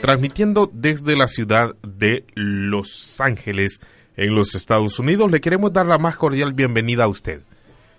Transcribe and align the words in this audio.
transmitiendo 0.00 0.70
desde 0.72 1.16
la 1.16 1.28
ciudad 1.28 1.74
de 1.82 2.24
Los 2.34 3.20
Ángeles, 3.20 3.80
en 4.16 4.34
los 4.34 4.54
Estados 4.54 4.98
Unidos. 4.98 5.30
Le 5.30 5.40
queremos 5.40 5.72
dar 5.72 5.86
la 5.86 5.98
más 5.98 6.16
cordial 6.16 6.52
bienvenida 6.52 7.04
a 7.04 7.08
usted. 7.08 7.42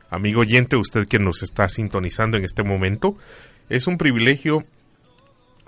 Amigo 0.10 0.42
oyente, 0.42 0.76
usted 0.76 1.08
que 1.08 1.20
nos 1.20 1.42
está 1.42 1.70
sintonizando 1.70 2.38
en 2.38 2.44
este 2.44 2.64
momento, 2.64 3.16
es 3.70 3.88
un 3.88 3.98
privilegio, 3.98 4.66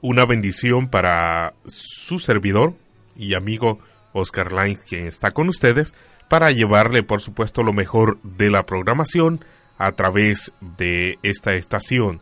una 0.02 0.26
bendición 0.26 0.90
para 0.90 1.54
su 1.66 2.20
servidor 2.20 2.74
y 3.16 3.36
amigo 3.36 3.80
Oscar 4.12 4.52
Line, 4.52 4.78
quien 4.88 5.08
está 5.08 5.32
con 5.32 5.50
ustedes, 5.50 5.94
para 6.30 6.52
llevarle, 6.52 7.04
por 7.04 7.22
supuesto, 7.22 7.64
lo 7.64 7.74
mejor 7.74 8.20
de 8.24 8.50
la 8.50 8.66
programación 8.66 9.44
a 9.78 9.94
través 9.94 10.52
de 10.78 11.18
esta 11.24 11.54
estación. 11.56 12.22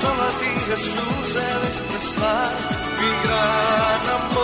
solo 0.00 0.22
a 0.22 0.32
ti 0.40 0.50
Jesús 0.68 1.26
he 1.38 1.60
de 1.62 1.68
expresar 1.72 2.50
mi 3.00 3.10
gran 3.24 4.02
amor 4.18 4.37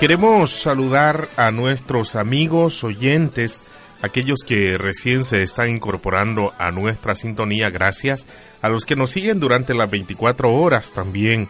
Queremos 0.00 0.52
saludar 0.52 1.28
a 1.36 1.50
nuestros 1.50 2.14
amigos 2.14 2.84
oyentes, 2.84 3.60
aquellos 4.00 4.44
que 4.46 4.78
recién 4.78 5.24
se 5.24 5.42
están 5.42 5.70
incorporando 5.70 6.54
a 6.56 6.70
nuestra 6.70 7.16
sintonía, 7.16 7.68
gracias 7.68 8.28
a 8.62 8.68
los 8.68 8.84
que 8.86 8.94
nos 8.94 9.10
siguen 9.10 9.40
durante 9.40 9.74
las 9.74 9.90
24 9.90 10.54
horas 10.54 10.92
también. 10.92 11.48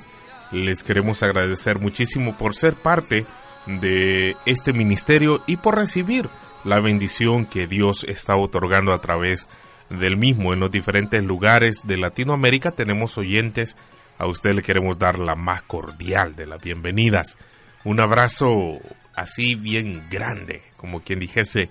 Les 0.51 0.83
queremos 0.83 1.23
agradecer 1.23 1.79
muchísimo 1.79 2.39
por 2.39 2.57
ser 2.57 2.73
parte 2.73 3.27
de 3.67 4.35
este 4.47 4.73
ministerio 4.73 5.43
y 5.47 5.59
por 5.59 5.77
recibir 5.77 6.31
la 6.65 6.81
bendición 6.81 7.45
que 7.45 7.67
Dios 7.67 8.05
está 8.09 8.35
otorgando 8.35 8.95
a 8.95 9.03
través 9.03 9.47
del 9.91 10.17
mismo 10.17 10.55
en 10.55 10.61
los 10.61 10.71
diferentes 10.71 11.23
lugares 11.23 11.83
de 11.87 11.99
Latinoamérica. 11.99 12.71
Tenemos 12.71 13.19
oyentes, 13.19 13.77
a 14.17 14.27
usted 14.27 14.55
le 14.55 14.63
queremos 14.63 14.99
dar 14.99 15.19
la 15.19 15.35
más 15.35 15.61
cordial 15.61 16.35
de 16.35 16.47
las 16.47 16.63
bienvenidas 16.63 17.37
un 17.85 18.01
abrazo 18.01 18.75
así 19.15 19.55
bien 19.55 20.07
grande, 20.11 20.63
como 20.77 21.01
quien 21.03 21.21
dijese 21.21 21.71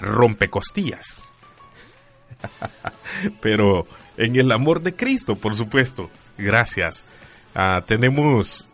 rompecostillas. 0.00 1.24
Pero 3.40 3.86
en 4.16 4.36
el 4.36 4.52
amor 4.52 4.82
de 4.82 4.94
Cristo, 4.94 5.36
por 5.36 5.54
supuesto. 5.56 6.10
Gracias. 6.38 7.04
Ah, 7.54 7.82
tenemos 7.86 8.68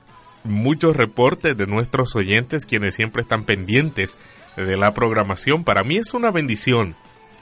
muchos 0.44 0.96
reportes 0.96 1.56
de 1.56 1.66
nuestros 1.66 2.16
oyentes 2.16 2.64
quienes 2.64 2.94
siempre 2.94 3.22
están 3.22 3.44
pendientes 3.44 4.16
de 4.56 4.76
la 4.76 4.92
programación. 4.94 5.64
Para 5.64 5.82
mí 5.82 5.96
es 5.96 6.14
una 6.14 6.30
bendición. 6.30 6.96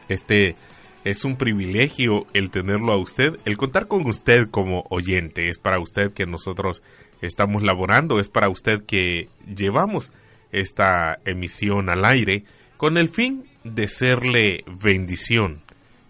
Este 0.09 0.57
es 1.05 1.25
un 1.25 1.37
privilegio 1.37 2.27
el 2.35 2.51
tenerlo 2.51 2.93
a 2.93 2.99
usted, 2.99 3.39
el 3.45 3.57
contar 3.57 3.87
con 3.87 4.07
usted 4.07 4.49
como 4.51 4.85
oyente. 4.91 5.49
Es 5.49 5.59
para 5.59 5.81
usted 5.81 6.13
que 6.13 6.27
nosotros 6.27 6.83
estamos 7.21 7.63
laborando, 7.63 8.21
es 8.21 8.29
para 8.29 8.49
usted 8.49 8.85
que 8.85 9.29
llevamos 9.55 10.13
esta 10.53 11.19
emisión 11.25 11.91
al 11.91 12.05
aire 12.05 12.45
con 12.77 12.97
el 12.97 13.09
fin 13.09 13.45
de 13.65 13.89
serle 13.89 14.65
bendición. 14.67 15.61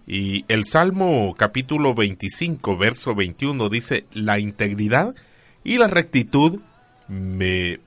Y 0.06 0.44
el 0.48 0.64
Salmo 0.64 1.34
capítulo 1.36 1.94
25, 1.94 2.76
verso 2.76 3.14
21 3.14 3.68
dice, 3.68 4.06
la 4.14 4.38
integridad 4.38 5.14
y 5.64 5.78
la 5.78 5.86
rectitud 5.86 6.60
me 7.08 7.80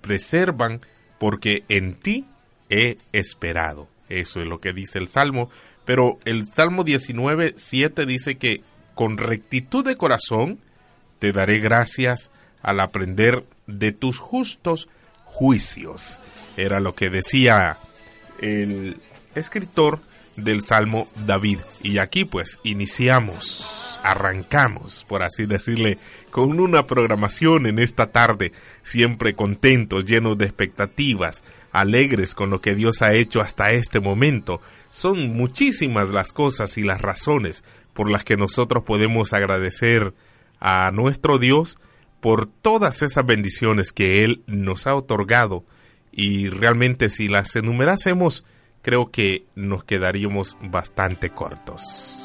preservan 0.00 0.80
porque 1.18 1.64
en 1.68 1.94
ti 1.94 2.26
he 2.68 2.96
esperado. 3.12 3.88
Eso 4.08 4.40
es 4.40 4.46
lo 4.46 4.60
que 4.60 4.72
dice 4.72 4.98
el 4.98 5.08
Salmo. 5.08 5.50
Pero 5.84 6.18
el 6.24 6.46
Salmo 6.46 6.84
19, 6.84 7.54
7 7.56 8.06
dice 8.06 8.36
que 8.36 8.62
con 8.94 9.16
rectitud 9.16 9.84
de 9.84 9.96
corazón 9.96 10.58
te 11.20 11.30
daré 11.30 11.60
gracias 11.60 12.30
al 12.62 12.80
aprender 12.80 13.44
de 13.68 13.92
tus 13.92 14.18
justos 14.18 14.88
juicios. 15.24 16.18
Era 16.56 16.80
lo 16.80 16.96
que 16.96 17.10
decía 17.10 17.78
el 18.40 18.96
escritor 19.34 20.00
del 20.36 20.62
Salmo 20.62 21.08
David. 21.26 21.60
Y 21.82 21.98
aquí 21.98 22.24
pues 22.24 22.58
iniciamos, 22.64 24.00
arrancamos, 24.02 25.04
por 25.08 25.22
así 25.22 25.46
decirle, 25.46 25.98
con 26.30 26.58
una 26.58 26.86
programación 26.86 27.66
en 27.66 27.78
esta 27.78 28.08
tarde, 28.08 28.52
siempre 28.82 29.34
contentos, 29.34 30.04
llenos 30.04 30.38
de 30.38 30.46
expectativas, 30.46 31.44
alegres 31.72 32.34
con 32.34 32.50
lo 32.50 32.60
que 32.60 32.74
Dios 32.74 33.02
ha 33.02 33.14
hecho 33.14 33.40
hasta 33.40 33.72
este 33.72 34.00
momento. 34.00 34.60
Son 34.90 35.36
muchísimas 35.36 36.08
las 36.08 36.32
cosas 36.32 36.78
y 36.78 36.82
las 36.82 37.00
razones 37.00 37.62
por 37.92 38.10
las 38.10 38.24
que 38.24 38.36
nosotros 38.36 38.84
podemos 38.84 39.32
agradecer 39.32 40.12
a 40.60 40.90
nuestro 40.90 41.38
Dios 41.38 41.78
por 42.20 42.46
todas 42.46 43.02
esas 43.02 43.24
bendiciones 43.24 43.92
que 43.92 44.22
Él 44.24 44.42
nos 44.46 44.86
ha 44.86 44.94
otorgado 44.94 45.64
y 46.12 46.48
realmente 46.48 47.08
si 47.08 47.28
las 47.28 47.56
enumerásemos 47.56 48.44
creo 48.82 49.10
que 49.10 49.46
nos 49.54 49.84
quedaríamos 49.84 50.56
bastante 50.60 51.30
cortos. 51.30 52.20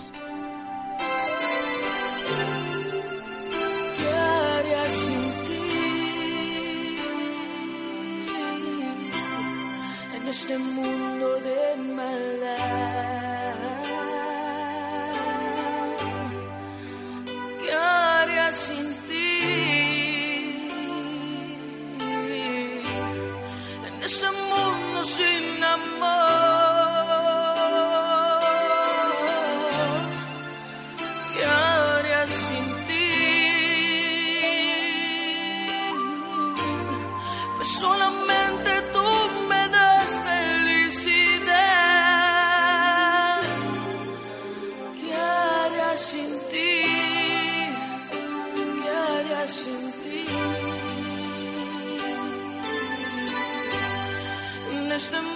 the 55.12 55.35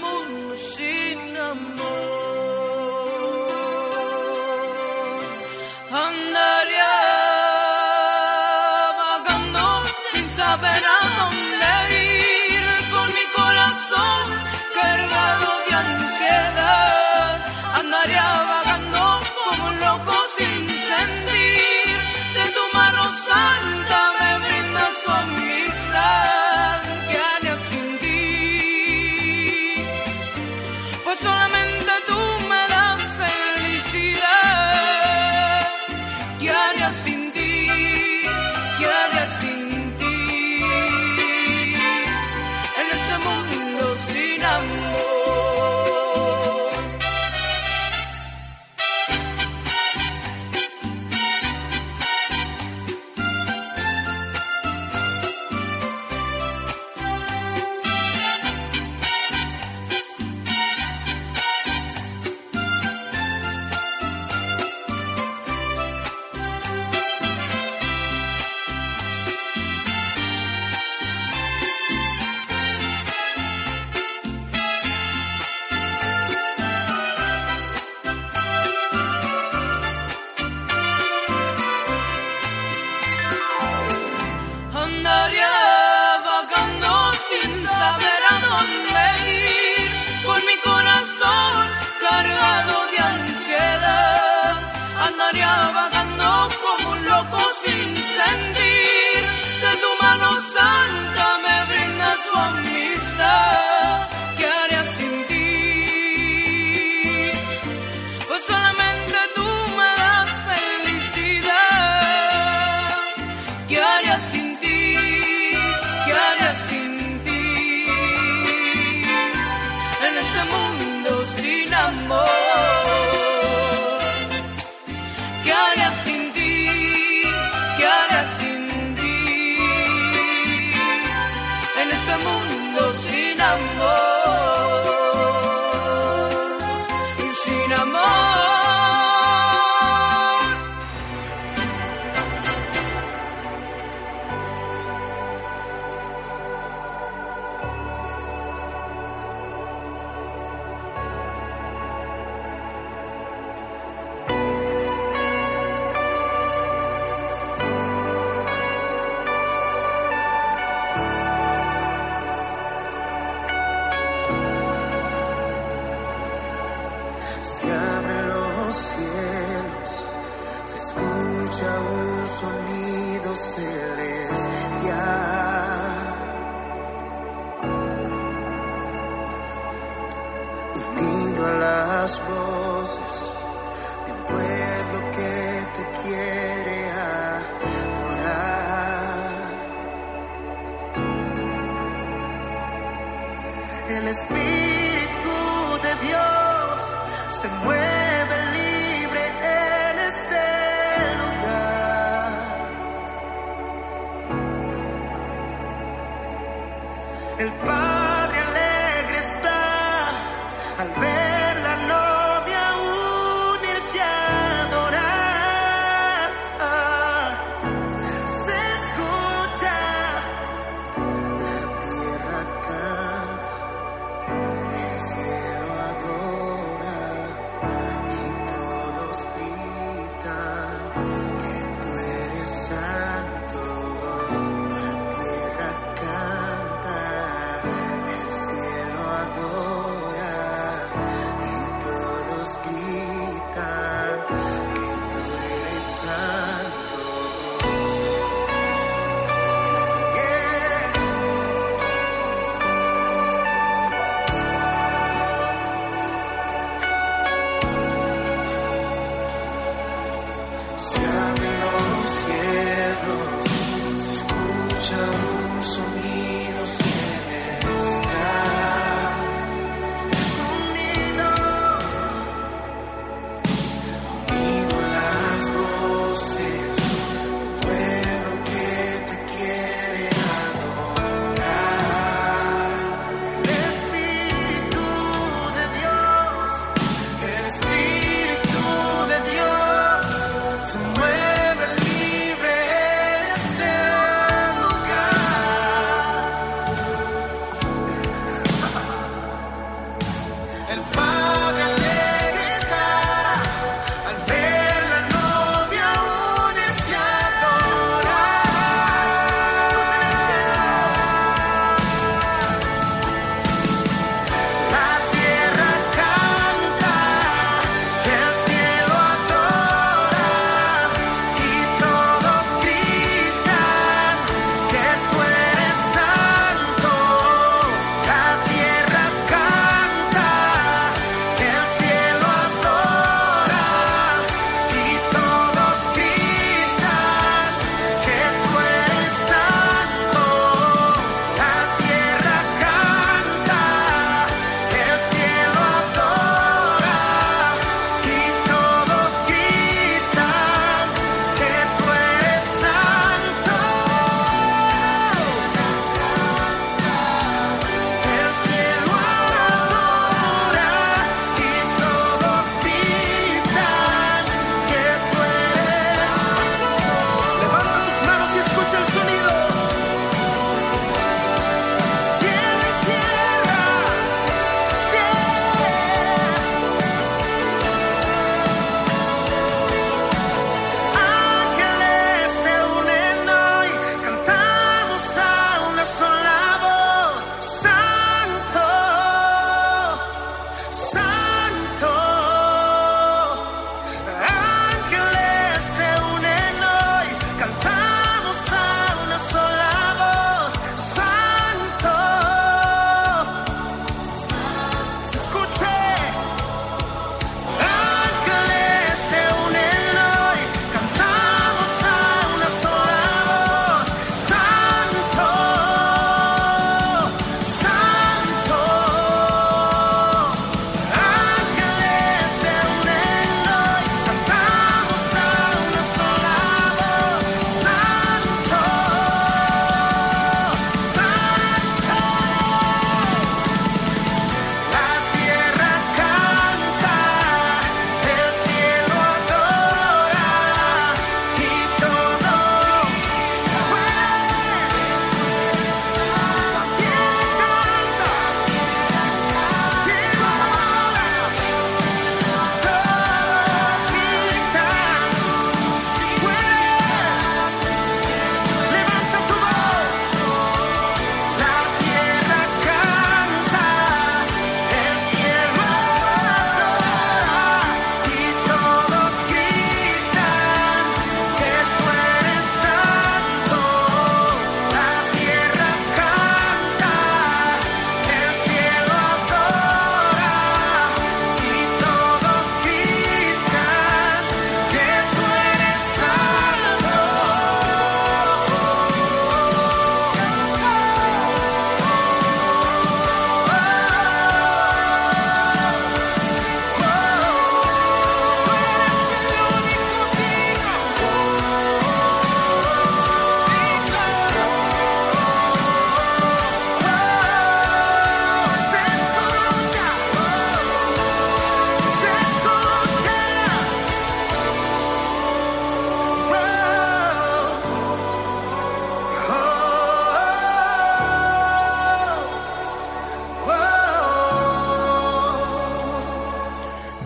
El 207.40 207.50
Padre 207.54 208.38
alegre 208.38 209.18
está 209.20 210.78
al 210.78 210.90
ver. 211.00 211.19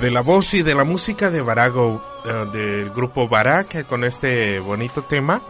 De 0.03 0.11
la 0.11 0.19
voz 0.19 0.53
y 0.53 0.63
de 0.63 0.75
la 0.75 0.83
música 0.83 1.31
de 1.31 1.39
Barago, 1.39 2.03
eh, 2.25 2.45
del 2.51 2.89
grupo 2.89 3.29
Barak, 3.29 3.87
con 3.87 4.03
este 4.03 4.59
bonito 4.59 5.03
tema. 5.03 5.41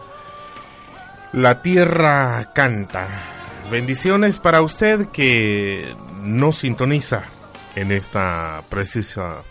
La 1.32 1.60
tierra 1.60 2.52
canta. 2.54 3.08
Bendiciones 3.68 4.38
para 4.38 4.62
usted 4.62 5.08
que 5.08 5.96
no 6.22 6.52
sintoniza 6.52 7.24
en 7.74 7.90
esta 7.90 8.62
precisa 8.68 9.42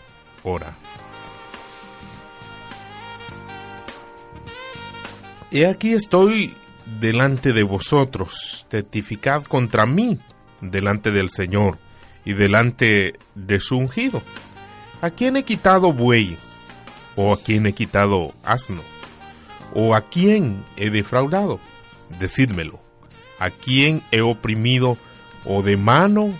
hora. 0.42 0.72
Y 5.50 5.64
aquí 5.64 5.92
estoy 5.92 6.54
delante 6.98 7.52
de 7.52 7.62
vosotros, 7.62 8.64
testificad 8.70 9.42
contra 9.42 9.84
mí 9.84 10.18
delante 10.62 11.10
del 11.10 11.28
Señor 11.28 11.76
y 12.24 12.32
delante 12.32 13.18
de 13.34 13.60
su 13.60 13.76
ungido. 13.76 14.22
¿A 15.04 15.10
quién 15.10 15.36
he 15.36 15.44
quitado 15.44 15.92
buey? 15.92 16.38
¿O 17.14 17.34
a 17.34 17.36
quién 17.36 17.66
he 17.66 17.74
quitado 17.74 18.32
asno? 18.42 18.80
¿O 19.74 19.94
a 19.94 20.00
quién 20.00 20.64
he 20.76 20.88
defraudado? 20.88 21.60
Decídmelo. 22.18 22.80
¿A 23.38 23.50
quién 23.50 24.02
he 24.12 24.22
oprimido 24.22 24.96
o 25.44 25.60
de 25.62 25.76
mano 25.76 26.32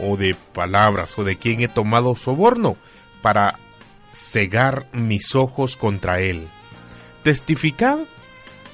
o 0.00 0.16
de 0.16 0.34
palabras 0.52 1.16
o 1.16 1.22
de 1.22 1.36
quién 1.36 1.60
he 1.60 1.68
tomado 1.68 2.16
soborno 2.16 2.76
para 3.22 3.56
cegar 4.12 4.88
mis 4.92 5.36
ojos 5.36 5.76
contra 5.76 6.20
él? 6.20 6.48
Testificad 7.22 8.00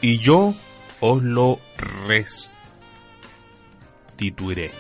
y 0.01 0.21
yo 0.21 0.55
os 1.01 1.23
lo 1.23 1.59
restituiré. 4.17 4.71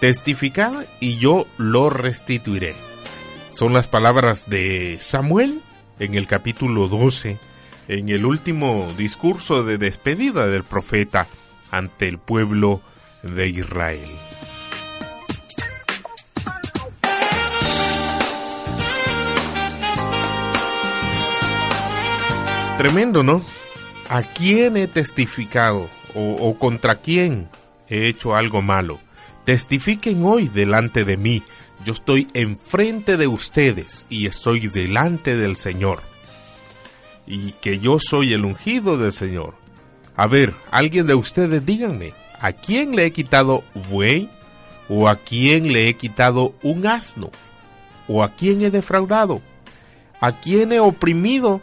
Testificad 0.00 0.84
y 0.98 1.18
yo 1.18 1.46
lo 1.58 1.90
restituiré. 1.90 2.74
Son 3.56 3.72
las 3.72 3.88
palabras 3.88 4.50
de 4.50 4.98
Samuel 5.00 5.62
en 5.98 6.12
el 6.12 6.26
capítulo 6.26 6.88
12, 6.88 7.38
en 7.88 8.10
el 8.10 8.26
último 8.26 8.92
discurso 8.98 9.64
de 9.64 9.78
despedida 9.78 10.46
del 10.46 10.62
profeta 10.62 11.26
ante 11.70 12.04
el 12.04 12.18
pueblo 12.18 12.82
de 13.22 13.48
Israel. 13.48 14.10
Tremendo, 22.76 23.22
¿no? 23.22 23.40
¿A 24.10 24.22
quién 24.22 24.76
he 24.76 24.86
testificado 24.86 25.88
o, 26.14 26.58
contra 26.58 26.96
quién 26.96 27.48
he 27.88 28.06
hecho 28.06 28.36
algo 28.36 28.60
malo? 28.60 29.00
Testifiquen 29.46 30.26
hoy 30.26 30.48
delante 30.48 31.06
de 31.06 31.16
mí. 31.16 31.42
Yo 31.84 31.92
estoy 31.92 32.28
enfrente 32.34 33.16
de 33.16 33.26
ustedes 33.26 34.06
y 34.08 34.26
estoy 34.26 34.68
delante 34.68 35.36
del 35.36 35.56
Señor. 35.56 36.00
Y 37.26 37.52
que 37.52 37.78
yo 37.78 37.98
soy 37.98 38.32
el 38.32 38.44
ungido 38.44 38.98
del 38.98 39.12
Señor. 39.12 39.54
A 40.16 40.26
ver, 40.26 40.54
alguien 40.70 41.06
de 41.06 41.14
ustedes 41.14 41.64
díganme, 41.64 42.12
¿a 42.40 42.52
quién 42.52 42.96
le 42.96 43.06
he 43.06 43.12
quitado 43.12 43.62
buey? 43.90 44.30
¿O 44.88 45.08
a 45.08 45.16
quién 45.16 45.72
le 45.72 45.88
he 45.88 45.94
quitado 45.94 46.54
un 46.62 46.86
asno? 46.86 47.30
¿O 48.08 48.22
a 48.22 48.30
quién 48.30 48.62
he 48.62 48.70
defraudado? 48.70 49.42
¿A 50.20 50.40
quién 50.40 50.72
he 50.72 50.80
oprimido? 50.80 51.60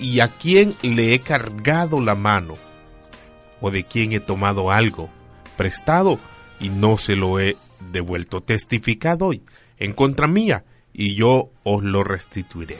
y 0.00 0.20
a 0.20 0.28
quién 0.28 0.74
le 0.82 1.14
he 1.14 1.20
cargado 1.20 2.00
la 2.00 2.14
mano, 2.14 2.56
o 3.60 3.70
de 3.70 3.84
quién 3.84 4.12
he 4.12 4.20
tomado 4.20 4.70
algo 4.70 5.10
prestado 5.56 6.18
y 6.58 6.70
no 6.70 6.96
se 6.96 7.16
lo 7.16 7.38
he 7.38 7.56
devuelto. 7.90 8.42
Testificado 8.42 9.26
hoy 9.26 9.42
en 9.78 9.92
contra 9.92 10.28
mía, 10.28 10.64
y 10.92 11.14
yo 11.14 11.50
os 11.64 11.82
lo 11.82 12.04
restituiré. 12.04 12.76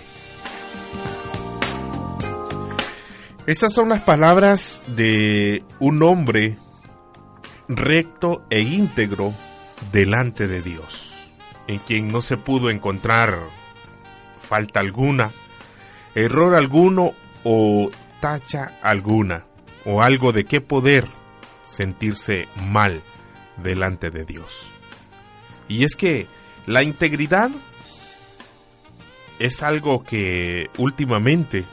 Esas 3.46 3.72
son 3.72 3.88
las 3.88 4.02
palabras 4.02 4.84
de 4.86 5.64
un 5.80 6.02
hombre 6.02 6.56
recto 7.68 8.44
e 8.50 8.60
íntegro 8.60 9.32
delante 9.92 10.46
de 10.46 10.62
Dios, 10.62 11.14
en 11.66 11.78
quien 11.78 12.12
no 12.12 12.20
se 12.20 12.36
pudo 12.36 12.70
encontrar 12.70 13.38
falta 14.40 14.80
alguna, 14.80 15.30
error 16.14 16.54
alguno 16.54 17.12
o 17.44 17.90
tacha 18.20 18.78
alguna, 18.82 19.46
o 19.84 20.02
algo 20.02 20.32
de 20.32 20.44
qué 20.44 20.60
poder 20.60 21.06
sentirse 21.62 22.46
mal 22.56 23.02
delante 23.56 24.10
de 24.10 24.24
Dios. 24.24 24.70
Y 25.70 25.84
es 25.84 25.94
que 25.94 26.26
la 26.66 26.82
integridad 26.82 27.48
es 29.38 29.62
algo 29.62 30.02
que 30.02 30.68
últimamente 30.78 31.64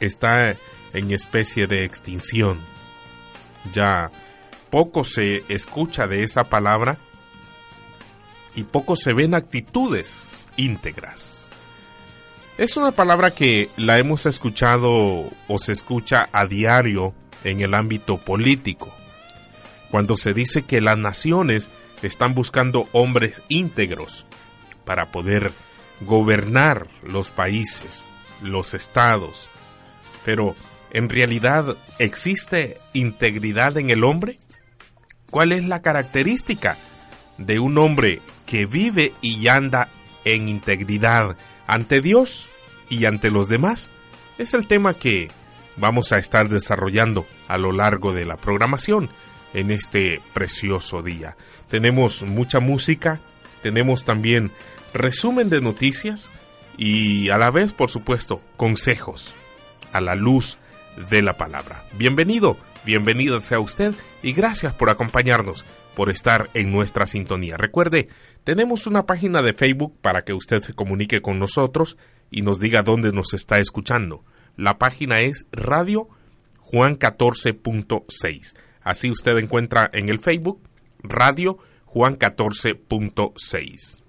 está 0.00 0.56
en 0.94 1.12
especie 1.12 1.66
de 1.66 1.84
extinción. 1.84 2.58
Ya 3.74 4.10
poco 4.70 5.04
se 5.04 5.44
escucha 5.50 6.06
de 6.06 6.22
esa 6.22 6.44
palabra 6.44 6.96
y 8.54 8.62
poco 8.62 8.96
se 8.96 9.12
ven 9.12 9.34
actitudes 9.34 10.48
íntegras. 10.56 11.50
Es 12.56 12.78
una 12.78 12.92
palabra 12.92 13.30
que 13.30 13.68
la 13.76 13.98
hemos 13.98 14.24
escuchado 14.24 15.30
o 15.48 15.58
se 15.58 15.72
escucha 15.72 16.30
a 16.32 16.46
diario 16.46 17.12
en 17.44 17.60
el 17.60 17.74
ámbito 17.74 18.16
político, 18.16 18.90
cuando 19.90 20.16
se 20.16 20.32
dice 20.32 20.62
que 20.62 20.80
las 20.80 20.96
naciones 20.96 21.70
están 22.02 22.34
buscando 22.34 22.88
hombres 22.92 23.42
íntegros 23.48 24.24
para 24.84 25.06
poder 25.06 25.52
gobernar 26.00 26.88
los 27.02 27.30
países, 27.30 28.06
los 28.42 28.74
estados. 28.74 29.48
Pero, 30.24 30.54
¿en 30.90 31.08
realidad 31.08 31.76
existe 31.98 32.78
integridad 32.92 33.76
en 33.78 33.90
el 33.90 34.04
hombre? 34.04 34.38
¿Cuál 35.30 35.52
es 35.52 35.64
la 35.64 35.82
característica 35.82 36.76
de 37.38 37.58
un 37.60 37.78
hombre 37.78 38.20
que 38.46 38.66
vive 38.66 39.12
y 39.22 39.48
anda 39.48 39.88
en 40.24 40.48
integridad 40.48 41.36
ante 41.66 42.00
Dios 42.00 42.48
y 42.88 43.04
ante 43.04 43.30
los 43.30 43.48
demás. 43.48 43.90
Es 44.36 44.54
el 44.54 44.66
tema 44.66 44.94
que 44.94 45.30
vamos 45.76 46.12
a 46.12 46.18
estar 46.18 46.48
desarrollando 46.48 47.26
a 47.46 47.56
lo 47.58 47.72
largo 47.72 48.12
de 48.12 48.26
la 48.26 48.36
programación 48.36 49.08
en 49.54 49.70
este 49.70 50.20
precioso 50.34 51.02
día. 51.02 51.36
Tenemos 51.68 52.22
mucha 52.22 52.60
música, 52.60 53.20
tenemos 53.62 54.04
también 54.04 54.50
resumen 54.94 55.50
de 55.50 55.60
noticias 55.60 56.30
y 56.76 57.28
a 57.30 57.38
la 57.38 57.50
vez, 57.50 57.72
por 57.72 57.90
supuesto, 57.90 58.40
consejos 58.56 59.34
a 59.92 60.00
la 60.00 60.14
luz 60.14 60.58
de 61.10 61.22
la 61.22 61.36
palabra. 61.36 61.82
Bienvenido, 61.96 62.56
bienvenida 62.84 63.40
sea 63.40 63.60
usted 63.60 63.94
y 64.22 64.32
gracias 64.32 64.74
por 64.74 64.90
acompañarnos, 64.90 65.64
por 65.94 66.10
estar 66.10 66.48
en 66.54 66.70
nuestra 66.72 67.06
sintonía. 67.06 67.56
Recuerde, 67.56 68.08
tenemos 68.44 68.86
una 68.86 69.06
página 69.06 69.42
de 69.42 69.54
Facebook 69.54 69.96
para 70.00 70.22
que 70.22 70.32
usted 70.32 70.60
se 70.60 70.74
comunique 70.74 71.20
con 71.20 71.38
nosotros 71.38 71.96
y 72.30 72.42
nos 72.42 72.60
diga 72.60 72.82
dónde 72.82 73.12
nos 73.12 73.34
está 73.34 73.58
escuchando. 73.58 74.24
La 74.56 74.78
página 74.78 75.20
es 75.20 75.46
Radio 75.52 76.08
Juan 76.58 76.98
14.6. 76.98 78.56
Así 78.88 79.10
usted 79.10 79.36
encuentra 79.36 79.90
en 79.92 80.08
el 80.08 80.18
Facebook 80.18 80.62
Radio 81.02 81.58
Juan 81.84 82.18
14.6. 82.18 84.02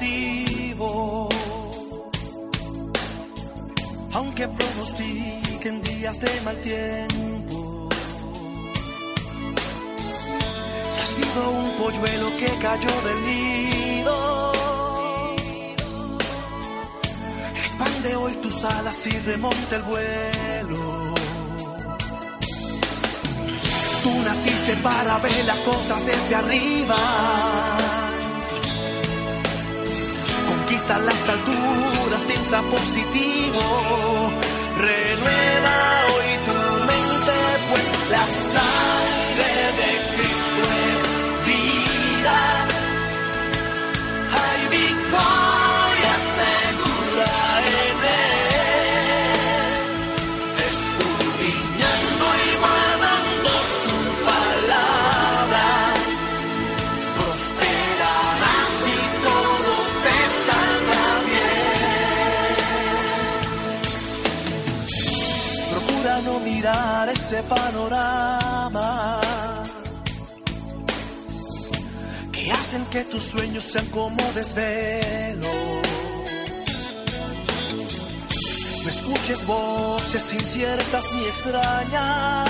negativo. 0.00 1.28
Aunque 4.12 4.48
pronostiquen 4.48 5.82
días 5.82 6.20
de 6.20 6.40
mal 6.42 6.56
tiempo. 6.58 7.88
Se 10.90 11.00
ha 11.00 11.06
sido 11.06 11.50
un 11.50 11.70
polluelo 11.72 12.36
que 12.36 12.46
cayó 12.60 13.00
del 13.06 13.26
nido. 13.26 14.52
Expande 17.56 18.16
hoy 18.16 18.32
tus 18.34 18.64
alas 18.64 19.06
y 19.06 19.18
remonta 19.18 19.76
el 19.76 19.82
vuelo. 19.82 21.14
Tú 24.02 24.22
naciste 24.24 24.76
para 24.76 25.18
ver 25.18 25.44
las 25.46 25.58
cosas 25.60 26.04
desde 26.04 26.34
arriba 26.34 27.93
Conquista 30.86 30.98
las 30.98 31.28
alturas, 31.28 32.22
piensa 32.24 32.62
positivo. 32.62 34.32
Renueva 34.76 36.06
hoy 36.14 36.30
tu 36.46 36.58
mente, 36.84 37.36
pues 37.70 38.10
la 38.10 38.26
sangre 38.26 39.03
sueños 73.34 73.64
sean 73.64 73.86
como 73.86 74.22
desvelo. 74.32 75.48
No 78.82 78.88
escuches 78.88 79.46
voces 79.46 80.32
inciertas 80.34 81.04
ni 81.14 81.24
extrañas 81.24 82.48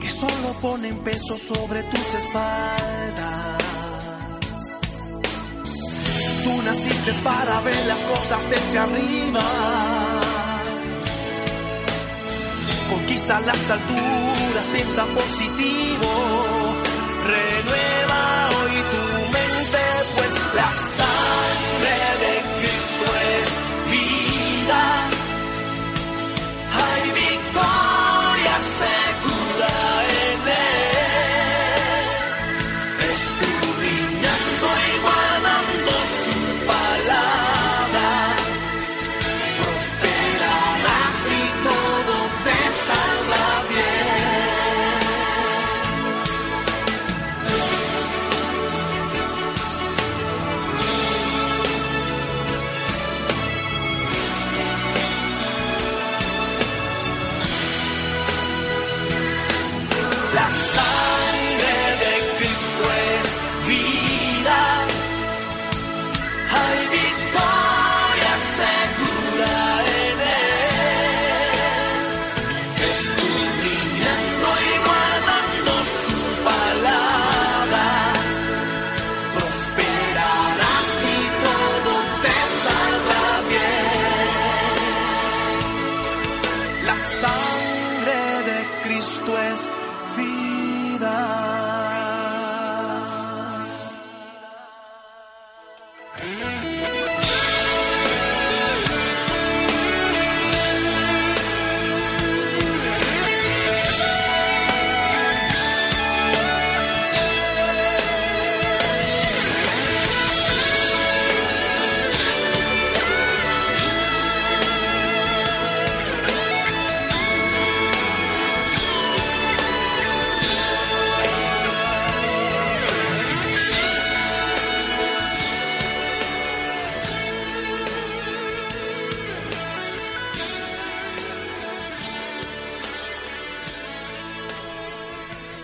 que 0.00 0.10
solo 0.10 0.48
ponen 0.62 0.96
peso 0.98 1.36
sobre 1.36 1.82
tus 1.82 2.14
espaldas. 2.22 3.58
Tú 6.44 6.62
naciste 6.62 7.12
para 7.22 7.60
ver 7.60 7.86
las 7.86 8.00
cosas 8.00 8.50
desde 8.50 8.78
arriba. 8.78 9.44
Conquista 12.88 13.40
las 13.40 13.70
alturas, 13.70 14.66
piensa 14.72 15.04
positivo. 15.06 16.63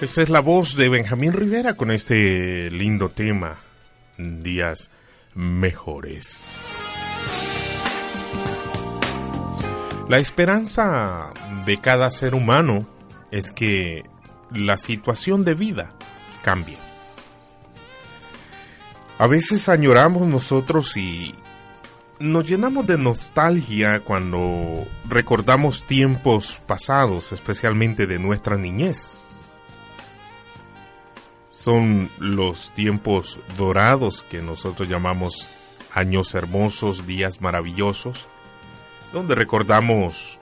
Esta 0.00 0.22
es 0.22 0.30
la 0.30 0.40
voz 0.40 0.76
de 0.76 0.88
Benjamín 0.88 1.34
Rivera 1.34 1.74
con 1.74 1.90
este 1.90 2.70
lindo 2.70 3.10
tema, 3.10 3.58
Días 4.16 4.88
Mejores. 5.34 6.74
La 10.08 10.16
esperanza 10.16 11.34
de 11.66 11.78
cada 11.82 12.10
ser 12.10 12.34
humano 12.34 12.88
es 13.30 13.52
que 13.52 14.04
la 14.50 14.78
situación 14.78 15.44
de 15.44 15.52
vida 15.52 15.92
cambie. 16.42 16.78
A 19.18 19.26
veces 19.26 19.68
añoramos 19.68 20.26
nosotros 20.26 20.96
y 20.96 21.34
nos 22.18 22.48
llenamos 22.48 22.86
de 22.86 22.96
nostalgia 22.96 24.00
cuando 24.00 24.86
recordamos 25.10 25.86
tiempos 25.86 26.62
pasados, 26.66 27.32
especialmente 27.32 28.06
de 28.06 28.18
nuestra 28.18 28.56
niñez 28.56 29.19
son 31.61 32.09
los 32.18 32.73
tiempos 32.73 33.38
dorados 33.59 34.23
que 34.23 34.40
nosotros 34.40 34.88
llamamos 34.88 35.46
años 35.92 36.35
hermosos, 36.35 37.07
días 37.07 37.42
maravillosos, 37.42 38.29
donde 39.12 39.35
recordamos 39.35 40.38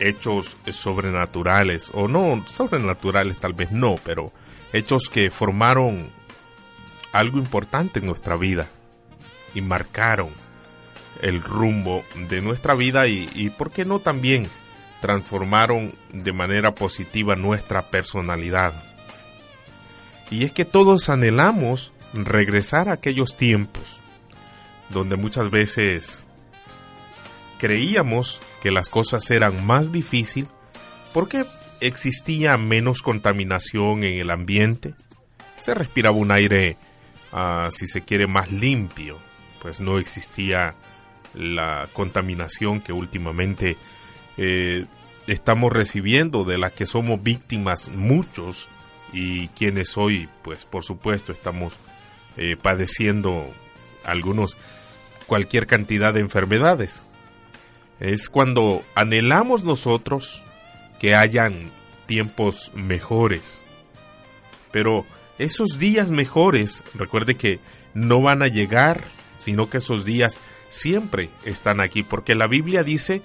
hechos 0.00 0.56
sobrenaturales, 0.72 1.92
o 1.94 2.08
no 2.08 2.42
sobrenaturales 2.48 3.36
tal 3.36 3.52
vez 3.52 3.70
no, 3.70 3.94
pero 4.04 4.32
hechos 4.72 5.08
que 5.08 5.30
formaron 5.30 6.10
algo 7.12 7.38
importante 7.38 8.00
en 8.00 8.06
nuestra 8.06 8.34
vida 8.34 8.66
y 9.54 9.60
marcaron 9.60 10.30
el 11.20 11.40
rumbo 11.40 12.02
de 12.28 12.40
nuestra 12.40 12.74
vida 12.74 13.06
y, 13.06 13.30
y 13.32 13.50
¿por 13.50 13.70
qué 13.70 13.84
no 13.84 14.00
también 14.00 14.48
transformaron 15.00 15.94
de 16.12 16.32
manera 16.32 16.74
positiva 16.74 17.36
nuestra 17.36 17.82
personalidad? 17.82 18.72
Y 20.32 20.44
es 20.44 20.52
que 20.52 20.64
todos 20.64 21.10
anhelamos 21.10 21.92
regresar 22.14 22.88
a 22.88 22.92
aquellos 22.92 23.36
tiempos 23.36 23.98
donde 24.88 25.16
muchas 25.16 25.50
veces 25.50 26.24
creíamos 27.58 28.40
que 28.62 28.70
las 28.70 28.88
cosas 28.88 29.30
eran 29.30 29.66
más 29.66 29.92
difíciles 29.92 30.48
porque 31.12 31.44
existía 31.80 32.56
menos 32.56 33.02
contaminación 33.02 34.04
en 34.04 34.20
el 34.20 34.30
ambiente, 34.30 34.94
se 35.58 35.74
respiraba 35.74 36.16
un 36.16 36.32
aire, 36.32 36.78
uh, 37.34 37.70
si 37.70 37.86
se 37.86 38.00
quiere, 38.00 38.26
más 38.26 38.50
limpio, 38.50 39.18
pues 39.60 39.80
no 39.80 39.98
existía 39.98 40.74
la 41.34 41.88
contaminación 41.92 42.80
que 42.80 42.94
últimamente 42.94 43.76
eh, 44.38 44.86
estamos 45.26 45.70
recibiendo, 45.70 46.44
de 46.44 46.56
la 46.56 46.70
que 46.70 46.86
somos 46.86 47.22
víctimas 47.22 47.90
muchos 47.90 48.70
y 49.12 49.48
quienes 49.48 49.96
hoy, 49.96 50.28
pues 50.42 50.64
por 50.64 50.84
supuesto, 50.84 51.32
estamos 51.32 51.74
eh, 52.36 52.56
padeciendo 52.60 53.46
algunos, 54.04 54.56
cualquier 55.26 55.66
cantidad 55.66 56.14
de 56.14 56.20
enfermedades. 56.20 57.04
Es 58.00 58.28
cuando 58.28 58.82
anhelamos 58.94 59.64
nosotros 59.64 60.42
que 60.98 61.14
hayan 61.14 61.70
tiempos 62.06 62.72
mejores. 62.74 63.62
Pero 64.70 65.04
esos 65.38 65.78
días 65.78 66.10
mejores, 66.10 66.82
recuerde 66.94 67.36
que 67.36 67.60
no 67.94 68.22
van 68.22 68.42
a 68.42 68.46
llegar, 68.46 69.04
sino 69.38 69.68
que 69.68 69.78
esos 69.78 70.04
días 70.04 70.40
siempre 70.70 71.28
están 71.44 71.80
aquí, 71.80 72.02
porque 72.02 72.34
la 72.34 72.46
Biblia 72.46 72.82
dice 72.82 73.22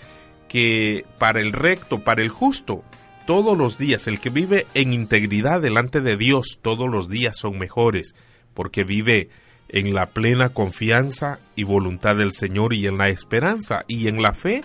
que 0.50 1.06
para 1.18 1.40
el 1.40 1.54
recto, 1.54 2.00
para 2.00 2.22
el 2.22 2.30
justo, 2.30 2.84
todos 3.28 3.58
los 3.58 3.78
días, 3.78 4.08
el 4.08 4.22
que 4.22 4.30
vive 4.30 4.66
en 4.74 4.94
integridad 4.94 5.62
delante 5.62 6.00
de 6.00 6.16
Dios, 6.16 6.60
todos 6.62 6.90
los 6.90 7.10
días 7.10 7.36
son 7.36 7.60
mejores, 7.60 8.16
porque 8.54 8.86
vive 8.86 9.30
en 9.68 9.94
la 9.94 10.08
plena 10.08 10.50
confianza 10.50 11.40
y 11.54 11.64
voluntad 11.64 12.16
del 12.16 12.32
Señor 12.32 12.74
y 12.74 12.88
en 12.88 12.98
la 12.98 13.10
esperanza 13.10 13.84
y 13.86 14.08
en 14.08 14.22
la 14.22 14.34
fe 14.34 14.62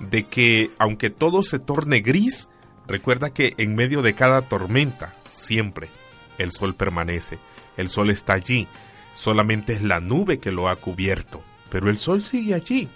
de 0.00 0.24
que 0.24 0.70
aunque 0.78 1.10
todo 1.10 1.42
se 1.42 1.58
torne 1.58 2.00
gris, 2.00 2.48
recuerda 2.86 3.28
que 3.28 3.52
en 3.58 3.74
medio 3.74 4.00
de 4.00 4.14
cada 4.14 4.40
tormenta, 4.40 5.14
siempre, 5.30 5.90
el 6.38 6.52
sol 6.52 6.74
permanece, 6.74 7.38
el 7.76 7.90
sol 7.90 8.08
está 8.08 8.32
allí, 8.32 8.66
solamente 9.12 9.74
es 9.74 9.82
la 9.82 10.00
nube 10.00 10.38
que 10.38 10.50
lo 10.50 10.70
ha 10.70 10.76
cubierto, 10.76 11.42
pero 11.68 11.90
el 11.90 11.98
sol 11.98 12.22
sigue 12.22 12.54
allí. 12.54 12.88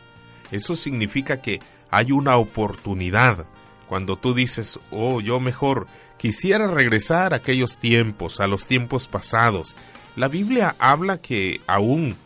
Eso 0.51 0.75
significa 0.75 1.43
que 1.43 1.61
hay 1.91 2.13
una 2.13 2.39
oportunidad. 2.39 3.47
Cuando 3.93 4.17
tú 4.17 4.33
dices, 4.33 4.81
oh, 4.91 5.21
yo 5.21 5.39
mejor 5.39 5.87
quisiera 6.17 6.67
regresar 6.67 7.35
a 7.35 7.37
aquellos 7.37 7.77
tiempos, 7.77 8.41
a 8.41 8.47
los 8.47 8.65
tiempos 8.65 9.07
pasados. 9.07 9.77
La 10.17 10.29
Biblia 10.29 10.75
habla 10.79 11.19
que 11.19 11.61
aún 11.67 12.17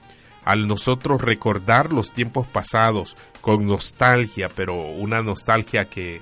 al 0.44 0.68
nosotros 0.68 1.20
recordar 1.20 1.92
los 1.92 2.12
tiempos 2.12 2.46
pasados 2.46 3.16
con 3.40 3.66
nostalgia, 3.66 4.48
pero 4.48 4.76
una 4.76 5.22
nostalgia 5.22 5.86
que 5.86 6.20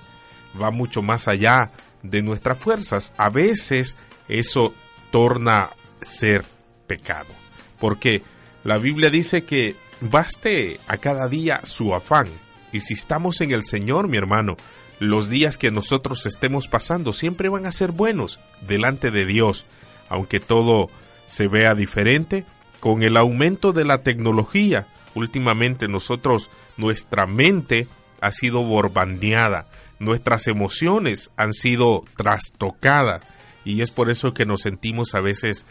va 0.58 0.70
mucho 0.70 1.02
más 1.02 1.28
allá 1.28 1.72
de 2.02 2.22
nuestras 2.22 2.56
fuerzas, 2.56 3.12
a 3.18 3.28
veces 3.28 3.98
eso 4.28 4.72
torna 5.10 5.68
ser 6.00 6.42
pecado. 6.86 7.34
Porque 7.78 8.22
la 8.64 8.78
Biblia 8.78 9.10
dice 9.10 9.44
que 9.44 9.76
baste 10.00 10.80
a 10.88 10.96
cada 10.96 11.28
día 11.28 11.60
su 11.64 11.94
afán. 11.94 12.28
Y 12.72 12.80
si 12.80 12.94
estamos 12.94 13.42
en 13.42 13.52
el 13.52 13.62
Señor, 13.62 14.08
mi 14.08 14.16
hermano, 14.16 14.56
los 15.00 15.28
días 15.28 15.58
que 15.58 15.70
nosotros 15.70 16.26
estemos 16.26 16.68
pasando 16.68 17.12
siempre 17.12 17.48
van 17.48 17.66
a 17.66 17.72
ser 17.72 17.92
buenos 17.92 18.40
delante 18.66 19.10
de 19.10 19.26
Dios, 19.26 19.66
aunque 20.08 20.40
todo 20.40 20.88
se 21.26 21.48
vea 21.48 21.74
diferente. 21.74 22.44
Con 22.80 23.02
el 23.02 23.16
aumento 23.16 23.72
de 23.72 23.84
la 23.84 24.02
tecnología, 24.02 24.86
últimamente 25.14 25.88
nosotros, 25.88 26.50
nuestra 26.76 27.26
mente 27.26 27.88
ha 28.20 28.30
sido 28.30 28.62
borbandeada, 28.62 29.66
nuestras 29.98 30.46
emociones 30.48 31.30
han 31.36 31.52
sido 31.52 32.02
trastocadas 32.16 33.22
y 33.64 33.80
es 33.80 33.90
por 33.90 34.10
eso 34.10 34.34
que 34.34 34.44
nos 34.44 34.62
sentimos 34.62 35.14
a 35.14 35.20
veces 35.20 35.64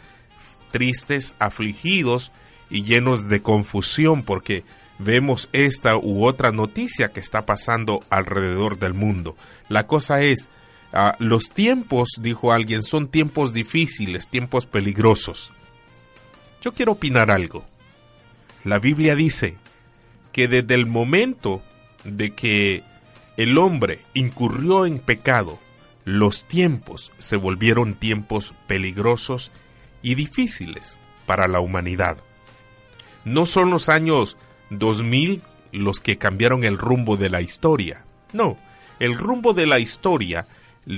tristes, 0.70 1.34
afligidos 1.38 2.32
y 2.70 2.82
llenos 2.82 3.28
de 3.28 3.42
confusión 3.42 4.24
porque 4.24 4.64
vemos 4.98 5.48
esta 5.52 5.96
u 5.96 6.24
otra 6.24 6.50
noticia 6.50 7.08
que 7.08 7.20
está 7.20 7.46
pasando 7.46 8.00
alrededor 8.10 8.78
del 8.78 8.94
mundo. 8.94 9.36
La 9.68 9.86
cosa 9.86 10.22
es, 10.22 10.48
ah, 10.92 11.16
los 11.18 11.50
tiempos, 11.50 12.10
dijo 12.20 12.52
alguien, 12.52 12.82
son 12.82 13.08
tiempos 13.08 13.52
difíciles, 13.52 14.28
tiempos 14.28 14.66
peligrosos. 14.66 15.52
Yo 16.62 16.72
quiero 16.72 16.92
opinar 16.92 17.30
algo. 17.30 17.64
La 18.64 18.78
Biblia 18.78 19.14
dice 19.14 19.56
que 20.32 20.48
desde 20.48 20.74
el 20.74 20.86
momento 20.86 21.62
de 22.04 22.30
que 22.30 22.82
el 23.36 23.58
hombre 23.58 24.00
incurrió 24.14 24.86
en 24.86 24.98
pecado, 24.98 25.58
los 26.04 26.44
tiempos 26.44 27.12
se 27.18 27.36
volvieron 27.36 27.94
tiempos 27.94 28.54
peligrosos 28.66 29.52
y 30.02 30.14
difíciles 30.14 30.98
para 31.26 31.48
la 31.48 31.60
humanidad. 31.60 32.18
No 33.24 33.46
son 33.46 33.70
los 33.70 33.88
años 33.88 34.36
2000 34.78 35.42
los 35.72 36.00
que 36.00 36.18
cambiaron 36.18 36.64
el 36.64 36.78
rumbo 36.78 37.16
de 37.16 37.30
la 37.30 37.40
historia. 37.40 38.04
No, 38.32 38.56
el 39.00 39.16
rumbo 39.16 39.54
de 39.54 39.66
la 39.66 39.78
historia 39.78 40.46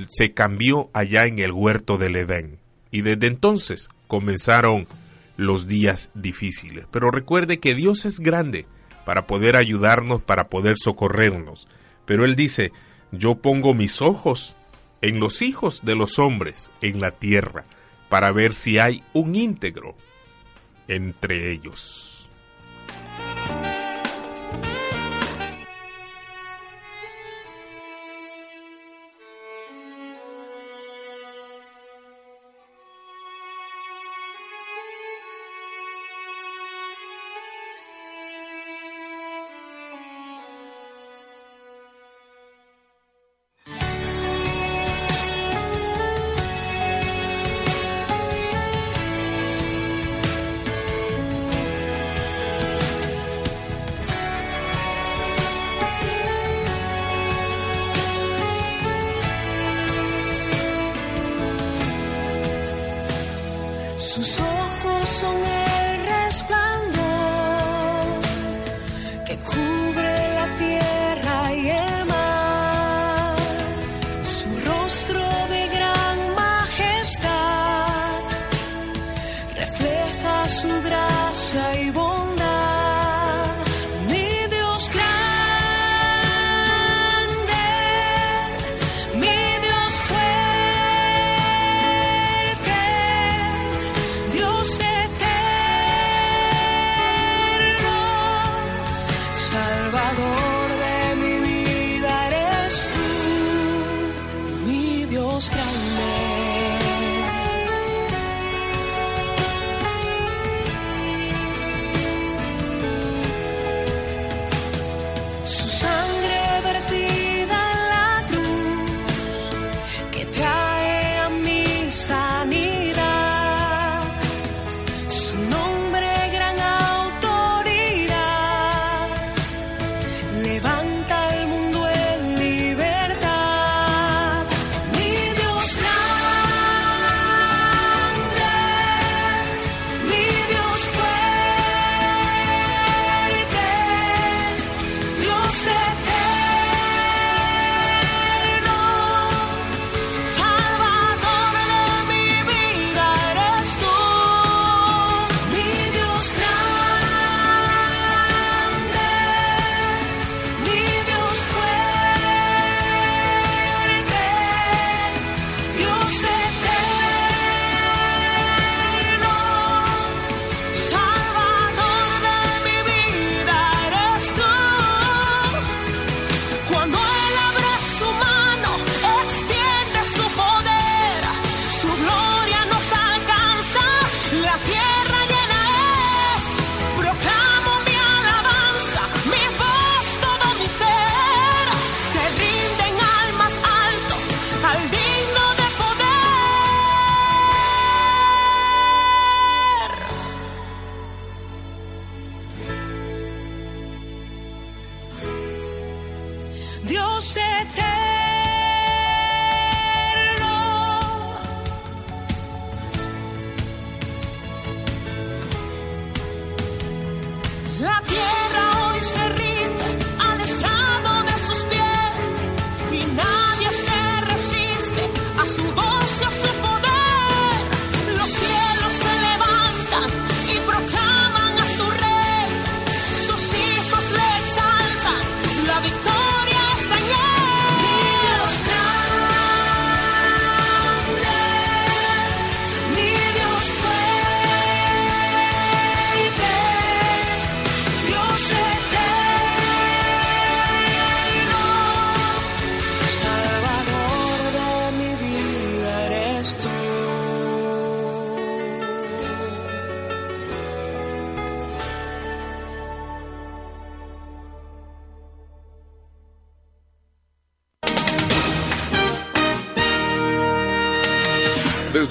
se 0.08 0.32
cambió 0.32 0.90
allá 0.92 1.26
en 1.26 1.38
el 1.38 1.52
huerto 1.52 1.98
del 1.98 2.16
Edén. 2.16 2.58
Y 2.90 3.02
desde 3.02 3.26
entonces 3.26 3.88
comenzaron 4.06 4.86
los 5.36 5.66
días 5.66 6.10
difíciles. 6.14 6.86
Pero 6.90 7.10
recuerde 7.10 7.58
que 7.58 7.74
Dios 7.74 8.04
es 8.04 8.20
grande 8.20 8.66
para 9.04 9.26
poder 9.26 9.56
ayudarnos, 9.56 10.22
para 10.22 10.48
poder 10.48 10.76
socorrernos. 10.76 11.68
Pero 12.04 12.24
Él 12.24 12.36
dice, 12.36 12.72
yo 13.12 13.36
pongo 13.36 13.74
mis 13.74 14.02
ojos 14.02 14.56
en 15.02 15.20
los 15.20 15.42
hijos 15.42 15.84
de 15.84 15.94
los 15.94 16.18
hombres 16.18 16.70
en 16.80 17.00
la 17.00 17.12
tierra 17.12 17.64
para 18.08 18.32
ver 18.32 18.54
si 18.54 18.78
hay 18.78 19.02
un 19.12 19.34
íntegro 19.34 19.94
entre 20.88 21.52
ellos. 21.52 22.15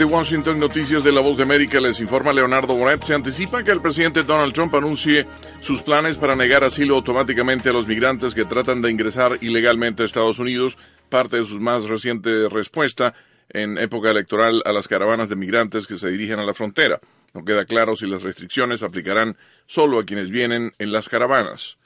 Desde 0.05 0.17
Washington, 0.17 0.59
Noticias 0.59 1.03
de 1.03 1.11
la 1.11 1.19
Voz 1.19 1.35
de 1.35 1.41
América 1.41 1.81
les 1.81 1.99
informa 1.99 2.31
Leonardo 2.31 2.75
Bonet. 2.75 3.01
Se 3.01 3.15
anticipa 3.15 3.63
que 3.63 3.71
el 3.71 3.81
presidente 3.81 4.21
Donald 4.21 4.53
Trump 4.53 4.75
anuncie 4.75 5.25
sus 5.61 5.81
planes 5.81 6.15
para 6.15 6.35
negar 6.35 6.63
asilo 6.63 6.97
automáticamente 6.97 7.69
a 7.69 7.73
los 7.73 7.87
migrantes 7.87 8.35
que 8.35 8.45
tratan 8.45 8.83
de 8.83 8.91
ingresar 8.91 9.39
ilegalmente 9.41 10.03
a 10.03 10.05
Estados 10.05 10.37
Unidos, 10.37 10.77
parte 11.09 11.37
de 11.37 11.45
su 11.45 11.59
más 11.59 11.85
reciente 11.85 12.47
respuesta 12.49 13.15
en 13.49 13.79
época 13.79 14.11
electoral 14.11 14.61
a 14.65 14.71
las 14.73 14.87
caravanas 14.87 15.27
de 15.27 15.37
migrantes 15.37 15.87
que 15.87 15.97
se 15.97 16.11
dirigen 16.11 16.37
a 16.37 16.45
la 16.45 16.53
frontera. 16.53 16.99
No 17.33 17.43
queda 17.43 17.65
claro 17.65 17.95
si 17.95 18.05
las 18.05 18.21
restricciones 18.21 18.83
aplicarán 18.83 19.35
solo 19.65 19.97
a 19.97 20.05
quienes 20.05 20.29
vienen 20.29 20.73
en 20.77 20.91
las 20.91 21.09
caravanas. 21.09 21.79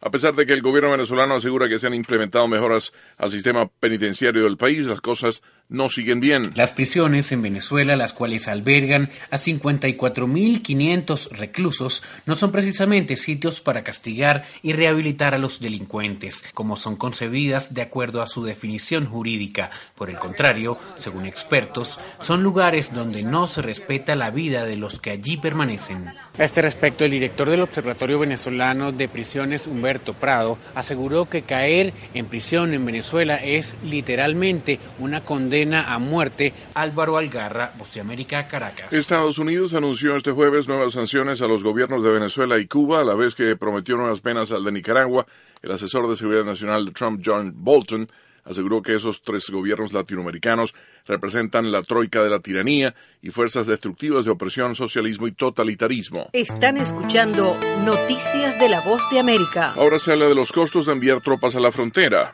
A 0.00 0.10
pesar 0.10 0.34
de 0.34 0.44
que 0.44 0.54
el 0.54 0.60
gobierno 0.60 0.90
venezolano 0.90 1.36
asegura 1.36 1.68
que 1.68 1.78
se 1.78 1.86
han 1.86 1.94
implementado 1.94 2.48
mejoras 2.48 2.92
al 3.16 3.30
sistema 3.30 3.68
penitenciario 3.68 4.42
del 4.42 4.56
país, 4.56 4.86
las 4.86 5.00
cosas 5.00 5.40
no 5.68 5.88
siguen 5.88 6.20
bien. 6.20 6.50
Las 6.54 6.72
prisiones 6.72 7.32
en 7.32 7.40
Venezuela, 7.40 7.96
las 7.96 8.12
cuales 8.12 8.48
albergan 8.48 9.08
a 9.30 9.38
54.500 9.38 11.30
reclusos, 11.30 12.02
no 12.26 12.34
son 12.34 12.52
precisamente 12.52 13.16
sitios 13.16 13.60
para 13.60 13.82
castigar 13.82 14.44
y 14.62 14.74
rehabilitar 14.74 15.34
a 15.34 15.38
los 15.38 15.60
delincuentes, 15.60 16.44
como 16.52 16.76
son 16.76 16.96
concebidas 16.96 17.72
de 17.72 17.82
acuerdo 17.82 18.20
a 18.20 18.26
su 18.26 18.44
definición 18.44 19.06
jurídica. 19.06 19.70
Por 19.94 20.10
el 20.10 20.18
contrario, 20.18 20.76
según 20.96 21.24
expertos, 21.24 21.98
son 22.20 22.42
lugares 22.42 22.92
donde 22.92 23.22
no 23.22 23.48
se 23.48 23.62
respeta 23.62 24.14
la 24.16 24.30
vida 24.30 24.66
de 24.66 24.76
los 24.76 25.00
que 25.00 25.12
allí 25.12 25.38
permanecen. 25.38 26.08
A 26.08 26.44
este 26.44 26.60
respecto, 26.60 27.04
el 27.04 27.10
director 27.10 27.48
del 27.48 27.62
Observatorio 27.62 28.18
Venezolano 28.18 28.92
de 28.92 29.08
Prisiones, 29.08 29.66
Humberto 29.66 30.12
Prado, 30.12 30.58
aseguró 30.74 31.28
que 31.28 31.42
caer 31.42 31.94
en 32.12 32.26
prisión 32.26 32.74
en 32.74 32.84
Venezuela 32.84 33.36
es 33.36 33.76
literalmente 33.82 34.78
una 34.98 35.24
condena 35.24 35.53
a 35.62 35.98
muerte. 35.98 36.52
Álvaro 36.74 37.16
Algarra, 37.16 37.72
Voz 37.78 37.94
de 37.94 38.00
América, 38.00 38.48
Caracas. 38.48 38.92
Estados 38.92 39.38
Unidos 39.38 39.74
anunció 39.74 40.16
este 40.16 40.32
jueves 40.32 40.66
nuevas 40.66 40.94
sanciones 40.94 41.40
a 41.42 41.46
los 41.46 41.62
gobiernos 41.62 42.02
de 42.02 42.10
Venezuela 42.10 42.58
y 42.58 42.66
Cuba, 42.66 43.00
a 43.00 43.04
la 43.04 43.14
vez 43.14 43.34
que 43.34 43.54
prometió 43.56 43.96
nuevas 43.96 44.20
penas 44.20 44.50
al 44.50 44.64
de 44.64 44.72
Nicaragua. 44.72 45.26
El 45.62 45.70
asesor 45.70 46.08
de 46.08 46.16
seguridad 46.16 46.44
nacional 46.44 46.86
de 46.86 46.92
Trump, 46.92 47.22
John 47.24 47.52
Bolton, 47.54 48.08
aseguró 48.44 48.82
que 48.82 48.96
esos 48.96 49.22
tres 49.22 49.48
gobiernos 49.48 49.92
latinoamericanos 49.92 50.74
representan 51.06 51.70
la 51.70 51.82
troika 51.82 52.22
de 52.22 52.30
la 52.30 52.40
tiranía 52.40 52.94
y 53.22 53.30
fuerzas 53.30 53.66
destructivas 53.68 54.24
de 54.24 54.32
opresión, 54.32 54.74
socialismo 54.74 55.28
y 55.28 55.32
totalitarismo. 55.32 56.30
Están 56.32 56.76
escuchando 56.78 57.56
Noticias 57.84 58.58
de 58.58 58.68
la 58.68 58.80
Voz 58.80 59.08
de 59.10 59.20
América. 59.20 59.72
Ahora 59.76 59.98
se 59.98 60.12
habla 60.12 60.26
de 60.26 60.34
los 60.34 60.50
costos 60.50 60.86
de 60.86 60.92
enviar 60.92 61.20
tropas 61.20 61.54
a 61.56 61.60
la 61.60 61.70
frontera. 61.70 62.32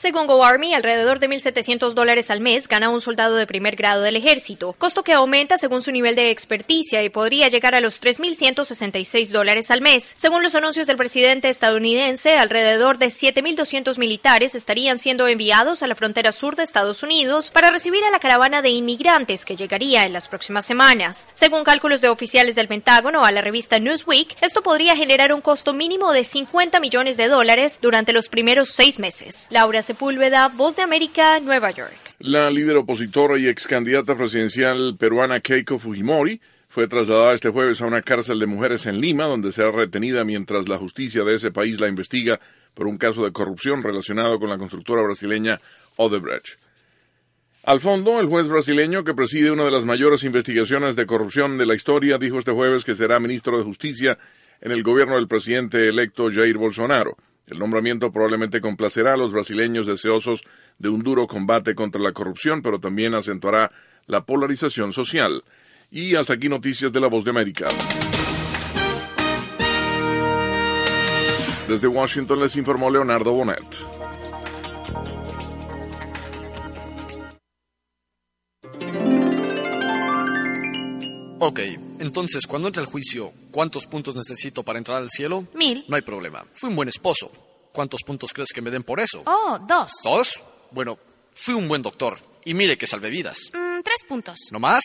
Según 0.00 0.28
GoArmy, 0.28 0.74
alrededor 0.74 1.18
de 1.18 1.28
1.700 1.28 1.92
dólares 1.92 2.30
al 2.30 2.40
mes 2.40 2.68
gana 2.68 2.88
un 2.88 3.00
soldado 3.00 3.34
de 3.34 3.48
primer 3.48 3.74
grado 3.74 4.02
del 4.02 4.14
ejército, 4.14 4.72
costo 4.74 5.02
que 5.02 5.12
aumenta 5.12 5.58
según 5.58 5.82
su 5.82 5.90
nivel 5.90 6.14
de 6.14 6.30
experticia 6.30 7.02
y 7.02 7.08
podría 7.08 7.48
llegar 7.48 7.74
a 7.74 7.80
los 7.80 8.00
3.166 8.00 9.30
dólares 9.32 9.72
al 9.72 9.80
mes. 9.80 10.14
Según 10.16 10.44
los 10.44 10.54
anuncios 10.54 10.86
del 10.86 10.96
presidente 10.96 11.48
estadounidense, 11.48 12.38
alrededor 12.38 12.98
de 12.98 13.06
7.200 13.06 13.98
militares 13.98 14.54
estarían 14.54 15.00
siendo 15.00 15.26
enviados 15.26 15.82
a 15.82 15.88
la 15.88 15.96
frontera 15.96 16.30
sur 16.30 16.54
de 16.54 16.62
Estados 16.62 17.02
Unidos 17.02 17.50
para 17.50 17.72
recibir 17.72 18.04
a 18.04 18.12
la 18.12 18.20
caravana 18.20 18.62
de 18.62 18.70
inmigrantes 18.70 19.44
que 19.44 19.56
llegaría 19.56 20.06
en 20.06 20.12
las 20.12 20.28
próximas 20.28 20.64
semanas. 20.64 21.26
Según 21.34 21.64
cálculos 21.64 22.00
de 22.00 22.08
oficiales 22.08 22.54
del 22.54 22.68
Pentágono 22.68 23.24
a 23.24 23.32
la 23.32 23.40
revista 23.40 23.80
Newsweek, 23.80 24.36
esto 24.42 24.62
podría 24.62 24.94
generar 24.94 25.32
un 25.32 25.40
costo 25.40 25.74
mínimo 25.74 26.12
de 26.12 26.22
50 26.22 26.78
millones 26.78 27.16
de 27.16 27.26
dólares 27.26 27.80
durante 27.82 28.12
los 28.12 28.28
primeros 28.28 28.68
seis 28.68 29.00
meses. 29.00 29.48
Laura 29.50 29.87
Sepúlveda, 29.88 30.48
Voz 30.48 30.76
de 30.76 30.82
América, 30.82 31.40
Nueva 31.40 31.70
York. 31.70 31.96
La 32.18 32.50
líder 32.50 32.76
opositora 32.76 33.38
y 33.38 33.48
ex 33.48 33.66
candidata 33.66 34.14
presidencial 34.14 34.98
peruana 34.98 35.40
Keiko 35.40 35.78
Fujimori 35.78 36.42
fue 36.68 36.86
trasladada 36.88 37.32
este 37.32 37.48
jueves 37.48 37.80
a 37.80 37.86
una 37.86 38.02
cárcel 38.02 38.38
de 38.38 38.46
mujeres 38.46 38.84
en 38.84 39.00
Lima, 39.00 39.24
donde 39.24 39.50
será 39.50 39.70
retenida 39.70 40.24
mientras 40.24 40.68
la 40.68 40.76
justicia 40.76 41.24
de 41.24 41.36
ese 41.36 41.52
país 41.52 41.80
la 41.80 41.88
investiga 41.88 42.38
por 42.74 42.86
un 42.86 42.98
caso 42.98 43.24
de 43.24 43.32
corrupción 43.32 43.82
relacionado 43.82 44.38
con 44.38 44.50
la 44.50 44.58
constructora 44.58 45.02
brasileña 45.02 45.58
Odebrecht. 45.96 46.60
Al 47.64 47.80
fondo, 47.80 48.20
el 48.20 48.26
juez 48.26 48.46
brasileño 48.46 49.04
que 49.04 49.14
preside 49.14 49.50
una 49.50 49.64
de 49.64 49.70
las 49.70 49.86
mayores 49.86 50.22
investigaciones 50.22 50.96
de 50.96 51.06
corrupción 51.06 51.56
de 51.56 51.64
la 51.64 51.74
historia 51.74 52.18
dijo 52.18 52.38
este 52.38 52.52
jueves 52.52 52.84
que 52.84 52.94
será 52.94 53.18
ministro 53.18 53.56
de 53.56 53.64
Justicia 53.64 54.18
en 54.60 54.70
el 54.70 54.82
gobierno 54.82 55.14
del 55.14 55.28
presidente 55.28 55.88
electo 55.88 56.28
Jair 56.30 56.58
Bolsonaro. 56.58 57.16
El 57.48 57.58
nombramiento 57.58 58.12
probablemente 58.12 58.60
complacerá 58.60 59.14
a 59.14 59.16
los 59.16 59.32
brasileños 59.32 59.86
deseosos 59.86 60.44
de 60.78 60.90
un 60.90 61.02
duro 61.02 61.26
combate 61.26 61.74
contra 61.74 62.00
la 62.00 62.12
corrupción, 62.12 62.60
pero 62.60 62.78
también 62.78 63.14
acentuará 63.14 63.72
la 64.06 64.24
polarización 64.26 64.92
social. 64.92 65.42
Y 65.90 66.14
hasta 66.14 66.34
aquí 66.34 66.50
noticias 66.50 66.92
de 66.92 67.00
la 67.00 67.06
Voz 67.06 67.24
de 67.24 67.30
América. 67.30 67.68
Desde 71.66 71.86
Washington 71.86 72.40
les 72.40 72.56
informó 72.56 72.90
Leonardo 72.90 73.32
Bonet. 73.32 73.64
Ok, 81.40 81.60
entonces 82.00 82.46
cuando 82.46 82.66
entre 82.68 82.82
al 82.82 82.88
juicio, 82.88 83.32
¿cuántos 83.52 83.86
puntos 83.86 84.16
necesito 84.16 84.62
para 84.64 84.78
entrar 84.78 84.98
al 84.98 85.08
cielo? 85.08 85.46
Mil. 85.54 85.84
No 85.86 85.94
hay 85.94 86.02
problema. 86.02 86.44
Fui 86.54 86.68
un 86.68 86.76
buen 86.76 86.88
esposo. 86.88 87.30
¿Cuántos 87.72 88.02
puntos 88.02 88.32
crees 88.32 88.48
que 88.52 88.60
me 88.60 88.70
den 88.70 88.82
por 88.82 88.98
eso? 88.98 89.22
Oh, 89.24 89.58
dos. 89.68 89.92
¿Dos? 90.02 90.42
Bueno, 90.72 90.98
fui 91.34 91.54
un 91.54 91.68
buen 91.68 91.80
doctor. 91.82 92.18
Y 92.44 92.54
mire 92.54 92.76
que 92.76 92.86
salvé 92.88 93.10
vidas. 93.10 93.38
Mm, 93.52 93.82
tres 93.84 94.02
puntos. 94.08 94.36
¿No 94.50 94.58
más? 94.58 94.82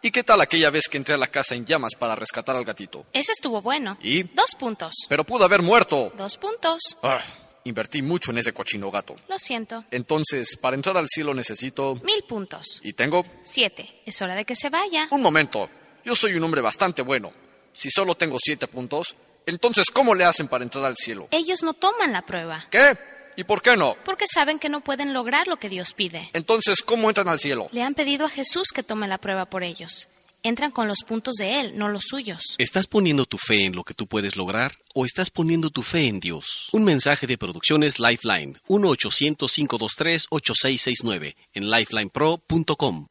¿Y 0.00 0.10
qué 0.10 0.24
tal 0.24 0.40
aquella 0.40 0.70
vez 0.70 0.88
que 0.88 0.96
entré 0.96 1.14
a 1.14 1.18
la 1.18 1.26
casa 1.26 1.54
en 1.54 1.66
llamas 1.66 1.94
para 1.94 2.16
rescatar 2.16 2.56
al 2.56 2.64
gatito? 2.64 3.04
Ese 3.12 3.32
estuvo 3.32 3.60
bueno. 3.60 3.98
¿Y? 4.02 4.22
Dos 4.22 4.54
puntos. 4.58 4.94
Pero 5.10 5.24
pudo 5.24 5.44
haber 5.44 5.60
muerto. 5.60 6.10
Dos 6.16 6.38
puntos. 6.38 6.96
Ah, 7.02 7.20
invertí 7.64 8.00
mucho 8.00 8.30
en 8.30 8.38
ese 8.38 8.52
cochino 8.54 8.90
gato. 8.90 9.14
Lo 9.28 9.38
siento. 9.38 9.84
Entonces, 9.90 10.56
para 10.56 10.74
entrar 10.74 10.96
al 10.96 11.08
cielo 11.08 11.34
necesito... 11.34 11.96
Mil 11.96 12.24
puntos. 12.26 12.80
¿Y 12.82 12.94
tengo? 12.94 13.24
Siete. 13.42 14.00
Es 14.06 14.22
hora 14.22 14.34
de 14.34 14.46
que 14.46 14.56
se 14.56 14.70
vaya. 14.70 15.06
Un 15.10 15.20
momento. 15.22 15.68
Yo 16.04 16.14
soy 16.14 16.34
un 16.34 16.44
hombre 16.44 16.60
bastante 16.60 17.02
bueno. 17.02 17.32
Si 17.72 17.90
solo 17.90 18.14
tengo 18.14 18.36
siete 18.42 18.66
puntos, 18.66 19.16
entonces 19.46 19.90
¿cómo 19.90 20.14
le 20.14 20.24
hacen 20.24 20.48
para 20.48 20.64
entrar 20.64 20.84
al 20.84 20.96
cielo? 20.96 21.28
Ellos 21.30 21.62
no 21.62 21.74
toman 21.74 22.12
la 22.12 22.22
prueba. 22.22 22.66
¿Qué? 22.70 22.96
¿Y 23.36 23.44
por 23.44 23.62
qué 23.62 23.76
no? 23.76 23.94
Porque 24.04 24.26
saben 24.26 24.58
que 24.58 24.68
no 24.68 24.82
pueden 24.82 25.14
lograr 25.14 25.46
lo 25.46 25.58
que 25.58 25.68
Dios 25.68 25.92
pide. 25.94 26.28
Entonces, 26.32 26.82
¿cómo 26.82 27.08
entran 27.08 27.28
al 27.28 27.38
cielo? 27.40 27.68
Le 27.72 27.82
han 27.82 27.94
pedido 27.94 28.26
a 28.26 28.28
Jesús 28.28 28.68
que 28.74 28.82
tome 28.82 29.06
la 29.08 29.18
prueba 29.18 29.46
por 29.46 29.62
ellos. 29.62 30.08
Entran 30.44 30.72
con 30.72 30.88
los 30.88 31.04
puntos 31.06 31.36
de 31.36 31.60
Él, 31.60 31.78
no 31.78 31.88
los 31.88 32.02
suyos. 32.08 32.56
¿Estás 32.58 32.88
poniendo 32.88 33.26
tu 33.26 33.38
fe 33.38 33.64
en 33.64 33.76
lo 33.76 33.84
que 33.84 33.94
tú 33.94 34.08
puedes 34.08 34.36
lograr 34.36 34.72
o 34.92 35.06
estás 35.06 35.30
poniendo 35.30 35.70
tu 35.70 35.82
fe 35.82 36.08
en 36.08 36.18
Dios? 36.18 36.68
Un 36.72 36.82
mensaje 36.82 37.28
de 37.28 37.38
Producciones 37.38 38.00
Lifeline, 38.00 38.58
1-800-523-8669, 38.66 41.36
en 41.54 41.70
lifelinepro.com. 41.70 43.06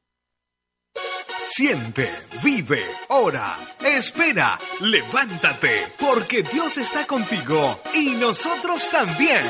Siente, 1.54 2.10
vive, 2.42 2.82
ora, 3.10 3.58
espera, 3.84 4.58
levántate, 4.80 5.92
porque 6.00 6.44
Dios 6.44 6.78
está 6.78 7.06
contigo 7.06 7.78
y 7.94 8.12
nosotros 8.12 8.90
también. 8.90 9.44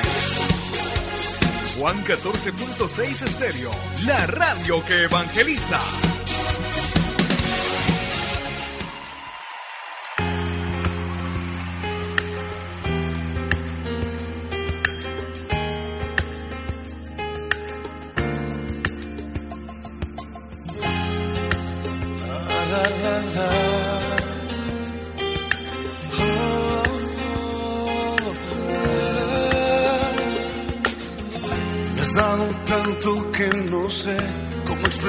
Juan 1.78 2.04
14.6 2.04 3.22
Estéreo, 3.22 3.70
la 4.04 4.26
radio 4.26 4.84
que 4.84 5.04
evangeliza. 5.04 5.78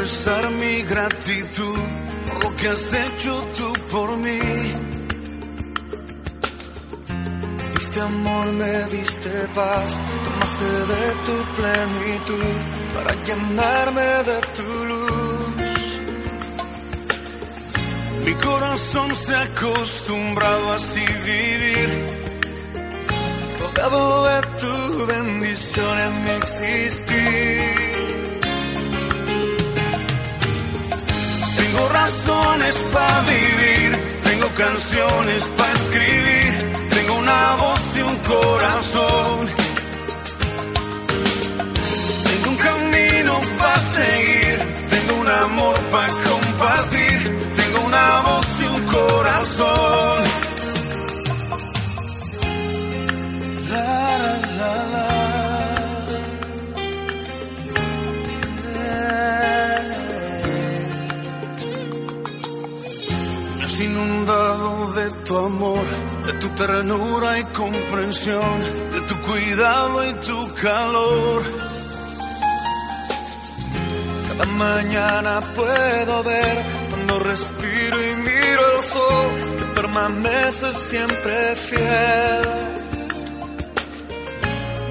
Expresar 0.04 0.50
mi 0.52 0.82
gratitud 0.84 1.78
por 2.28 2.44
lo 2.44 2.56
que 2.56 2.68
has 2.68 2.94
hecho 2.94 3.32
tú 3.58 3.74
por 3.92 4.18
mí. 4.18 4.40
Me 7.58 7.70
diste 7.76 8.02
amor, 8.02 8.48
me 8.54 8.84
diste 8.96 9.30
paz, 9.54 10.00
tomaste 10.26 10.66
de 10.66 11.04
tu 11.26 11.36
plenitud 11.58 12.56
para 12.96 13.14
llenarme 13.26 14.02
de 14.02 14.42
tu 14.56 14.86
luz. 14.86 15.03
Mi 18.26 18.34
corazón 18.36 19.16
se 19.16 19.36
ha 19.36 19.42
acostumbrado 19.42 20.72
a 20.72 20.76
así 20.76 21.06
vivir, 21.26 21.90
rodeado 23.60 24.26
de 24.26 24.42
tu 24.62 25.08
bendición 25.08 26.00
en 26.00 26.24
mi 26.24 26.30
existir. 26.30 27.74
Tengo 31.58 31.90
razones 31.90 32.76
para 32.94 33.22
vivir, 33.22 34.20
tengo 34.24 34.48
canciones 34.56 35.50
para 35.58 35.74
escribir, 35.74 36.72
tengo 36.90 37.16
una 37.16 37.56
voz 37.58 37.98
y 37.98 38.02
un 38.02 38.16
corazón. 38.18 39.50
Tengo 42.30 42.50
un 42.52 42.58
camino 42.70 43.42
para 43.60 43.80
seguir, 43.80 44.58
tengo 44.90 45.14
un 45.22 45.28
amor 45.28 45.76
para 45.92 46.14
compartir, 46.30 47.13
voz 48.94 49.02
y 49.02 49.02
un 49.02 49.08
corazón. 49.10 50.44
inundado 63.80 64.94
de 64.94 65.12
tu 65.26 65.38
amor, 65.38 65.86
de 66.26 66.34
tu 66.34 66.48
ternura 66.50 67.40
y 67.40 67.44
comprensión, 67.46 68.60
de 68.92 69.02
tu 69.02 69.20
cuidado 69.22 70.10
y 70.10 70.14
tu 70.16 70.54
calor. 70.54 71.44
Cada 74.28 74.46
mañana 74.54 75.42
puedo 75.56 76.24
ver 76.24 76.66
cuando 76.90 77.20
respiro 77.20 78.02
que 79.58 79.66
permanece 79.76 80.74
siempre 80.74 81.56
fiel. 81.56 82.42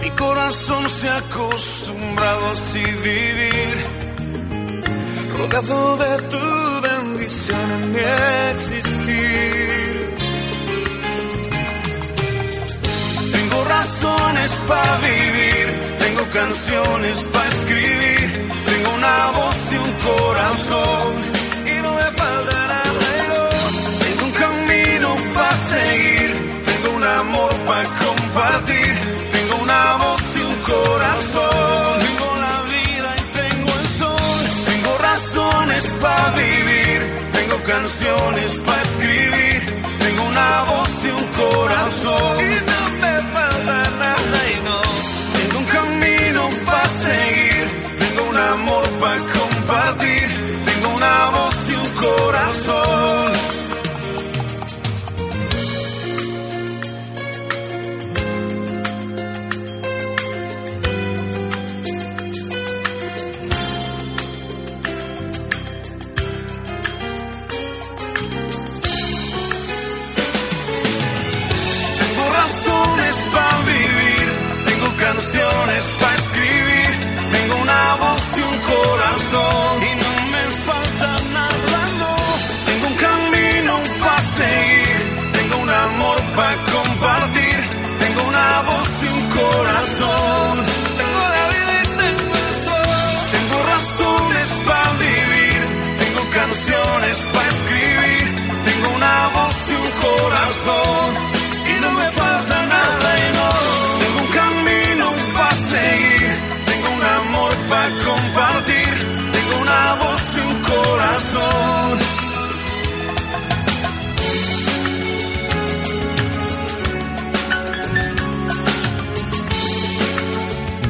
Mi 0.00 0.10
corazón 0.10 0.88
se 0.88 1.08
ha 1.08 1.16
acostumbrado 1.16 2.46
a 2.46 2.54
vivir, 2.82 3.86
rodeado 5.36 5.96
de 5.96 6.22
tu 6.30 6.62
en 7.76 7.92
mi 7.92 7.98
existir. 8.52 10.14
Tengo 13.32 13.64
razones 13.64 14.62
para 14.68 14.98
vivir, 14.98 15.96
tengo 15.98 16.24
canciones 16.32 17.22
para 17.32 17.48
escribir, 17.48 18.48
tengo 18.66 18.94
una 18.94 19.30
voz 19.32 19.72
y 19.72 19.76
un 19.76 19.92
corazón 20.10 21.41
tengo 26.64 26.96
un 26.96 27.04
amor 27.04 27.52
para 27.66 27.84
compartir, 27.84 28.94
tengo 29.32 29.62
una 29.62 29.96
voz 29.96 30.36
y 30.36 30.40
un 30.40 30.56
corazón. 30.72 32.00
Tengo 32.06 32.36
la 32.46 32.56
vida 32.74 33.16
y 33.18 33.24
tengo 33.38 33.70
el 33.80 33.88
sol, 33.88 34.44
tengo 34.66 34.98
razones 34.98 35.84
para 36.00 36.30
vivir 36.30 36.62
canciones 37.64 38.58
para 38.58 38.82
escribir. 38.82 39.82
Tengo 39.98 40.24
una 40.24 40.62
voz 40.64 41.04
y 41.04 41.10
un 41.10 41.26
corazón. 41.28 42.71
Para 75.66 76.14
escribir. 76.16 76.90
Tengo 77.30 77.56
una 77.62 77.94
voz 77.96 78.36
y 78.36 78.40
un 78.42 78.58
corazón 78.60 79.71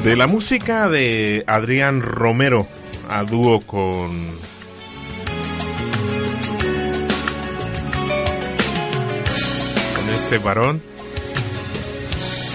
De 0.05 0.17
la 0.17 0.27
música 0.27 0.89
de 0.89 1.45
Adrián 1.47 2.03
Romero 2.03 2.67
a 3.09 3.25
dúo 3.25 3.61
con 3.61 4.11
con 9.95 10.15
este 10.15 10.39
varón 10.39 10.83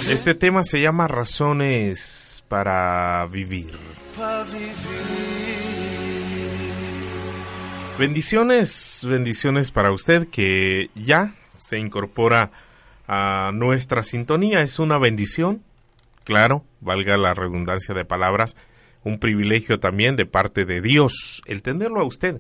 este 0.10 0.36
tema 0.36 0.64
se 0.64 0.80
llama 0.80 1.10
Razones 1.10 2.42
para 2.48 3.28
vivir. 3.28 3.72
Bendiciones, 8.00 9.06
bendiciones 9.06 9.72
para 9.72 9.92
usted 9.92 10.30
que 10.30 10.90
ya 10.96 11.36
se 11.58 11.78
incorpora 11.78 12.52
a 13.06 13.52
nuestra 13.54 14.02
sintonía. 14.02 14.62
Es 14.62 14.80
una 14.80 14.98
bendición, 14.98 15.62
claro, 16.28 16.66
valga 16.82 17.16
la 17.16 17.34
redundancia 17.34 17.96
de 17.96 18.04
palabras, 18.04 18.58
un 19.06 19.18
privilegio 19.18 19.80
también 19.80 20.18
de 20.18 20.26
parte 20.26 20.66
de 20.66 20.82
Dios 20.82 21.42
el 21.46 21.62
tenerlo 21.62 22.02
a 22.02 22.04
usted 22.04 22.38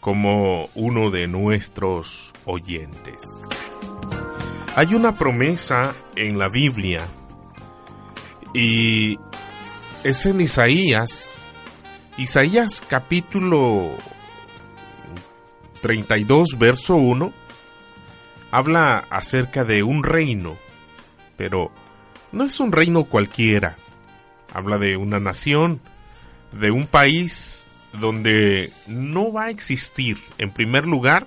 como 0.00 0.68
uno 0.74 1.12
de 1.12 1.28
nuestros 1.28 2.32
oyentes. 2.46 3.22
Hay 4.74 4.96
una 4.96 5.16
promesa 5.16 5.94
en 6.16 6.36
la 6.36 6.48
Biblia 6.48 7.06
y 8.54 9.20
es 10.02 10.26
en 10.26 10.40
Isaías, 10.40 11.44
Isaías 12.18 12.82
capítulo 12.88 13.88
32, 15.80 16.58
verso 16.58 16.96
1, 16.96 17.32
habla 18.50 19.04
acerca 19.10 19.64
de 19.64 19.84
un 19.84 20.02
reino, 20.02 20.56
pero 21.36 21.70
no 22.32 22.44
es 22.44 22.58
un 22.60 22.72
reino 22.72 23.04
cualquiera. 23.04 23.76
Habla 24.52 24.78
de 24.78 24.96
una 24.96 25.20
nación, 25.20 25.80
de 26.52 26.70
un 26.70 26.86
país 26.86 27.66
donde 27.92 28.72
no 28.86 29.32
va 29.32 29.44
a 29.44 29.50
existir, 29.50 30.18
en 30.38 30.50
primer 30.50 30.86
lugar, 30.86 31.26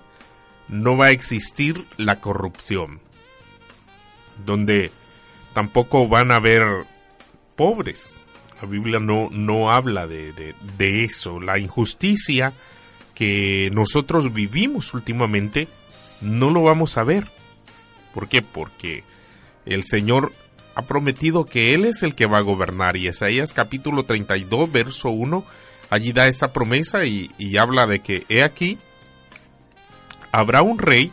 no 0.68 0.98
va 0.98 1.08
a 1.08 1.12
existir 1.12 1.86
la 1.98 2.20
corrupción, 2.20 3.00
donde 4.46 4.92
tampoco 5.54 6.08
van 6.08 6.32
a 6.32 6.38
haber 6.38 6.64
pobres. 7.56 8.28
La 8.62 8.68
Biblia 8.68 9.00
no, 9.00 9.30
no 9.32 9.72
habla 9.72 10.08
de, 10.08 10.34
de 10.78 11.04
eso. 11.04 11.40
La 11.40 11.60
injusticia 11.60 12.54
que 13.14 13.70
nosotros 13.74 14.34
vivimos 14.34 14.94
últimamente 14.94 15.68
no 16.22 16.50
lo 16.52 16.64
vamos 16.64 16.98
a 16.98 17.04
ver. 17.04 17.28
¿Por 18.14 18.28
qué? 18.28 18.42
Porque 18.42 19.04
el 19.66 19.84
Señor 19.84 20.32
ha 20.76 20.82
prometido 20.84 21.46
que 21.46 21.74
Él 21.74 21.86
es 21.86 22.04
el 22.04 22.16
que 22.16 22.26
va 22.26 22.40
a 22.40 22.42
gobernar. 22.42 22.98
Y 22.98 23.08
Isaías 23.08 23.54
capítulo 23.54 24.04
32, 24.04 24.72
verso 24.72 25.10
1, 25.10 25.44
allí 25.90 26.12
da 26.12 26.28
esa 26.28 26.52
promesa 26.52 27.06
y, 27.06 27.32
y 27.38 27.58
habla 27.58 27.88
de 27.88 28.02
que, 28.02 28.26
he 28.30 28.44
aquí, 28.44 28.78
habrá 30.32 30.62
un 30.62 30.78
rey, 30.78 31.12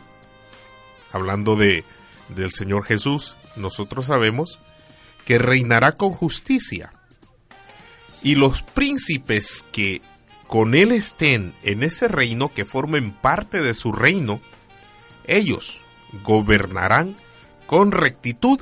hablando 1.13 1.55
de, 1.55 1.85
del 2.29 2.51
Señor 2.51 2.83
Jesús, 2.85 3.35
nosotros 3.55 4.07
sabemos, 4.07 4.59
que 5.25 5.37
reinará 5.37 5.93
con 5.93 6.11
justicia. 6.11 6.91
Y 8.21 8.35
los 8.35 8.63
príncipes 8.63 9.65
que 9.71 10.01
con 10.47 10.75
él 10.75 10.91
estén 10.91 11.53
en 11.63 11.83
ese 11.83 12.07
reino, 12.07 12.53
que 12.53 12.65
formen 12.65 13.11
parte 13.11 13.61
de 13.61 13.73
su 13.73 13.91
reino, 13.91 14.41
ellos 15.25 15.81
gobernarán 16.23 17.15
con 17.65 17.91
rectitud 17.91 18.61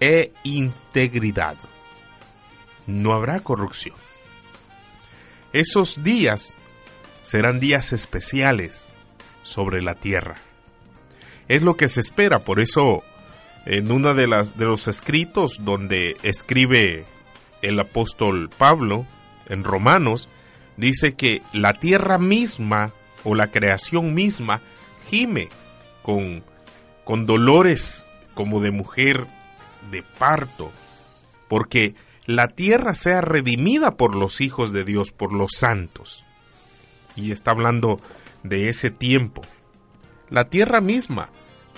e 0.00 0.32
integridad. 0.42 1.56
No 2.86 3.12
habrá 3.12 3.40
corrupción. 3.40 3.96
Esos 5.52 6.02
días 6.02 6.56
serán 7.22 7.60
días 7.60 7.92
especiales 7.92 8.86
sobre 9.42 9.82
la 9.82 9.94
tierra. 9.94 10.36
Es 11.48 11.62
lo 11.62 11.76
que 11.76 11.88
se 11.88 12.00
espera, 12.00 12.40
por 12.40 12.60
eso 12.60 13.02
en 13.66 13.90
una 13.90 14.14
de 14.14 14.26
las 14.26 14.56
de 14.58 14.66
los 14.66 14.88
escritos 14.88 15.64
donde 15.64 16.16
escribe 16.22 17.04
el 17.62 17.80
apóstol 17.80 18.50
Pablo 18.50 19.06
en 19.48 19.64
Romanos 19.64 20.28
dice 20.76 21.14
que 21.14 21.42
la 21.52 21.72
tierra 21.72 22.18
misma 22.18 22.92
o 23.24 23.34
la 23.34 23.48
creación 23.48 24.14
misma 24.14 24.60
gime 25.08 25.48
con 26.02 26.44
con 27.04 27.26
dolores 27.26 28.08
como 28.34 28.60
de 28.60 28.70
mujer 28.70 29.26
de 29.90 30.02
parto, 30.18 30.72
porque 31.48 31.94
la 32.26 32.48
tierra 32.48 32.94
sea 32.94 33.20
redimida 33.20 33.96
por 33.96 34.14
los 34.14 34.40
hijos 34.40 34.72
de 34.72 34.84
Dios, 34.84 35.12
por 35.12 35.32
los 35.32 35.52
santos. 35.56 36.24
Y 37.16 37.32
está 37.32 37.50
hablando 37.50 38.00
de 38.42 38.68
ese 38.68 38.90
tiempo. 38.90 39.42
La 40.30 40.48
tierra 40.48 40.80
misma 40.80 41.28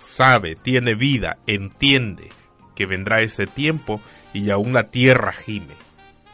sabe, 0.01 0.55
tiene 0.55 0.95
vida, 0.95 1.39
entiende 1.47 2.31
que 2.75 2.87
vendrá 2.87 3.23
ese 3.23 3.47
tiempo 3.47 4.01
y 4.33 4.51
aún 4.51 4.73
la 4.73 4.91
tierra 4.91 5.33
gime. 5.33 5.75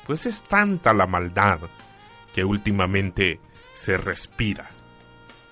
Pues 0.06 0.26
es 0.26 0.42
tanta 0.42 0.92
la 0.92 1.06
maldad 1.06 1.60
que 2.34 2.44
últimamente 2.44 3.40
se 3.74 3.96
respira. 3.96 4.68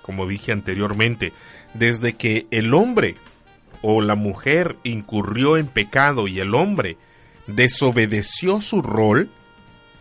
Como 0.02 0.26
dije 0.26 0.52
anteriormente, 0.52 1.32
desde 1.74 2.14
que 2.14 2.46
el 2.50 2.74
hombre 2.74 3.16
o 3.82 4.00
la 4.00 4.14
mujer 4.14 4.76
incurrió 4.84 5.56
en 5.56 5.66
pecado 5.66 6.28
y 6.28 6.40
el 6.40 6.54
hombre 6.54 6.96
desobedeció 7.46 8.60
su 8.60 8.82
rol 8.82 9.30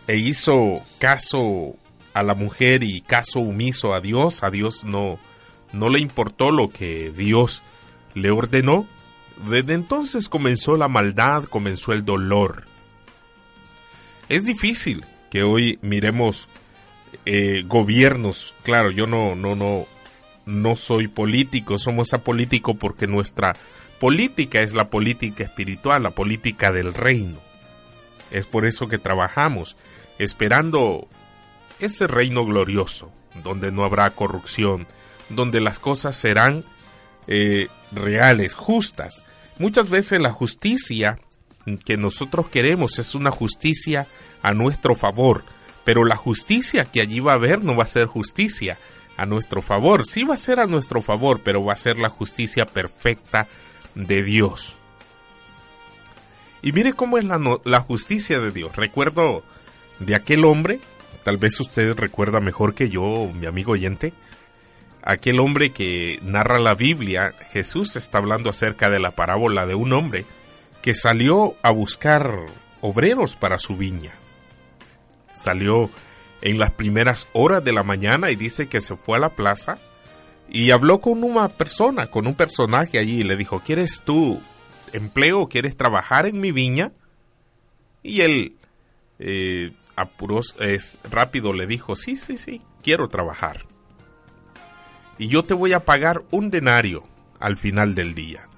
e 0.06 0.16
hizo 0.16 0.82
caso 0.98 1.76
a 2.14 2.22
la 2.22 2.34
mujer 2.34 2.82
y 2.82 3.00
caso 3.00 3.40
omiso 3.40 3.94
a 3.94 4.00
Dios, 4.00 4.42
a 4.42 4.50
Dios 4.50 4.84
no, 4.84 5.18
no 5.72 5.88
le 5.88 6.00
importó 6.00 6.50
lo 6.50 6.70
que 6.70 7.10
Dios 7.10 7.62
le 8.14 8.30
ordenó, 8.30 8.86
desde 9.48 9.74
entonces 9.74 10.28
comenzó 10.28 10.76
la 10.76 10.88
maldad, 10.88 11.44
comenzó 11.44 11.92
el 11.92 12.04
dolor. 12.04 12.64
Es 14.28 14.44
difícil 14.44 15.04
que 15.30 15.42
hoy 15.42 15.78
miremos 15.82 16.48
eh, 17.24 17.62
gobiernos, 17.66 18.54
claro, 18.62 18.90
yo 18.90 19.06
no, 19.06 19.34
no, 19.34 19.54
no, 19.54 19.86
no 20.46 20.76
soy 20.76 21.08
político, 21.08 21.78
somos 21.78 22.14
apolítico 22.14 22.74
porque 22.74 23.06
nuestra 23.06 23.54
política 23.98 24.60
es 24.60 24.72
la 24.72 24.88
política 24.88 25.44
espiritual, 25.44 26.02
la 26.02 26.10
política 26.10 26.72
del 26.72 26.94
reino. 26.94 27.38
Es 28.30 28.46
por 28.46 28.64
eso 28.64 28.88
que 28.88 28.98
trabajamos, 28.98 29.76
esperando 30.18 31.08
ese 31.80 32.06
reino 32.06 32.44
glorioso, 32.44 33.10
donde 33.42 33.72
no 33.72 33.84
habrá 33.84 34.10
corrupción, 34.10 34.86
donde 35.28 35.60
las 35.60 35.78
cosas 35.78 36.16
serán 36.16 36.64
eh, 37.26 37.68
reales, 37.92 38.54
justas. 38.54 39.24
Muchas 39.58 39.90
veces 39.90 40.20
la 40.20 40.32
justicia 40.32 41.18
que 41.84 41.96
nosotros 41.96 42.48
queremos 42.48 42.98
es 42.98 43.14
una 43.14 43.30
justicia 43.30 44.06
a 44.42 44.54
nuestro 44.54 44.94
favor, 44.94 45.44
pero 45.84 46.04
la 46.04 46.16
justicia 46.16 46.86
que 46.86 47.00
allí 47.00 47.20
va 47.20 47.32
a 47.32 47.36
haber 47.36 47.62
no 47.62 47.76
va 47.76 47.84
a 47.84 47.88
ser 47.88 48.06
justicia, 48.06 48.78
a 49.20 49.26
nuestro 49.26 49.60
favor. 49.60 50.06
Sí 50.06 50.24
va 50.24 50.34
a 50.34 50.38
ser 50.38 50.60
a 50.60 50.66
nuestro 50.66 51.02
favor, 51.02 51.42
pero 51.44 51.62
va 51.62 51.74
a 51.74 51.76
ser 51.76 51.98
la 51.98 52.08
justicia 52.08 52.64
perfecta 52.64 53.46
de 53.94 54.22
Dios. 54.22 54.78
Y 56.62 56.72
mire 56.72 56.94
cómo 56.94 57.18
es 57.18 57.26
la, 57.26 57.38
la 57.64 57.80
justicia 57.80 58.40
de 58.40 58.50
Dios. 58.50 58.74
Recuerdo 58.76 59.42
de 59.98 60.14
aquel 60.14 60.46
hombre, 60.46 60.80
tal 61.22 61.36
vez 61.36 61.60
usted 61.60 61.94
recuerda 61.98 62.40
mejor 62.40 62.74
que 62.74 62.88
yo, 62.88 63.30
mi 63.34 63.44
amigo 63.44 63.72
oyente, 63.72 64.14
aquel 65.02 65.38
hombre 65.40 65.70
que 65.70 66.18
narra 66.22 66.58
la 66.58 66.74
Biblia, 66.74 67.34
Jesús 67.52 67.96
está 67.96 68.18
hablando 68.18 68.48
acerca 68.48 68.88
de 68.88 69.00
la 69.00 69.10
parábola 69.10 69.66
de 69.66 69.74
un 69.74 69.92
hombre 69.92 70.24
que 70.80 70.94
salió 70.94 71.56
a 71.62 71.70
buscar 71.70 72.46
obreros 72.80 73.36
para 73.36 73.58
su 73.58 73.76
viña. 73.76 74.12
Salió 75.34 75.90
en 76.42 76.58
las 76.58 76.70
primeras 76.70 77.28
horas 77.32 77.64
de 77.64 77.72
la 77.72 77.82
mañana 77.82 78.30
y 78.30 78.36
dice 78.36 78.68
que 78.68 78.80
se 78.80 78.96
fue 78.96 79.18
a 79.18 79.20
la 79.20 79.30
plaza 79.30 79.78
y 80.48 80.72
habló 80.72 81.00
con 81.00 81.22
una 81.22 81.48
persona, 81.48 82.08
con 82.08 82.26
un 82.26 82.34
personaje 82.34 82.98
allí 82.98 83.20
y 83.20 83.22
le 83.22 83.36
dijo, 83.36 83.60
¿quieres 83.60 84.02
tú 84.04 84.40
empleo? 84.92 85.48
¿Quieres 85.48 85.76
trabajar 85.76 86.26
en 86.26 86.40
mi 86.40 86.50
viña? 86.50 86.92
Y 88.02 88.22
él, 88.22 88.56
eh, 89.18 89.72
apuros, 89.94 90.56
es 90.58 90.98
rápido, 91.08 91.52
le 91.52 91.66
dijo, 91.66 91.94
sí, 91.94 92.16
sí, 92.16 92.36
sí, 92.36 92.62
quiero 92.82 93.08
trabajar. 93.08 93.66
Y 95.18 95.28
yo 95.28 95.44
te 95.44 95.54
voy 95.54 95.72
a 95.74 95.84
pagar 95.84 96.22
un 96.30 96.50
denario 96.50 97.04
al 97.38 97.56
final 97.56 97.94
del 97.94 98.14
día. 98.14 98.48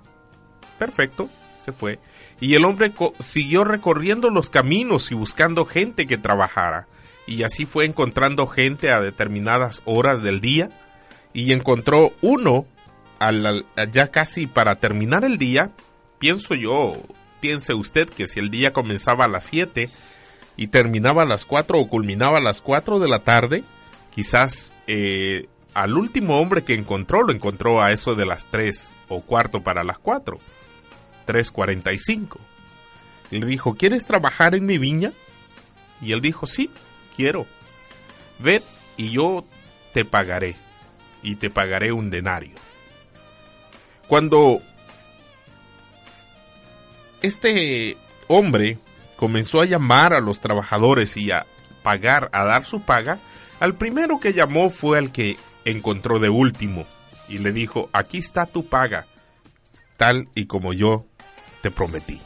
Perfecto, 0.79 1.29
se 1.59 1.73
fue. 1.73 1.99
Y 2.41 2.55
el 2.55 2.65
hombre 2.65 2.93
siguió 3.19 3.65
recorriendo 3.65 4.31
los 4.31 4.49
caminos 4.49 5.11
y 5.13 5.15
buscando 5.15 5.67
gente 5.67 6.07
que 6.07 6.19
trabajara 6.19 6.87
y 7.27 7.43
así 7.45 7.67
fue 7.67 7.87
encontrando 7.87 8.47
gente 8.47 8.91
a 8.91 9.01
determinadas 9.01 9.83
horas 9.85 10.23
del 10.23 10.41
día 10.41 10.71
y 11.33 11.53
encontró 11.53 12.13
uno 12.21 12.67
al, 13.19 13.65
ya 13.93 14.09
casi 14.09 14.47
para 14.47 14.77
terminar 14.77 15.25
el 15.25 15.39
día, 15.39 15.71
pienso 16.19 16.55
yo, 16.55 16.97
piense 17.41 17.75
usted 17.75 18.09
que 18.09 18.27
si 18.27 18.41
el 18.41 18.51
día 18.51 18.73
comenzaba 18.73 19.25
a 19.25 19.29
las 19.29 19.45
7 19.45 19.89
y 20.57 20.67
terminaba 20.69 21.23
a 21.23 21.27
las 21.27 21.45
4 21.45 21.79
o 21.79 21.89
culminaba 21.89 22.39
a 22.39 22.43
las 22.43 22.61
4 22.61 22.99
de 22.99 23.09
la 23.09 23.21
tarde, 23.21 23.65
quizás 24.11 24.75
eh, 24.87 25.47
al 25.75 25.97
último 25.97 26.41
hombre 26.41 26.65
que 26.65 26.75
encontró 26.75 27.23
lo 27.23 27.33
encontró 27.33 27.83
a 27.83 27.93
eso 27.93 28.15
de 28.15 28.27
las 28.27 28.47
3 28.47 28.93
o 29.09 29.21
cuarto 29.23 29.63
para 29.63 29.85
las 29.85 29.99
4, 29.99 30.39
3.45. 31.27 32.37
Y 33.31 33.41
le 33.41 33.47
dijo, 33.47 33.75
¿quieres 33.75 34.05
trabajar 34.05 34.55
en 34.55 34.67
mi 34.67 34.79
viña? 34.79 35.13
Y 36.03 36.13
él 36.13 36.21
dijo, 36.21 36.47
sí, 36.47 36.71
quiero. 37.15 37.47
Ved 38.39 38.63
y 38.97 39.11
yo 39.11 39.45
te 39.93 40.05
pagaré, 40.05 40.57
y 41.23 41.37
te 41.37 41.51
pagaré 41.51 41.93
un 41.93 42.11
denario. 42.11 42.55
Cuando 44.09 44.61
este 47.23 47.97
hombre 48.27 48.79
comenzó 49.17 49.61
a 49.61 49.67
llamar 49.67 50.13
a 50.13 50.21
los 50.21 50.41
trabajadores 50.41 51.17
y 51.17 51.31
a 51.31 51.47
pagar, 51.83 52.29
a 52.33 52.45
dar 52.45 52.65
su 52.65 52.83
paga, 52.83 53.19
al 53.61 53.75
primero 53.77 54.19
que 54.19 54.33
llamó 54.33 54.71
fue 54.71 54.99
al 54.99 55.13
que 55.13 55.37
encontró 55.65 56.19
de 56.19 56.29
último 56.29 56.85
y 57.29 57.39
le 57.39 57.53
dijo, 57.53 57.89
aquí 57.93 58.19
está 58.19 58.47
tu 58.47 58.67
paga, 58.67 59.07
tal 59.97 60.29
y 60.35 60.47
como 60.47 60.73
yo 60.73 61.07
te 61.63 61.71
prometí. 61.71 62.21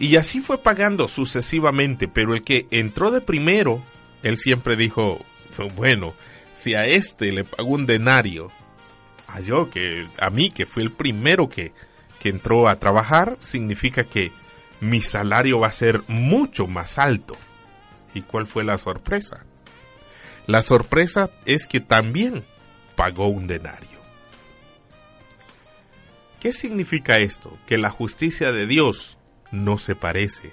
Y 0.00 0.16
así 0.16 0.40
fue 0.40 0.58
pagando 0.58 1.08
sucesivamente, 1.08 2.06
pero 2.06 2.34
el 2.34 2.44
que 2.44 2.68
entró 2.70 3.10
de 3.10 3.20
primero, 3.20 3.82
él 4.22 4.38
siempre 4.38 4.76
dijo, 4.76 5.24
bueno, 5.74 6.14
si 6.54 6.74
a 6.74 6.86
este 6.86 7.32
le 7.32 7.44
pago 7.44 7.68
un 7.70 7.84
denario, 7.84 8.48
a 9.26 9.40
yo 9.40 9.70
que 9.70 10.06
a 10.20 10.30
mí 10.30 10.50
que 10.50 10.66
fui 10.66 10.84
el 10.84 10.92
primero 10.92 11.48
que, 11.48 11.72
que 12.20 12.28
entró 12.28 12.68
a 12.68 12.78
trabajar, 12.78 13.36
significa 13.40 14.04
que 14.04 14.30
mi 14.80 15.02
salario 15.02 15.58
va 15.58 15.66
a 15.66 15.72
ser 15.72 16.02
mucho 16.06 16.68
más 16.68 16.98
alto. 16.98 17.36
¿Y 18.14 18.22
cuál 18.22 18.46
fue 18.46 18.64
la 18.64 18.78
sorpresa? 18.78 19.44
La 20.46 20.62
sorpresa 20.62 21.28
es 21.44 21.66
que 21.66 21.80
también 21.80 22.44
pagó 22.94 23.26
un 23.26 23.48
denario. 23.48 23.98
¿Qué 26.40 26.52
significa 26.52 27.16
esto? 27.16 27.58
Que 27.66 27.78
la 27.78 27.90
justicia 27.90 28.52
de 28.52 28.66
Dios 28.66 29.17
no 29.52 29.78
se 29.78 29.94
parece 29.94 30.52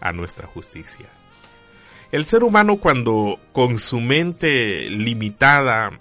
a 0.00 0.12
nuestra 0.12 0.46
justicia. 0.46 1.06
El 2.12 2.26
ser 2.26 2.44
humano 2.44 2.76
cuando 2.76 3.40
con 3.52 3.78
su 3.78 4.00
mente 4.00 4.88
limitada, 4.90 5.98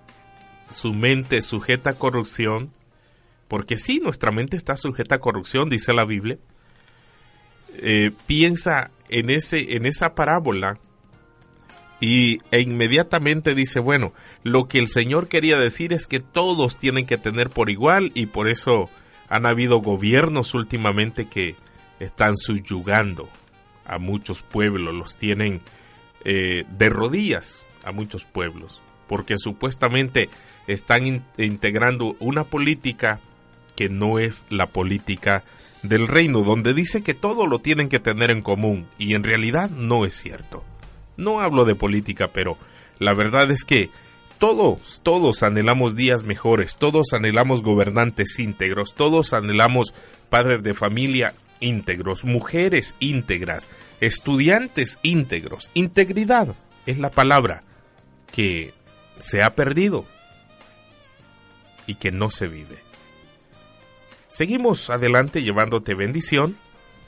su 0.69 0.93
mente 0.93 1.41
sujeta 1.41 1.91
a 1.91 1.95
corrupción, 1.95 2.71
porque 3.47 3.77
sí, 3.77 3.99
nuestra 3.99 4.31
mente 4.31 4.57
está 4.57 4.75
sujeta 4.75 5.15
a 5.15 5.19
corrupción, 5.19 5.69
dice 5.69 5.93
la 5.93 6.05
Biblia, 6.05 6.37
eh, 7.75 8.11
piensa 8.27 8.91
en, 9.09 9.29
ese, 9.29 9.75
en 9.75 9.85
esa 9.85 10.13
parábola 10.13 10.77
y, 11.99 12.41
e 12.51 12.59
inmediatamente 12.59 13.55
dice, 13.55 13.79
bueno, 13.79 14.13
lo 14.43 14.67
que 14.67 14.79
el 14.79 14.89
Señor 14.89 15.29
quería 15.29 15.57
decir 15.57 15.93
es 15.93 16.05
que 16.05 16.19
todos 16.19 16.77
tienen 16.77 17.05
que 17.05 17.17
tener 17.17 17.49
por 17.49 17.69
igual 17.69 18.11
y 18.13 18.25
por 18.25 18.49
eso 18.49 18.89
han 19.29 19.45
habido 19.45 19.79
gobiernos 19.79 20.53
últimamente 20.53 21.27
que 21.27 21.55
están 22.03 22.37
subyugando 22.37 23.29
a 23.85 23.97
muchos 23.97 24.43
pueblos, 24.43 24.93
los 24.93 25.15
tienen 25.15 25.61
eh, 26.25 26.65
de 26.69 26.89
rodillas 26.89 27.63
a 27.83 27.91
muchos 27.91 28.25
pueblos, 28.25 28.81
porque 29.07 29.37
supuestamente 29.37 30.29
están 30.67 31.25
integrando 31.37 32.15
una 32.19 32.43
política 32.43 33.19
que 33.75 33.89
no 33.89 34.19
es 34.19 34.45
la 34.49 34.67
política 34.67 35.43
del 35.81 36.07
reino, 36.07 36.43
donde 36.43 36.73
dice 36.73 37.01
que 37.01 37.13
todo 37.13 37.45
lo 37.45 37.59
tienen 37.59 37.89
que 37.89 37.99
tener 37.99 38.31
en 38.31 38.41
común, 38.41 38.87
y 38.97 39.15
en 39.15 39.23
realidad 39.23 39.69
no 39.69 40.05
es 40.05 40.13
cierto. 40.13 40.63
No 41.17 41.41
hablo 41.41 41.65
de 41.65 41.75
política, 41.75 42.29
pero 42.33 42.57
la 42.99 43.13
verdad 43.13 43.51
es 43.51 43.65
que 43.65 43.89
todos, 44.39 45.01
todos 45.03 45.43
anhelamos 45.43 45.95
días 45.95 46.23
mejores, 46.23 46.77
todos 46.77 47.13
anhelamos 47.13 47.61
gobernantes 47.61 48.39
íntegros, 48.39 48.93
todos 48.95 49.33
anhelamos 49.33 49.93
padres 50.29 50.63
de 50.63 50.73
familia 50.73 51.33
íntegros, 51.63 52.25
mujeres 52.25 52.95
íntegras, 52.99 53.69
estudiantes 54.01 54.99
íntegros. 55.01 55.69
Integridad 55.73 56.55
es 56.85 56.99
la 56.99 57.09
palabra 57.09 57.63
que 58.31 58.73
se 59.17 59.41
ha 59.41 59.55
perdido 59.55 60.05
y 61.87 61.95
que 61.95 62.11
no 62.11 62.29
se 62.29 62.47
vive. 62.47 62.77
Seguimos 64.27 64.89
adelante 64.89 65.43
llevándote 65.43 65.93
bendición 65.93 66.57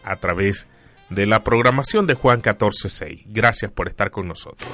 a 0.04 0.16
través 0.18 0.68
de 1.10 1.26
la 1.26 1.44
programación 1.44 2.08
de 2.08 2.14
Juan 2.14 2.42
14.6. 2.42 3.24
Gracias 3.28 3.72
por 3.72 3.88
estar 3.88 4.12
con 4.12 4.28
nosotros. 4.28 4.70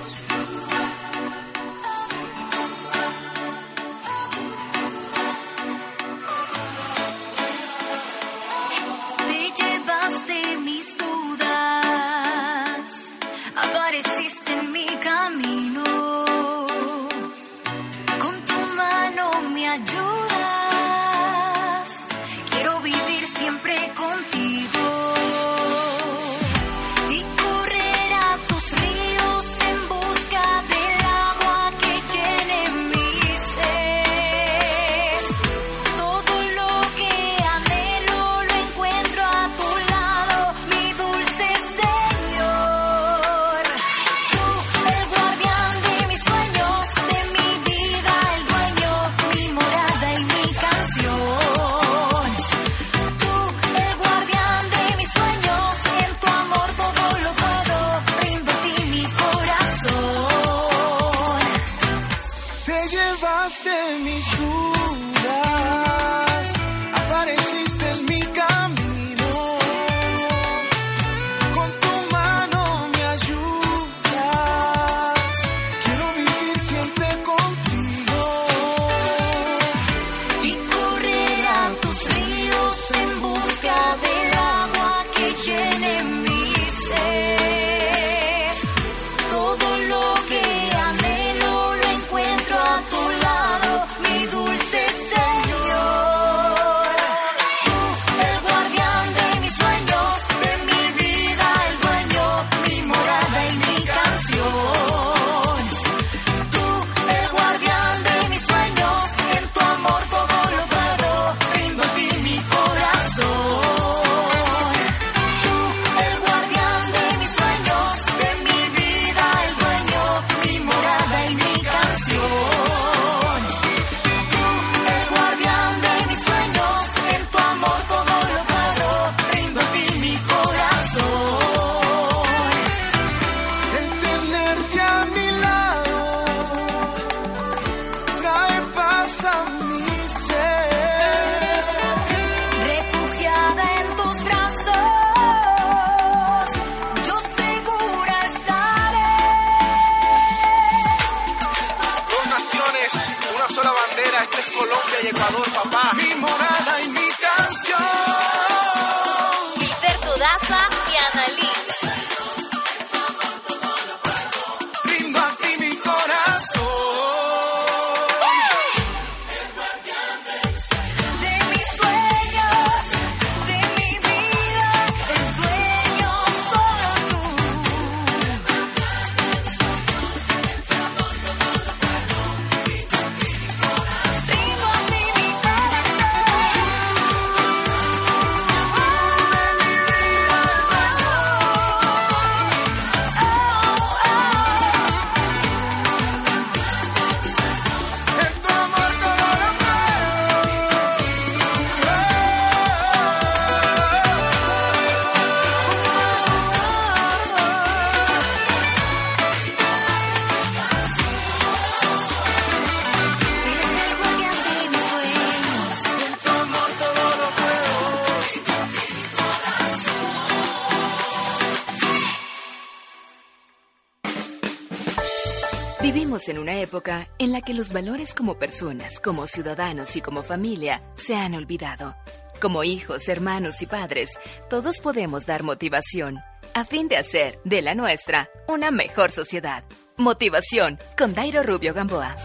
Que 227.41 227.53
los 227.53 227.71
valores 227.71 228.13
como 228.13 228.37
personas, 228.37 228.99
como 228.99 229.27
ciudadanos 229.27 229.95
y 229.95 230.01
como 230.01 230.23
familia 230.23 230.81
se 230.95 231.15
han 231.15 231.33
olvidado. 231.33 231.95
Como 232.41 232.63
hijos, 232.63 233.07
hermanos 233.07 233.61
y 233.61 233.67
padres, 233.67 234.09
todos 234.49 234.79
podemos 234.79 235.25
dar 235.25 235.43
motivación 235.43 236.19
a 236.53 236.65
fin 236.65 236.87
de 236.87 236.97
hacer 236.97 237.39
de 237.43 237.61
la 237.61 237.75
nuestra 237.75 238.29
una 238.47 238.71
mejor 238.71 239.11
sociedad. 239.11 239.63
Motivación 239.97 240.79
con 240.97 241.13
Dairo 241.13 241.43
Rubio 241.43 241.73
Gamboa. 241.73 242.15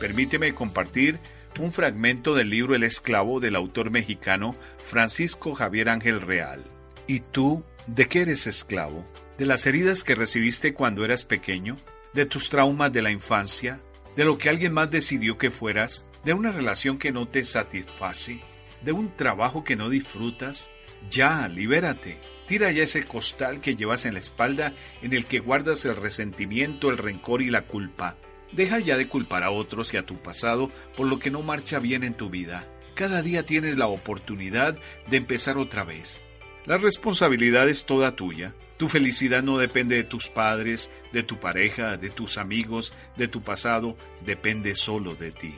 Permíteme 0.00 0.54
compartir 0.54 1.18
un 1.58 1.72
fragmento 1.72 2.34
del 2.34 2.50
libro 2.50 2.74
El 2.74 2.84
esclavo 2.84 3.40
del 3.40 3.56
autor 3.56 3.90
mexicano 3.90 4.54
Francisco 4.82 5.54
Javier 5.54 5.88
Ángel 5.88 6.20
Real. 6.20 6.64
¿Y 7.06 7.20
tú 7.20 7.64
de 7.86 8.06
qué 8.06 8.22
eres 8.22 8.46
esclavo? 8.46 9.04
¿De 9.38 9.46
las 9.46 9.66
heridas 9.66 10.04
que 10.04 10.14
recibiste 10.14 10.74
cuando 10.74 11.04
eras 11.04 11.24
pequeño? 11.24 11.78
¿De 12.12 12.26
tus 12.26 12.48
traumas 12.48 12.92
de 12.92 13.02
la 13.02 13.10
infancia? 13.10 13.80
¿De 14.18 14.24
lo 14.24 14.36
que 14.36 14.48
alguien 14.48 14.72
más 14.72 14.90
decidió 14.90 15.38
que 15.38 15.52
fueras? 15.52 16.04
¿De 16.24 16.32
una 16.32 16.50
relación 16.50 16.98
que 16.98 17.12
no 17.12 17.28
te 17.28 17.44
satisface? 17.44 18.40
¿De 18.82 18.90
un 18.90 19.14
trabajo 19.14 19.62
que 19.62 19.76
no 19.76 19.90
disfrutas? 19.90 20.70
Ya, 21.08 21.46
libérate. 21.46 22.20
Tira 22.48 22.72
ya 22.72 22.82
ese 22.82 23.04
costal 23.04 23.60
que 23.60 23.76
llevas 23.76 24.06
en 24.06 24.14
la 24.14 24.18
espalda 24.18 24.72
en 25.02 25.12
el 25.12 25.26
que 25.26 25.38
guardas 25.38 25.84
el 25.84 25.94
resentimiento, 25.94 26.90
el 26.90 26.98
rencor 26.98 27.42
y 27.42 27.50
la 27.50 27.68
culpa. 27.68 28.16
Deja 28.50 28.80
ya 28.80 28.96
de 28.96 29.06
culpar 29.06 29.44
a 29.44 29.52
otros 29.52 29.94
y 29.94 29.98
a 29.98 30.04
tu 30.04 30.16
pasado 30.16 30.68
por 30.96 31.06
lo 31.06 31.20
que 31.20 31.30
no 31.30 31.42
marcha 31.42 31.78
bien 31.78 32.02
en 32.02 32.14
tu 32.14 32.28
vida. 32.28 32.66
Cada 32.96 33.22
día 33.22 33.46
tienes 33.46 33.76
la 33.76 33.86
oportunidad 33.86 34.76
de 35.08 35.16
empezar 35.16 35.58
otra 35.58 35.84
vez. 35.84 36.18
La 36.66 36.76
responsabilidad 36.76 37.68
es 37.68 37.86
toda 37.86 38.16
tuya. 38.16 38.52
Tu 38.78 38.88
felicidad 38.88 39.42
no 39.42 39.58
depende 39.58 39.96
de 39.96 40.04
tus 40.04 40.28
padres, 40.28 40.90
de 41.12 41.24
tu 41.24 41.40
pareja, 41.40 41.96
de 41.96 42.10
tus 42.10 42.38
amigos, 42.38 42.92
de 43.16 43.26
tu 43.26 43.42
pasado, 43.42 43.96
depende 44.24 44.76
solo 44.76 45.16
de 45.16 45.32
ti. 45.32 45.54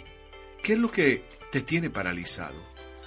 ¿Qué 0.62 0.72
es 0.72 0.78
lo 0.78 0.90
que 0.90 1.24
te 1.52 1.60
tiene 1.60 1.90
paralizado? 1.90 2.56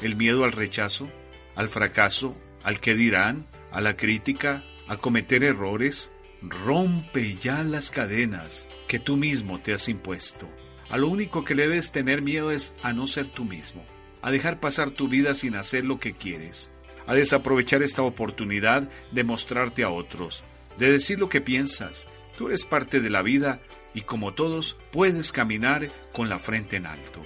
¿El 0.01 0.15
miedo 0.15 0.43
al 0.43 0.51
rechazo? 0.51 1.09
¿Al 1.55 1.67
fracaso? 1.67 2.37
¿Al 2.63 2.79
que 2.79 2.93
dirán? 2.93 3.47
¿A 3.71 3.81
la 3.81 3.97
crítica? 3.97 4.63
¿A 4.87 4.97
cometer 4.97 5.43
errores? 5.43 6.11
Rompe 6.41 7.35
ya 7.35 7.63
las 7.63 7.89
cadenas 7.89 8.67
que 8.87 8.99
tú 8.99 9.17
mismo 9.17 9.61
te 9.61 9.73
has 9.73 9.87
impuesto. 9.87 10.47
A 10.89 10.97
lo 10.97 11.07
único 11.07 11.43
que 11.43 11.55
debes 11.55 11.91
tener 11.91 12.21
miedo 12.21 12.51
es 12.51 12.75
a 12.83 12.93
no 12.93 13.07
ser 13.07 13.27
tú 13.29 13.45
mismo, 13.45 13.85
a 14.21 14.29
dejar 14.29 14.59
pasar 14.59 14.91
tu 14.91 15.07
vida 15.07 15.33
sin 15.33 15.55
hacer 15.55 15.85
lo 15.85 15.99
que 15.99 16.13
quieres, 16.13 16.72
a 17.07 17.13
desaprovechar 17.15 17.81
esta 17.81 18.01
oportunidad 18.01 18.89
de 19.11 19.23
mostrarte 19.23 19.83
a 19.83 19.89
otros, 19.89 20.43
de 20.77 20.91
decir 20.91 21.19
lo 21.19 21.29
que 21.29 21.41
piensas. 21.41 22.07
Tú 22.37 22.47
eres 22.47 22.65
parte 22.65 22.99
de 22.99 23.09
la 23.09 23.21
vida 23.21 23.61
y 23.93 24.01
como 24.01 24.33
todos 24.33 24.77
puedes 24.91 25.31
caminar 25.31 25.91
con 26.11 26.29
la 26.29 26.39
frente 26.39 26.77
en 26.77 26.85
alto. 26.85 27.21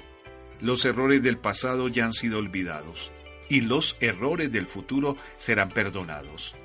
Los 0.59 0.86
errores 0.86 1.21
del 1.21 1.38
pasado 1.38 1.88
ya 1.88 2.05
han 2.05 2.13
sido 2.13 2.39
olvidados 2.39 3.11
y 3.49 3.61
los 3.61 3.97
errores 4.01 4.51
del 4.51 4.65
futuro 4.65 5.15
serán 5.38 5.69
perdonados. 5.69 6.55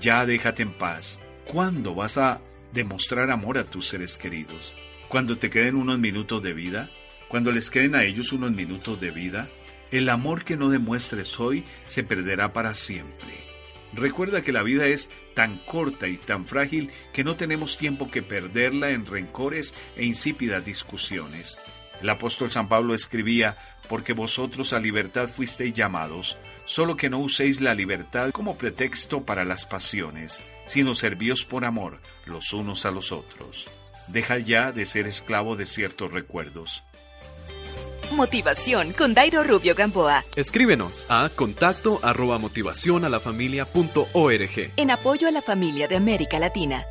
Ya 0.00 0.24
déjate 0.24 0.62
en 0.62 0.72
paz 0.72 1.20
¿Cuándo 1.46 1.94
vas 1.94 2.16
a 2.16 2.40
demostrar 2.72 3.30
amor 3.30 3.58
a 3.58 3.64
tus 3.64 3.86
seres 3.88 4.16
queridos? 4.16 4.74
¿Cuando 5.08 5.36
te 5.36 5.50
queden 5.50 5.76
unos 5.76 5.98
minutos 5.98 6.42
de 6.42 6.54
vida? 6.54 6.90
¿Cuando 7.28 7.52
les 7.52 7.70
queden 7.70 7.94
a 7.94 8.04
ellos 8.04 8.32
unos 8.32 8.50
minutos 8.50 8.98
de 8.98 9.10
vida? 9.10 9.48
El 9.90 10.08
amor 10.08 10.44
que 10.44 10.56
no 10.56 10.70
demuestres 10.70 11.38
hoy 11.38 11.64
se 11.86 12.02
perderá 12.02 12.52
para 12.52 12.74
siempre. 12.74 13.44
Recuerda 13.92 14.42
que 14.42 14.52
la 14.52 14.62
vida 14.62 14.86
es 14.86 15.10
tan 15.34 15.58
corta 15.58 16.08
y 16.08 16.16
tan 16.16 16.46
frágil 16.46 16.90
que 17.12 17.22
no 17.22 17.36
tenemos 17.36 17.76
tiempo 17.76 18.10
que 18.10 18.22
perderla 18.22 18.90
en 18.90 19.06
rencores 19.06 19.74
e 19.96 20.04
insípidas 20.04 20.64
discusiones. 20.64 21.58
El 22.00 22.10
apóstol 22.10 22.50
San 22.50 22.68
Pablo 22.68 22.94
escribía, 22.94 23.56
porque 23.88 24.12
vosotros 24.12 24.72
a 24.72 24.80
libertad 24.80 25.28
fuisteis 25.28 25.74
llamados, 25.74 26.38
solo 26.64 26.96
que 26.96 27.08
no 27.08 27.18
uséis 27.18 27.60
la 27.60 27.74
libertad 27.74 28.30
como 28.30 28.58
pretexto 28.58 29.24
para 29.24 29.44
las 29.44 29.64
pasiones, 29.64 30.40
sino 30.66 30.94
servíos 30.94 31.44
por 31.44 31.64
amor 31.64 32.00
los 32.26 32.52
unos 32.52 32.86
a 32.86 32.90
los 32.90 33.12
otros. 33.12 33.68
Deja 34.08 34.38
ya 34.38 34.72
de 34.72 34.86
ser 34.86 35.06
esclavo 35.06 35.56
de 35.56 35.66
ciertos 35.66 36.12
recuerdos. 36.12 36.82
Motivación 38.12 38.92
con 38.92 39.14
Dairo 39.14 39.42
Rubio 39.42 39.74
Gamboa. 39.74 40.24
Escríbenos 40.36 41.06
a 41.08 41.30
contacto 41.30 41.98
arroba 42.02 42.38
motivación 42.38 43.04
a 43.04 43.08
la 43.08 43.18
familia 43.20 43.64
punto 43.64 44.06
org. 44.12 44.72
En 44.76 44.90
apoyo 44.90 45.28
a 45.28 45.30
la 45.30 45.40
familia 45.42 45.88
de 45.88 45.96
América 45.96 46.38
Latina. 46.38 46.84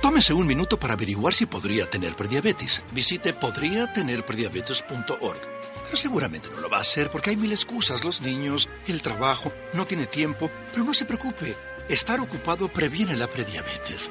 Tómese 0.00 0.34
un 0.34 0.46
minuto 0.46 0.78
para 0.78 0.94
averiguar 0.94 1.34
si 1.34 1.46
podría 1.46 1.86
tener 1.86 2.14
prediabetes. 2.16 2.82
Visite 2.92 3.32
podriatenerprediabetes.org. 3.34 5.40
Pero 5.84 5.96
seguramente 5.96 6.48
no 6.52 6.60
lo 6.60 6.68
va 6.68 6.78
a 6.78 6.80
hacer 6.80 7.08
porque 7.10 7.30
hay 7.30 7.36
mil 7.36 7.52
excusas. 7.52 8.04
Los 8.04 8.20
niños, 8.20 8.68
el 8.88 9.00
trabajo, 9.00 9.52
no 9.74 9.86
tiene 9.86 10.06
tiempo. 10.06 10.50
Pero 10.72 10.82
no 10.84 10.92
se 10.92 11.04
preocupe. 11.04 11.54
Estar 11.88 12.18
ocupado 12.20 12.66
previene 12.68 13.16
la 13.16 13.28
prediabetes. 13.28 14.10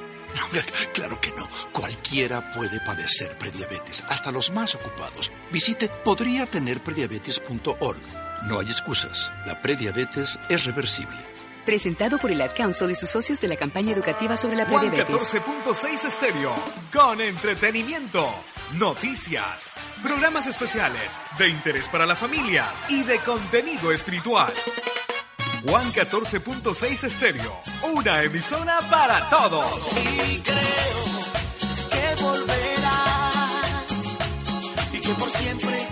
Claro 0.92 1.18
que 1.20 1.32
no. 1.32 1.48
Cualquiera 1.72 2.52
puede 2.52 2.80
padecer 2.80 3.36
prediabetes, 3.38 4.04
hasta 4.08 4.30
los 4.30 4.52
más 4.52 4.74
ocupados. 4.74 5.32
Visite 5.50 5.88
podriatenerprediabetes.org. 5.88 8.00
No 8.44 8.60
hay 8.60 8.66
excusas. 8.66 9.30
La 9.46 9.62
prediabetes 9.62 10.38
es 10.48 10.64
reversible. 10.64 11.16
Presentado 11.64 12.18
por 12.18 12.32
el 12.32 12.40
Ad 12.40 12.56
Council 12.56 12.90
y 12.90 12.96
sus 12.96 13.10
socios 13.10 13.40
de 13.40 13.46
la 13.46 13.56
campaña 13.56 13.92
educativa 13.92 14.36
sobre 14.36 14.56
la 14.56 14.66
prediabetes. 14.66 15.34
14.6 15.34 16.06
Estéreo, 16.06 16.52
con 16.92 17.20
entretenimiento, 17.20 18.34
noticias, 18.74 19.74
programas 20.02 20.48
especiales, 20.48 21.20
de 21.38 21.48
interés 21.48 21.86
para 21.86 22.04
la 22.04 22.16
familia 22.16 22.66
y 22.88 23.04
de 23.04 23.18
contenido 23.18 23.92
espiritual. 23.92 24.52
Juan 25.66 25.92
14.6 25.92 27.04
Estéreo, 27.04 27.52
una 27.94 28.22
emisora 28.24 28.80
para 28.90 29.28
todos. 29.28 29.64
Sí 29.90 30.42
creo 30.44 30.58
que 31.90 32.22
volverás 32.22 33.50
y 34.92 35.00
que 35.00 35.14
por 35.14 35.30
siempre 35.30 35.88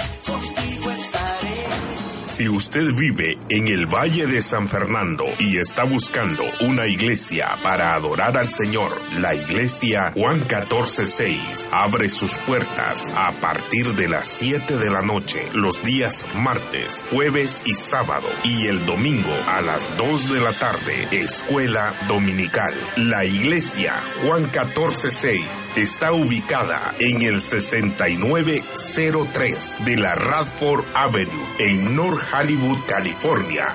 si 2.30 2.48
usted 2.48 2.94
vive 2.94 3.36
en 3.48 3.66
el 3.66 3.86
Valle 3.86 4.26
de 4.26 4.40
San 4.40 4.68
Fernando 4.68 5.24
y 5.40 5.58
está 5.58 5.82
buscando 5.82 6.44
una 6.60 6.86
iglesia 6.86 7.56
para 7.60 7.94
adorar 7.94 8.38
al 8.38 8.48
Señor, 8.48 8.92
la 9.18 9.34
iglesia 9.34 10.12
Juan 10.14 10.38
14:6 10.46 11.68
abre 11.72 12.08
sus 12.08 12.38
puertas 12.38 13.10
a 13.16 13.32
partir 13.40 13.96
de 13.96 14.08
las 14.08 14.28
7 14.28 14.78
de 14.78 14.90
la 14.90 15.02
noche 15.02 15.48
los 15.54 15.82
días 15.82 16.28
martes, 16.34 17.04
jueves 17.10 17.62
y 17.64 17.74
sábado 17.74 18.28
y 18.44 18.68
el 18.68 18.86
domingo 18.86 19.34
a 19.48 19.60
las 19.60 19.96
2 19.98 20.32
de 20.32 20.40
la 20.40 20.52
tarde, 20.52 21.08
escuela 21.10 21.92
dominical. 22.06 22.72
La 22.96 23.24
iglesia 23.24 23.94
Juan 24.24 24.48
14:6 24.52 25.42
está 25.74 26.12
ubicada 26.12 26.94
en 27.00 27.22
el 27.22 27.40
6903 27.40 29.78
de 29.84 29.96
la 29.96 30.14
Radford 30.14 30.84
Avenue 30.94 31.46
en 31.58 31.96
North 31.96 32.19
Hollywood, 32.32 32.86
California. 32.86 33.74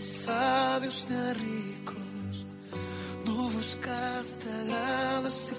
Sabios 0.00 1.06
ni 1.08 1.32
ricos, 1.34 2.46
no 3.26 3.50
buscaste 3.50 4.48
grandes 4.66 5.52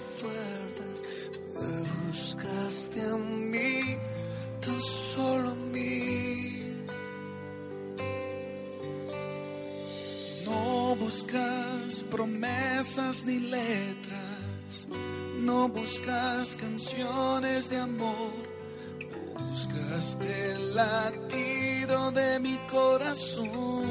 ni 13.24 13.38
letras, 13.38 14.88
no 15.38 15.68
buscas 15.68 16.56
canciones 16.56 17.70
de 17.70 17.78
amor, 17.78 18.32
buscaste 19.48 20.50
el 20.50 20.74
latido 20.74 22.10
de 22.10 22.40
mi 22.40 22.58
corazón. 22.68 23.86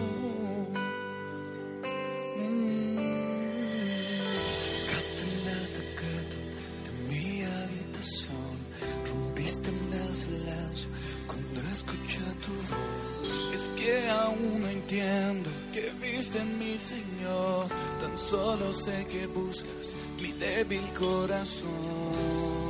Buscaste 4.59 5.21
en 5.21 5.47
el 5.57 5.67
secreto 5.67 6.35
de 6.83 6.91
mi 7.07 7.43
habitación, 7.43 8.57
rompiste 9.07 9.69
en 9.69 9.93
el 10.01 10.13
silencio 10.13 10.89
cuando 11.27 11.61
escuché 11.71 12.19
tu 12.43 12.53
voz. 12.67 13.53
Es 13.53 13.69
que 13.77 14.09
aún 14.09 14.59
no 14.59 14.67
entiendo 14.67 15.49
que 15.71 15.91
viste 16.01 16.39
en 16.39 16.59
mi 16.59 16.77
Señor. 16.77 17.50
Solo 18.31 18.71
sé 18.71 19.05
que 19.11 19.27
buscas 19.27 19.97
mi 20.21 20.31
débil 20.31 20.87
corazón. 20.97 22.60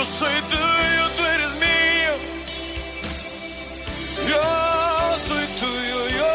Yo 0.00 0.06
soy 0.06 0.32
tuyo, 0.54 1.02
tú 1.14 1.22
eres 1.34 1.52
mío. 1.66 2.12
Yo 4.30 4.44
soy 5.28 5.46
tuyo, 5.62 5.98
yo 6.20 6.34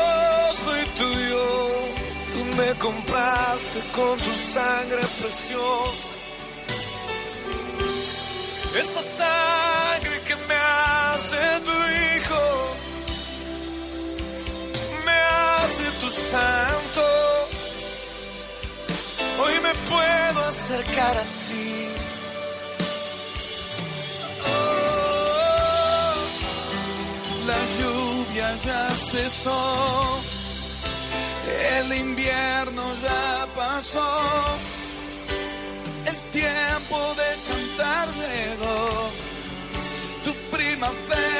soy 0.65 0.83
tuyo. 1.01 1.43
Tú 2.33 2.41
me 2.59 2.69
compraste 2.75 3.79
con 3.95 4.19
tu 4.19 4.33
sangre 4.53 5.01
preciosa. 5.19 6.09
Esa 8.81 9.01
sangre 9.01 10.15
que 10.27 10.35
me 10.49 10.57
hace 10.77 11.43
tu 11.67 11.75
hijo, 12.03 12.43
me 15.07 15.17
hace 15.41 15.85
tu 16.01 16.09
santo. 16.31 17.03
Hoy 19.41 19.55
me 19.59 19.73
puedo 19.89 20.39
acercar 20.53 21.17
a 21.17 21.23
ti 21.23 21.44
ya 28.63 28.89
cesó, 28.89 30.19
el 31.77 31.93
invierno 31.93 32.83
ya 33.01 33.47
pasó, 33.55 34.57
el 36.05 36.17
tiempo 36.31 36.97
de 37.15 37.29
cantar 37.47 38.07
llegó, 38.13 39.09
tu 40.23 40.33
primavera 40.55 41.34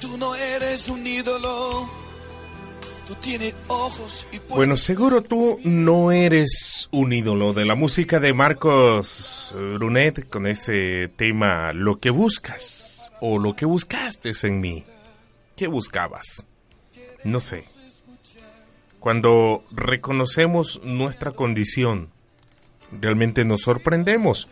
Tú 0.00 0.16
no 0.16 0.34
eres 0.34 0.88
un 0.88 1.06
ídolo. 1.06 1.88
Tú 3.06 3.14
tienes 3.16 3.54
ojos 3.66 4.26
y 4.30 4.38
Bueno, 4.48 4.76
seguro 4.76 5.22
tú 5.22 5.58
no 5.64 6.12
eres 6.12 6.88
un 6.92 7.12
ídolo 7.12 7.52
de 7.52 7.64
la 7.64 7.74
música 7.74 8.20
de 8.20 8.32
Marcos 8.32 9.52
Brunet 9.52 10.28
con 10.28 10.46
ese 10.46 11.08
tema 11.16 11.72
Lo 11.72 11.98
que 11.98 12.10
buscas 12.10 13.10
o 13.20 13.38
lo 13.38 13.56
que 13.56 13.66
buscaste 13.66 14.30
en 14.44 14.60
mí. 14.60 14.84
¿Qué 15.56 15.66
buscabas? 15.66 16.46
No 17.24 17.40
sé. 17.40 17.64
Cuando 19.00 19.64
reconocemos 19.72 20.80
nuestra 20.84 21.32
condición, 21.32 22.10
realmente 23.00 23.44
nos 23.44 23.62
sorprendemos 23.62 24.48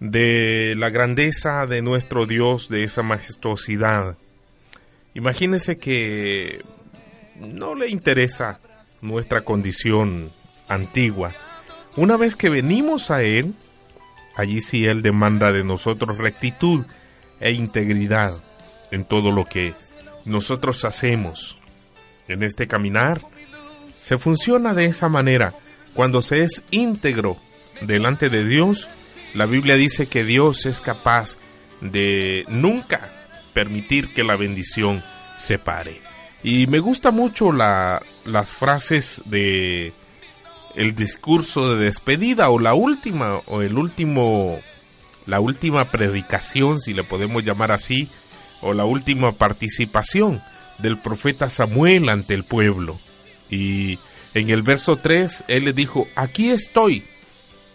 de 0.00 0.74
la 0.76 0.90
grandeza 0.90 1.66
de 1.66 1.82
nuestro 1.82 2.26
Dios, 2.26 2.68
de 2.68 2.84
esa 2.84 3.02
majestuosidad. 3.02 4.16
Imagínese 5.14 5.78
que 5.78 6.64
no 7.36 7.74
le 7.74 7.88
interesa 7.88 8.60
nuestra 9.02 9.42
condición 9.42 10.30
antigua. 10.68 11.32
Una 11.96 12.16
vez 12.16 12.36
que 12.36 12.50
venimos 12.50 13.10
a 13.10 13.22
Él, 13.22 13.54
allí 14.36 14.60
sí 14.60 14.86
Él 14.86 15.02
demanda 15.02 15.52
de 15.52 15.64
nosotros 15.64 16.18
rectitud 16.18 16.86
e 17.40 17.52
integridad 17.52 18.40
en 18.90 19.04
todo 19.04 19.32
lo 19.32 19.44
que 19.44 19.74
nosotros 20.24 20.84
hacemos. 20.84 21.58
En 22.28 22.42
este 22.42 22.68
caminar 22.68 23.22
se 23.98 24.18
funciona 24.18 24.74
de 24.74 24.84
esa 24.84 25.08
manera. 25.08 25.54
Cuando 25.94 26.22
se 26.22 26.44
es 26.44 26.62
íntegro 26.70 27.38
delante 27.80 28.30
de 28.30 28.44
Dios, 28.44 28.88
la 29.34 29.46
Biblia 29.46 29.76
dice 29.76 30.06
que 30.06 30.24
Dios 30.24 30.66
es 30.66 30.80
capaz 30.80 31.36
de 31.80 32.44
nunca 32.48 33.12
permitir 33.52 34.12
que 34.12 34.24
la 34.24 34.36
bendición 34.36 35.02
se 35.36 35.58
pare. 35.58 36.00
Y 36.42 36.66
me 36.66 36.78
gusta 36.78 37.10
mucho 37.10 37.52
la, 37.52 38.02
las 38.24 38.52
frases 38.52 39.22
de 39.26 39.92
el 40.74 40.94
discurso 40.94 41.74
de 41.74 41.86
despedida 41.86 42.50
o 42.50 42.58
la 42.58 42.74
última 42.74 43.38
o 43.46 43.62
el 43.62 43.76
último 43.76 44.60
la 45.26 45.40
última 45.40 45.84
predicación, 45.84 46.80
si 46.80 46.94
le 46.94 47.02
podemos 47.02 47.44
llamar 47.44 47.70
así, 47.70 48.08
o 48.62 48.72
la 48.72 48.86
última 48.86 49.32
participación 49.32 50.42
del 50.78 50.96
profeta 50.96 51.50
Samuel 51.50 52.08
ante 52.08 52.32
el 52.32 52.44
pueblo. 52.44 52.98
Y 53.50 53.98
en 54.32 54.48
el 54.48 54.62
verso 54.62 54.96
3 54.96 55.44
él 55.48 55.66
le 55.66 55.72
dijo, 55.74 56.08
aquí 56.16 56.50
estoy, 56.50 57.04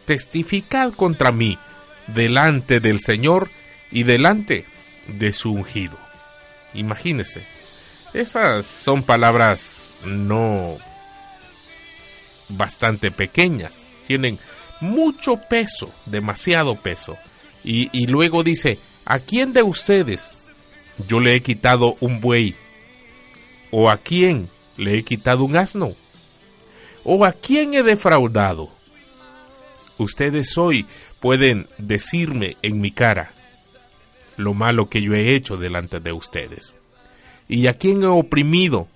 testificad 0.06 0.94
contra 0.94 1.32
mí 1.32 1.58
delante 2.08 2.80
del 2.80 3.00
Señor 3.00 3.50
y 3.92 4.04
delante 4.04 4.66
de 5.08 5.34
su 5.34 5.52
ungido. 5.52 5.98
Imagínese, 6.74 7.46
esas 8.14 8.66
son 8.66 9.04
palabras 9.04 9.94
no 10.06 10.78
bastante 12.50 13.12
pequeñas, 13.12 13.86
tienen 14.08 14.40
mucho 14.82 15.38
peso, 15.38 15.92
demasiado 16.06 16.76
peso. 16.76 17.18
Y, 17.64 17.90
y 17.98 18.08
luego 18.08 18.44
dice, 18.44 18.80
¿a 19.06 19.20
quién 19.20 19.54
de 19.54 19.64
ustedes 19.64 20.36
yo 21.08 21.20
le 21.20 21.36
he 21.36 21.42
quitado 21.42 21.96
un 22.00 22.20
buey? 22.20 22.56
¿O 23.72 23.90
a 23.90 23.98
quién 23.98 24.50
le 24.78 24.98
he 24.98 25.04
quitado 25.04 25.46
un 25.46 25.58
asno? 25.58 25.96
¿O 27.04 27.26
a 27.26 27.32
quién 27.32 27.74
he 27.74 27.84
defraudado? 27.84 28.70
Ustedes 30.04 30.58
hoy 30.58 30.86
pueden 31.20 31.68
decirme 31.78 32.58
en 32.62 32.80
mi 32.82 32.92
cara 32.92 33.32
lo 34.38 34.54
malo 34.54 34.90
que 34.90 35.02
yo 35.02 35.14
he 35.14 35.36
hecho 35.36 35.58
delante 35.58 36.00
de 36.00 36.12
ustedes. 36.12 36.76
¿Y 37.48 37.68
a 37.68 37.74
quién 37.74 38.04
he 38.04 38.08
oprimido? 38.08 38.88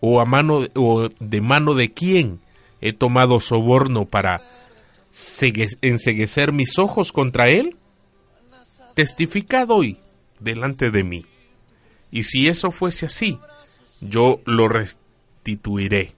¿O, 0.00 0.20
a 0.20 0.24
mano, 0.24 0.62
o 0.74 1.08
de 1.18 1.40
mano 1.40 1.74
de 1.74 1.92
quién 1.92 2.40
he 2.80 2.92
tomado 2.92 3.40
soborno 3.40 4.06
para 4.06 4.40
segue- 5.12 5.76
enceguecer 5.82 6.52
mis 6.52 6.78
ojos 6.78 7.12
contra 7.12 7.48
él? 7.48 7.76
Testificad 8.94 9.70
hoy 9.70 9.98
delante 10.38 10.90
de 10.90 11.04
mí. 11.04 11.26
Y 12.10 12.24
si 12.24 12.48
eso 12.48 12.70
fuese 12.70 13.06
así, 13.06 13.38
yo 14.00 14.40
lo 14.46 14.68
restituiré. 14.68 16.12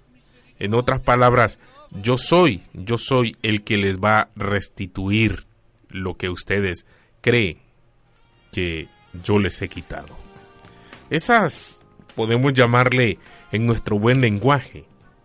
En 0.58 0.74
otras 0.74 1.00
palabras, 1.00 1.58
yo 2.00 2.16
soy, 2.16 2.62
yo 2.72 2.98
soy 2.98 3.36
el 3.42 3.62
que 3.62 3.76
les 3.76 3.98
va 3.98 4.18
a 4.18 4.28
restituir 4.36 5.44
lo 5.88 6.16
que 6.16 6.30
ustedes 6.30 6.86
creen 7.20 7.58
que 8.50 8.88
yo 9.22 9.38
les 9.38 9.60
he 9.60 9.68
quitado. 9.68 10.16
Esas 11.10 11.82
podemos 12.14 12.54
llamarle 12.54 13.18
en 13.50 13.66
nuestro 13.66 13.98
buen 13.98 14.20
lenguaje. 14.20 14.84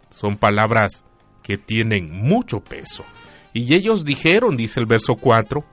Son 0.09 0.37
palabras 0.37 1.05
que 1.43 1.57
tienen 1.57 2.11
mucho 2.11 2.59
peso. 2.59 3.05
Y 3.53 3.73
ellos 3.73 4.03
dijeron, 4.03 4.57
dice 4.57 4.79
el 4.79 4.85
verso 4.85 5.15
4, 5.15 5.63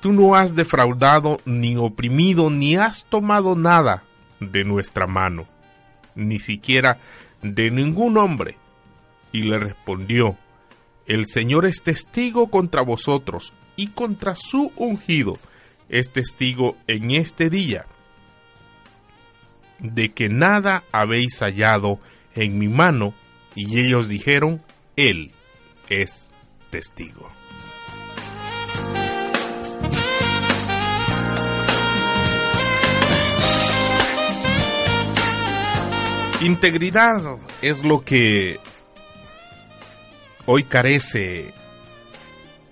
Tú 0.00 0.12
no 0.12 0.34
has 0.34 0.54
defraudado 0.54 1.40
ni 1.46 1.76
oprimido 1.76 2.50
ni 2.50 2.76
has 2.76 3.06
tomado 3.06 3.56
nada 3.56 4.04
de 4.40 4.62
nuestra 4.62 5.06
mano, 5.06 5.46
ni 6.14 6.38
siquiera 6.38 6.98
de 7.42 7.70
ningún 7.70 8.18
hombre. 8.18 8.58
Y 9.36 9.42
le 9.42 9.58
respondió, 9.58 10.38
El 11.06 11.26
Señor 11.26 11.66
es 11.66 11.82
testigo 11.82 12.48
contra 12.48 12.80
vosotros 12.80 13.52
y 13.76 13.88
contra 13.88 14.34
su 14.34 14.72
ungido, 14.76 15.38
es 15.90 16.10
testigo 16.10 16.74
en 16.86 17.10
este 17.10 17.50
día 17.50 17.84
de 19.78 20.14
que 20.14 20.30
nada 20.30 20.84
habéis 20.90 21.40
hallado 21.40 22.00
en 22.34 22.58
mi 22.58 22.68
mano. 22.68 23.12
Y 23.54 23.78
ellos 23.78 24.08
dijeron, 24.08 24.62
Él 24.96 25.32
es 25.90 26.32
testigo. 26.70 27.30
Integridad 36.40 37.20
es 37.60 37.84
lo 37.84 38.02
que 38.02 38.60
hoy 40.46 40.64
carece 40.64 41.52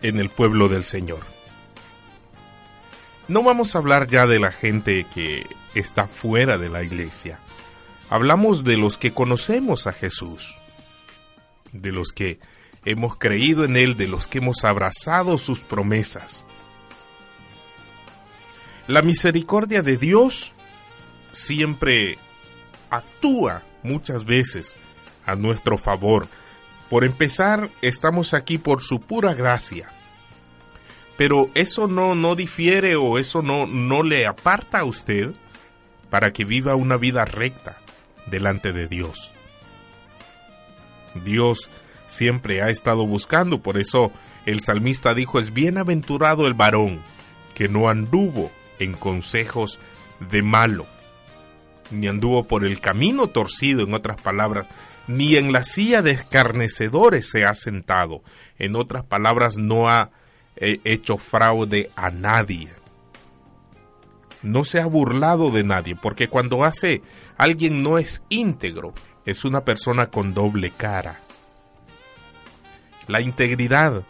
en 0.02 0.18
el 0.18 0.30
pueblo 0.30 0.68
del 0.68 0.84
Señor. 0.84 1.20
No 3.26 3.42
vamos 3.42 3.74
a 3.74 3.78
hablar 3.78 4.08
ya 4.08 4.26
de 4.26 4.38
la 4.38 4.52
gente 4.52 5.06
que 5.14 5.46
está 5.74 6.06
fuera 6.06 6.58
de 6.58 6.68
la 6.68 6.82
iglesia. 6.82 7.38
Hablamos 8.10 8.64
de 8.64 8.76
los 8.76 8.98
que 8.98 9.12
conocemos 9.12 9.86
a 9.86 9.92
Jesús, 9.92 10.58
de 11.72 11.90
los 11.90 12.12
que 12.12 12.38
hemos 12.84 13.16
creído 13.16 13.64
en 13.64 13.76
Él, 13.76 13.96
de 13.96 14.06
los 14.06 14.26
que 14.26 14.38
hemos 14.38 14.64
abrazado 14.64 15.38
sus 15.38 15.60
promesas. 15.60 16.46
La 18.86 19.00
misericordia 19.00 19.82
de 19.82 19.96
Dios 19.96 20.52
siempre 21.32 22.18
actúa 22.90 23.62
muchas 23.82 24.26
veces 24.26 24.76
a 25.24 25.34
nuestro 25.34 25.78
favor. 25.78 26.28
Por 26.90 27.04
empezar, 27.04 27.70
estamos 27.82 28.34
aquí 28.34 28.58
por 28.58 28.82
su 28.82 29.00
pura 29.00 29.34
gracia. 29.34 29.88
Pero 31.16 31.48
eso 31.54 31.86
no, 31.86 32.14
no 32.14 32.34
difiere 32.34 32.96
o 32.96 33.18
eso 33.18 33.40
no, 33.42 33.66
no 33.66 34.02
le 34.02 34.26
aparta 34.26 34.80
a 34.80 34.84
usted 34.84 35.32
para 36.10 36.32
que 36.32 36.44
viva 36.44 36.74
una 36.74 36.96
vida 36.96 37.24
recta 37.24 37.76
delante 38.26 38.72
de 38.72 38.88
Dios. 38.88 39.32
Dios 41.24 41.70
siempre 42.06 42.62
ha 42.62 42.68
estado 42.68 43.06
buscando, 43.06 43.60
por 43.60 43.78
eso 43.78 44.12
el 44.46 44.60
salmista 44.60 45.14
dijo, 45.14 45.38
es 45.38 45.52
bienaventurado 45.52 46.46
el 46.46 46.54
varón 46.54 47.00
que 47.54 47.68
no 47.68 47.88
anduvo 47.88 48.50
en 48.78 48.92
consejos 48.94 49.78
de 50.20 50.42
malo, 50.42 50.86
ni 51.90 52.08
anduvo 52.08 52.44
por 52.44 52.64
el 52.64 52.80
camino 52.80 53.28
torcido, 53.28 53.82
en 53.82 53.94
otras 53.94 54.20
palabras, 54.20 54.68
ni 55.06 55.36
en 55.36 55.52
la 55.52 55.64
silla 55.64 56.02
de 56.02 56.12
escarnecedores 56.12 57.28
se 57.28 57.44
ha 57.44 57.54
sentado, 57.54 58.22
en 58.58 58.76
otras 58.76 59.04
palabras, 59.04 59.56
no 59.56 59.88
ha 59.88 60.10
eh, 60.56 60.80
hecho 60.84 61.18
fraude 61.18 61.90
a 61.96 62.10
nadie. 62.10 62.70
No 64.42 64.64
se 64.64 64.80
ha 64.80 64.86
burlado 64.86 65.50
de 65.50 65.64
nadie, 65.64 65.96
porque 65.96 66.28
cuando 66.28 66.64
hace 66.64 67.02
alguien 67.36 67.82
no 67.82 67.98
es 67.98 68.22
íntegro, 68.28 68.94
es 69.24 69.44
una 69.44 69.64
persona 69.64 70.06
con 70.06 70.34
doble 70.34 70.70
cara. 70.70 71.20
La 73.06 73.20
integridad 73.20 74.04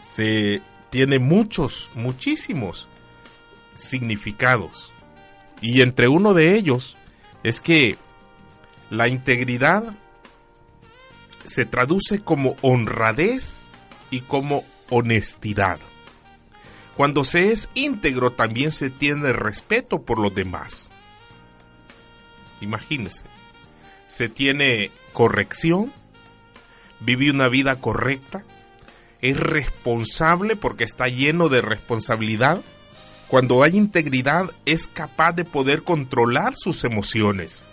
se 0.00 0.62
tiene 0.90 1.18
muchos, 1.18 1.90
muchísimos 1.94 2.88
significados. 3.74 4.92
Y 5.60 5.82
entre 5.82 6.08
uno 6.08 6.34
de 6.34 6.54
ellos 6.54 6.96
es 7.42 7.60
que 7.60 7.98
la 8.90 9.06
integridad 9.08 9.94
se 11.44 11.64
traduce 11.64 12.20
como 12.20 12.56
honradez 12.60 13.68
y 14.10 14.20
como 14.20 14.64
honestidad. 14.90 15.78
Cuando 16.96 17.24
se 17.24 17.52
es 17.52 17.70
íntegro 17.74 18.32
también 18.32 18.72
se 18.72 18.90
tiene 18.90 19.32
respeto 19.32 20.02
por 20.02 20.18
los 20.18 20.34
demás. 20.34 20.90
Imagínese, 22.60 23.24
se 24.08 24.28
tiene 24.28 24.90
corrección, 25.12 25.92
vive 26.98 27.30
una 27.30 27.48
vida 27.48 27.76
correcta, 27.76 28.44
es 29.22 29.36
responsable 29.36 30.56
porque 30.56 30.84
está 30.84 31.08
lleno 31.08 31.48
de 31.48 31.62
responsabilidad. 31.62 32.60
Cuando 33.28 33.62
hay 33.62 33.76
integridad 33.76 34.50
es 34.66 34.88
capaz 34.88 35.32
de 35.32 35.44
poder 35.44 35.84
controlar 35.84 36.54
sus 36.56 36.84
emociones. 36.84 37.64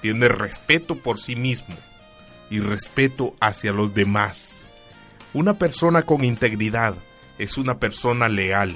Tiene 0.00 0.28
respeto 0.28 0.96
por 0.96 1.18
sí 1.18 1.36
mismo 1.36 1.74
y 2.50 2.60
respeto 2.60 3.34
hacia 3.40 3.72
los 3.72 3.94
demás. 3.94 4.68
Una 5.34 5.58
persona 5.58 6.02
con 6.02 6.24
integridad 6.24 6.94
es 7.38 7.58
una 7.58 7.78
persona 7.78 8.28
leal. 8.28 8.74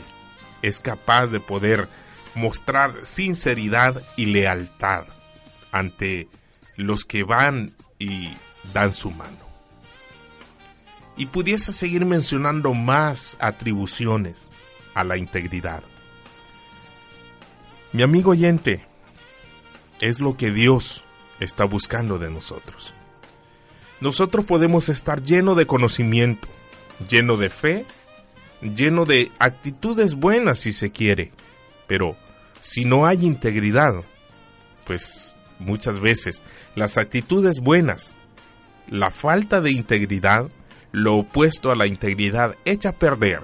Es 0.62 0.80
capaz 0.80 1.28
de 1.28 1.40
poder 1.40 1.88
mostrar 2.34 2.92
sinceridad 3.04 4.02
y 4.16 4.26
lealtad 4.26 5.04
ante 5.70 6.28
los 6.76 7.04
que 7.04 7.22
van 7.22 7.72
y 7.98 8.30
dan 8.72 8.92
su 8.92 9.10
mano. 9.10 9.38
Y 11.16 11.26
pudiese 11.26 11.72
seguir 11.72 12.04
mencionando 12.04 12.74
más 12.74 13.36
atribuciones 13.38 14.50
a 14.94 15.04
la 15.04 15.16
integridad. 15.16 15.82
Mi 17.92 18.02
amigo 18.02 18.30
oyente, 18.30 18.86
es 20.00 20.18
lo 20.18 20.36
que 20.36 20.50
Dios 20.50 21.04
está 21.43 21.64
buscando 21.64 22.18
de 22.18 22.30
nosotros. 22.30 22.93
Nosotros 24.01 24.45
podemos 24.45 24.88
estar 24.88 25.22
lleno 25.22 25.55
de 25.55 25.66
conocimiento, 25.66 26.49
lleno 27.09 27.36
de 27.36 27.51
fe, 27.51 27.84
lleno 28.61 29.05
de 29.05 29.30
actitudes 29.38 30.14
buenas 30.14 30.59
si 30.59 30.72
se 30.72 30.90
quiere, 30.90 31.32
pero 31.86 32.16
si 32.61 32.84
no 32.84 33.07
hay 33.07 33.24
integridad, 33.24 33.93
pues 34.86 35.38
muchas 35.59 36.01
veces 36.01 36.43
las 36.74 36.99
actitudes 36.99 37.61
buenas, 37.61 38.16
la 38.88 39.11
falta 39.11 39.61
de 39.61 39.72
integridad, 39.72 40.49
lo 40.90 41.16
opuesto 41.16 41.70
a 41.70 41.74
la 41.74 41.86
integridad 41.86 42.57
echa 42.64 42.90
a 42.90 42.93
perder 42.93 43.40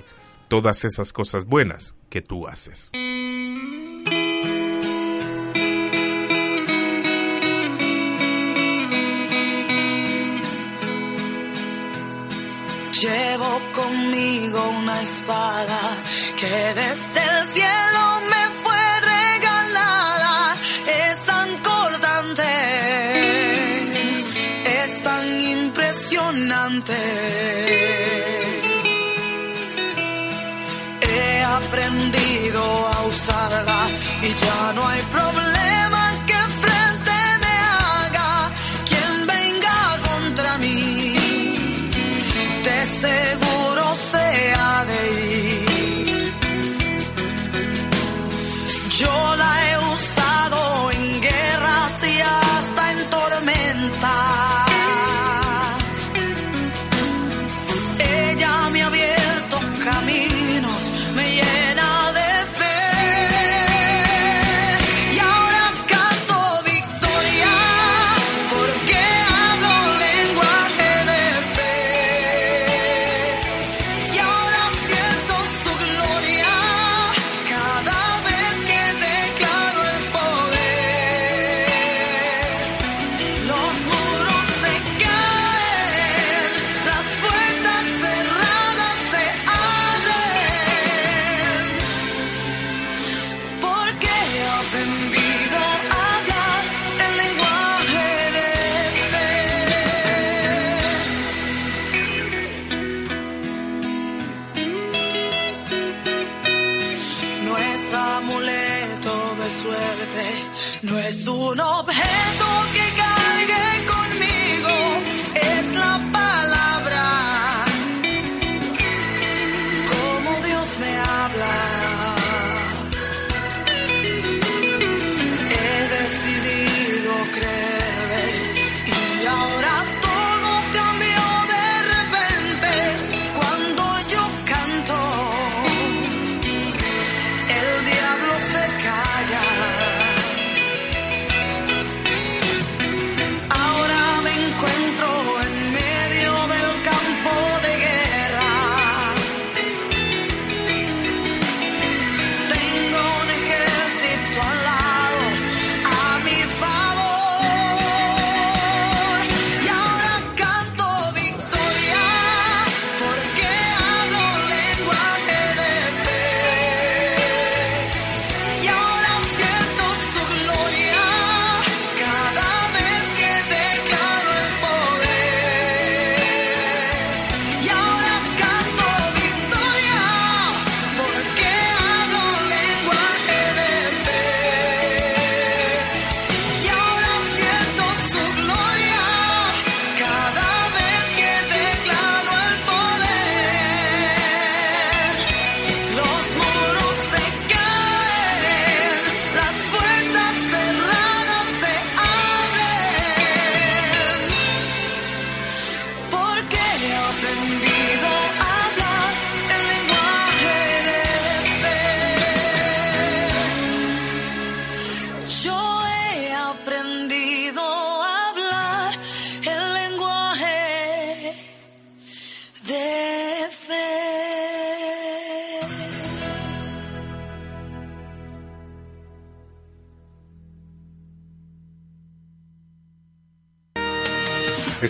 todas 0.48 0.84
esas 0.84 1.12
cosas 1.12 1.44
buenas 1.44 1.94
que 2.10 2.20
tú 2.20 2.48
haces. 2.48 2.90
Conmigo 14.50 14.70
una 14.70 15.02
espada 15.02 15.78
que 16.36 16.74
desde 16.74 17.20
el 17.30 17.46
cielo 17.48 18.20
me 18.32 18.44
fue 18.62 19.00
regalada. 19.00 20.56
Es 20.86 21.18
tan 21.24 21.58
cortante, 21.58 22.42
es 24.64 25.02
tan 25.02 25.40
impresionante. 25.40 26.96
He 31.00 31.42
aprendido 31.42 32.62
a 32.88 32.97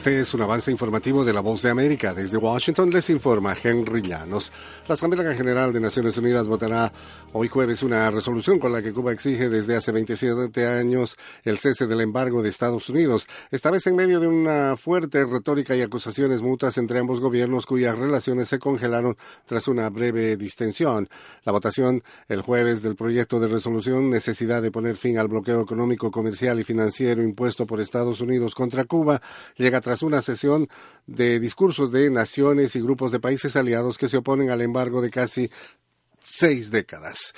Este 0.09 0.20
es 0.20 0.32
un 0.32 0.40
avance 0.40 0.70
informativo 0.70 1.22
de 1.22 1.35
La 1.35 1.43
Voz 1.43 1.60
de 1.60 1.68
América. 1.68 2.14
Desde 2.14 2.39
Washington 2.39 2.89
les 2.89 3.10
informa 3.10 3.55
Henry 3.62 4.01
Llanos. 4.01 4.51
La 4.89 4.94
Asamblea 4.94 5.35
General 5.35 5.70
de 5.70 5.80
Naciones 5.80 6.16
Unidas 6.16 6.47
votará 6.47 6.90
hoy 7.35 7.48
jueves 7.48 7.82
una 7.82 8.10
resolución 8.10 8.59
con 8.59 8.72
la 8.72 8.80
que 8.80 8.94
Cuba 8.94 9.12
exige 9.12 9.51
desde 9.51 9.76
hace 9.76 9.93
27 9.93 10.66
años 10.66 11.14
el 11.44 11.59
cese 11.59 11.86
del 11.86 12.01
embargo 12.01 12.43
de 12.43 12.48
Estados 12.48 12.89
Unidos, 12.89 13.28
esta 13.51 13.70
vez 13.70 13.86
en 13.86 13.97
medio 13.97 14.18
de 14.18 14.28
una 14.28 14.78
fuerte 14.78 15.26
retórica 15.26 15.76
y 15.76 15.82
acusaciones 15.82 16.40
mutuas 16.40 16.78
entre 16.78 17.01
ambos 17.01 17.20
gobiernos 17.20 17.66
cuyas 17.66 17.98
relaciones 17.98 18.48
se 18.48 18.59
congelaron 18.59 19.18
tras 19.44 19.68
una 19.68 19.90
breve 19.90 20.39
distensión. 20.39 21.10
La 21.44 21.52
votación 21.52 22.02
el 22.28 22.40
jueves 22.40 22.80
del 22.80 22.97
proyecto 22.97 23.40
de 23.40 23.48
resolución 23.48 24.09
necesidad 24.09 24.62
de 24.62 24.70
poner 24.70 24.97
fin 24.97 25.18
al 25.18 25.28
bloqueo 25.28 25.60
económico, 25.60 26.10
comercial 26.10 26.59
y 26.60 26.64
financiero 26.64 27.22
impuesto 27.22 27.66
por 27.66 27.82
Estados 27.82 28.22
Unidos 28.22 28.55
contra 28.55 28.85
Cuba 28.85 29.20
llega 29.59 29.82
tras 29.82 29.98
una 30.03 30.23
sesión 30.23 30.69
de 31.07 31.41
discursos 31.41 31.91
de 31.93 32.11
naciones 32.11 32.77
y 32.77 32.81
grupos 32.81 33.12
de 33.12 33.20
países 33.20 33.57
aliados 33.57 33.99
que 33.99 34.09
se 34.09 34.16
oponen 34.19 34.51
al 34.51 34.61
embargo 34.61 35.01
de 35.01 35.11
casi 35.11 35.51
seis 36.23 36.70
décadas. 36.70 37.35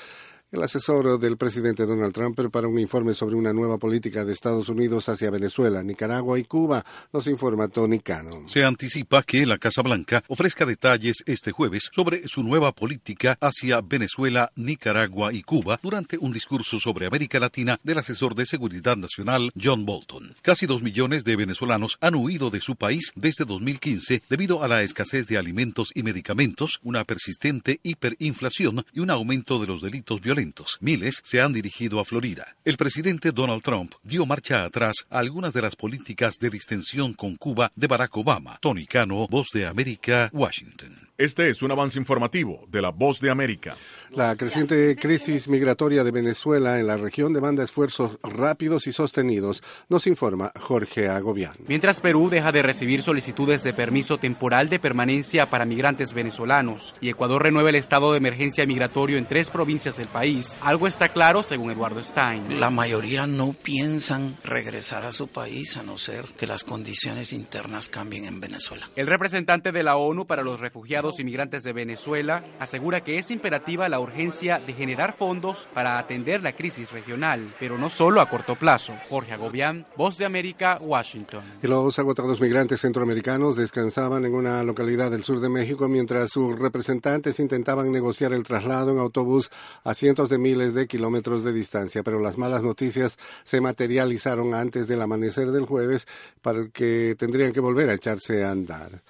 El 0.53 0.65
asesor 0.65 1.21
del 1.21 1.37
presidente 1.37 1.87
Donald 1.87 2.13
Trump 2.13 2.35
prepara 2.35 2.67
un 2.67 2.77
informe 2.81 3.15
sobre 3.15 3.37
una 3.37 3.53
nueva 3.53 3.79
política 3.79 4.25
de 4.25 4.33
Estados 4.33 4.69
Unidos 4.69 5.09
hacia 5.09 5.31
Venezuela, 5.31 5.85
Nicaragua 5.85 6.41
y 6.41 6.43
Cuba, 6.43 6.85
nos 7.13 7.29
informa 7.29 7.69
Tony 7.69 8.01
Cano. 8.01 8.43
Se 8.47 8.65
anticipa 8.65 9.23
que 9.23 9.47
la 9.47 9.59
Casa 9.59 9.83
Blanca 9.83 10.25
ofrezca 10.27 10.67
detalles 10.67 11.23
este 11.25 11.53
jueves 11.53 11.89
sobre 11.93 12.27
su 12.27 12.43
nueva 12.43 12.73
política 12.73 13.39
hacia 13.41 13.81
Venezuela, 13.81 14.51
Nicaragua 14.57 15.33
y 15.33 15.43
Cuba 15.43 15.79
durante 15.85 16.19
un 16.19 16.33
discurso 16.33 16.81
sobre 16.81 17.07
América 17.07 17.39
Latina 17.39 17.79
del 17.85 17.99
asesor 17.99 18.35
de 18.35 18.45
seguridad 18.45 18.97
nacional 18.97 19.53
John 19.55 19.87
Bolton. 19.87 20.35
Casi 20.43 20.67
dos 20.67 20.83
millones 20.83 21.23
de 21.23 21.37
venezolanos 21.37 21.97
han 22.01 22.17
huido 22.17 22.51
de 22.51 22.61
su 22.61 22.75
país 22.75 23.13
desde 23.15 23.45
2015 23.45 24.25
debido 24.29 24.65
a 24.65 24.69
la 24.69 24.83
escasez 24.83 25.29
de 25.29 25.39
alimentos 25.39 25.93
y 25.95 26.03
medicamentos, 26.03 26.81
una 26.83 27.05
persistente 27.05 27.79
hiperinflación 27.85 28.85
y 28.93 28.99
un 28.99 29.11
aumento 29.11 29.61
de 29.61 29.69
los 29.69 29.81
delitos 29.81 30.21
violentos 30.21 30.40
Miles 30.81 31.21
se 31.25 31.41
han 31.41 31.53
dirigido 31.53 32.01
a 32.01 32.05
Florida. 32.05 32.57
El 32.65 32.77
presidente 32.77 33.33
Donald 33.33 33.63
Trump 33.63 33.93
dio 34.03 34.25
marcha 34.25 34.65
atrás 34.65 34.95
a 35.11 35.19
algunas 35.19 35.53
de 35.53 35.63
las 35.63 35.77
políticas 35.77 36.39
de 36.39 36.51
distensión 36.51 37.13
con 37.15 37.37
Cuba 37.37 37.73
de 37.77 37.87
Barack 37.87 38.17
Obama. 38.17 38.59
Tony 38.61 38.87
Cano, 38.87 39.27
Voz 39.29 39.49
de 39.53 39.67
América, 39.67 40.31
Washington. 40.33 41.10
Este 41.21 41.51
es 41.51 41.61
un 41.61 41.71
avance 41.71 41.99
informativo 41.99 42.65
de 42.69 42.81
la 42.81 42.89
Voz 42.89 43.21
de 43.21 43.31
América. 43.31 43.77
La 44.09 44.35
creciente 44.37 44.97
crisis 44.97 45.49
migratoria 45.49 46.03
de 46.03 46.11
Venezuela 46.11 46.81
en 46.81 46.87
la 46.87 46.97
región 46.97 47.35
demanda 47.35 47.63
esfuerzos 47.63 48.19
rápidos 48.23 48.87
y 48.87 48.93
sostenidos, 48.95 49.63
nos 49.91 50.07
informa 50.07 50.51
Jorge 50.59 51.11
Agobián. 51.11 51.53
Mientras 51.69 52.01
Perú 52.01 52.31
deja 52.31 52.53
de 52.53 52.63
recibir 52.63 53.03
solicitudes 53.03 53.63
de 53.63 53.75
permiso 53.75 54.17
temporal 54.17 54.71
de 54.71 54.79
permanencia 54.79 55.45
para 55.51 55.67
migrantes 55.67 56.15
venezolanos 56.15 56.95
y 57.03 57.11
Ecuador 57.11 57.43
renueva 57.43 57.69
el 57.69 57.75
estado 57.75 58.13
de 58.13 58.17
emergencia 58.17 58.65
migratorio 58.65 59.19
en 59.19 59.27
tres 59.27 59.51
provincias 59.51 59.99
del 59.99 60.09
país, 60.09 60.59
algo 60.63 60.87
está 60.87 61.11
claro 61.11 61.43
según 61.43 61.71
Eduardo 61.71 62.03
Stein. 62.03 62.59
La 62.59 62.71
mayoría 62.71 63.27
no 63.27 63.53
piensan 63.53 64.39
regresar 64.43 65.05
a 65.05 65.13
su 65.13 65.29
país 65.29 65.77
a 65.77 65.83
no 65.83 65.99
ser 65.99 66.25
que 66.39 66.47
las 66.47 66.65
condiciones 66.65 67.35
internas 67.35 67.91
cambien 67.91 68.25
en 68.25 68.41
Venezuela. 68.41 68.89
El 68.97 69.07
representante 69.07 69.71
de 69.71 69.83
la 69.83 69.97
ONU 69.97 70.27
para 70.27 70.43
los 70.43 70.61
refugiados 70.61 71.10
inmigrantes 71.19 71.63
de 71.63 71.73
Venezuela 71.73 72.45
asegura 72.59 73.03
que 73.03 73.19
es 73.19 73.31
imperativa 73.31 73.89
la 73.89 73.99
urgencia 73.99 74.59
de 74.59 74.73
generar 74.75 75.15
fondos 75.17 75.69
para 75.75 75.99
atender 75.99 76.43
la 76.43 76.55
crisis 76.55 76.93
regional, 76.93 77.55
pero 77.59 77.79
no 77.79 77.91
solo 77.91 78.21
a 78.21 78.29
corto 78.29 78.55
plazo. 78.57 78.95
Jorge 79.09 79.33
Agobián, 79.33 79.87
Voz 79.97 80.19
de 80.19 80.27
América, 80.27 80.79
Washington. 80.81 81.43
Los 81.63 81.99
agotados 81.99 82.41
migrantes 82.41 82.81
centroamericanos 82.81 83.57
descansaban 83.57 84.25
en 84.25 84.35
una 84.35 84.63
localidad 84.63 85.11
del 85.11 85.25
sur 85.25 85.41
de 85.41 85.49
México 85.49 85.89
mientras 85.89 86.31
sus 86.31 86.59
representantes 86.59 87.41
intentaban 87.41 87.91
negociar 87.91 88.33
el 88.33 88.43
traslado 88.43 88.93
en 88.93 88.99
autobús 88.99 89.51
a 89.85 89.95
cientos 89.95 90.29
de 90.29 90.39
miles 90.39 90.75
de 90.75 90.87
kilómetros 90.87 91.43
de 91.43 91.53
distancia, 91.53 92.03
pero 92.03 92.21
las 92.21 92.39
malas 92.39 92.63
noticias 92.63 93.19
se 93.45 93.61
materializaron 93.61 94.55
antes 94.55 94.87
del 94.87 95.03
amanecer 95.03 95.51
del 95.51 95.67
jueves 95.67 96.07
para 96.43 96.69
que 96.69 97.15
tendrían 97.19 97.53
que 97.53 97.61
volver 97.61 97.89
a 97.89 97.95
echarse 97.95 98.45
a 98.45 98.51
andar. 98.51 99.03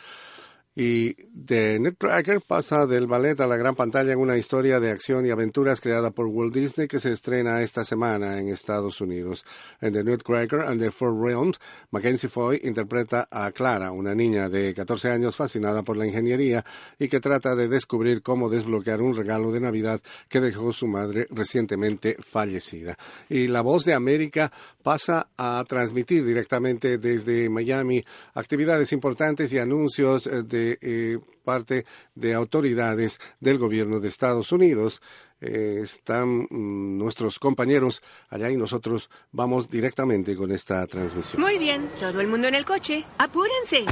Y 0.76 1.14
The 1.14 1.80
Nutcracker 1.80 2.40
pasa 2.40 2.86
del 2.86 3.08
ballet 3.08 3.40
a 3.40 3.48
la 3.48 3.56
gran 3.56 3.74
pantalla 3.74 4.12
en 4.12 4.20
una 4.20 4.36
historia 4.36 4.78
de 4.78 4.92
acción 4.92 5.26
y 5.26 5.30
aventuras 5.30 5.80
creada 5.80 6.12
por 6.12 6.26
Walt 6.26 6.54
Disney 6.54 6.86
que 6.86 7.00
se 7.00 7.10
estrena 7.10 7.60
esta 7.60 7.84
semana 7.84 8.38
en 8.38 8.48
Estados 8.48 9.00
Unidos. 9.00 9.44
En 9.80 9.92
The 9.92 10.04
Nutcracker 10.04 10.60
and 10.60 10.80
the 10.80 10.92
Four 10.92 11.20
Realms, 11.20 11.58
Mackenzie 11.90 12.28
Foy 12.28 12.60
interpreta 12.62 13.26
a 13.32 13.50
Clara, 13.50 13.90
una 13.90 14.14
niña 14.14 14.48
de 14.48 14.72
14 14.72 15.10
años 15.10 15.34
fascinada 15.34 15.82
por 15.82 15.96
la 15.96 16.06
ingeniería 16.06 16.64
y 17.00 17.08
que 17.08 17.18
trata 17.18 17.56
de 17.56 17.66
descubrir 17.66 18.22
cómo 18.22 18.48
desbloquear 18.48 19.02
un 19.02 19.16
regalo 19.16 19.50
de 19.50 19.60
Navidad 19.60 20.00
que 20.28 20.40
dejó 20.40 20.72
su 20.72 20.86
madre 20.86 21.26
recientemente 21.30 22.16
fallecida. 22.20 22.96
Y 23.28 23.48
La 23.48 23.62
Voz 23.62 23.84
de 23.84 23.94
América 23.94 24.52
pasa 24.84 25.28
a 25.36 25.64
transmitir 25.68 26.24
directamente 26.24 26.98
desde 26.98 27.48
Miami 27.48 28.04
actividades 28.34 28.92
importantes 28.92 29.52
y 29.52 29.58
anuncios 29.58 30.30
de 30.48 30.59
eh, 30.80 31.18
parte 31.44 31.84
de 32.14 32.34
autoridades 32.34 33.18
del 33.40 33.58
gobierno 33.58 34.00
de 34.00 34.08
Estados 34.08 34.52
Unidos. 34.52 35.00
Eh, 35.40 35.80
están 35.82 36.46
mm, 36.50 36.98
nuestros 36.98 37.38
compañeros 37.38 38.02
allá 38.28 38.50
y 38.50 38.56
nosotros 38.56 39.08
vamos 39.32 39.70
directamente 39.70 40.36
con 40.36 40.52
esta 40.52 40.86
transmisión. 40.86 41.40
Muy 41.40 41.58
bien, 41.58 41.90
todo 41.98 42.20
el 42.20 42.26
mundo 42.26 42.48
en 42.48 42.54
el 42.54 42.64
coche. 42.64 43.04
Apúrense. 43.18 43.84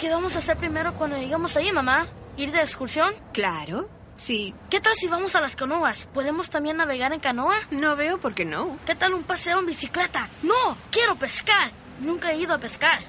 ¿Qué 0.00 0.08
vamos 0.08 0.34
a 0.34 0.38
hacer 0.38 0.56
primero 0.56 0.94
cuando 0.94 1.16
llegamos 1.18 1.56
ahí, 1.56 1.70
mamá? 1.72 2.08
¿Ir 2.36 2.50
de 2.50 2.60
excursión? 2.60 3.14
Claro. 3.32 3.88
Sí. 4.16 4.54
¿Qué 4.68 4.80
tal 4.80 4.94
si 4.94 5.06
vamos 5.06 5.34
a 5.36 5.40
las 5.40 5.56
canoas? 5.56 6.06
¿Podemos 6.12 6.50
también 6.50 6.76
navegar 6.76 7.12
en 7.12 7.20
canoa? 7.20 7.54
No 7.70 7.96
veo 7.96 8.18
por 8.18 8.34
qué 8.34 8.44
no. 8.44 8.78
¿Qué 8.84 8.94
tal 8.94 9.14
un 9.14 9.24
paseo 9.24 9.58
en 9.58 9.66
bicicleta? 9.66 10.28
No, 10.42 10.76
quiero 10.90 11.18
pescar. 11.18 11.70
Nunca 12.00 12.32
he 12.32 12.38
ido 12.38 12.54
a 12.54 12.58
pescar. 12.58 13.00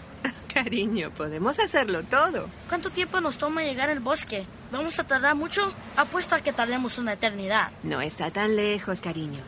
Cariño, 0.54 1.12
podemos 1.12 1.60
hacerlo 1.60 2.04
todo. 2.04 2.50
¿Cuánto 2.68 2.90
tiempo 2.90 3.22
nos 3.22 3.38
toma 3.38 3.64
llegar 3.64 3.90
al 3.90 4.00
bosque? 4.00 4.46
¿Vamos 4.72 5.00
a 5.00 5.06
tardar 5.06 5.36
mucho? 5.36 5.74
Apuesto 5.96 6.36
a 6.36 6.40
que 6.40 6.54
tardemos 6.54 6.98
una 6.98 7.14
eternidad. 7.14 7.72
No 7.84 8.02
está 8.02 8.32
tan 8.32 8.56
lejos, 8.56 9.02
cariño. 9.02 9.42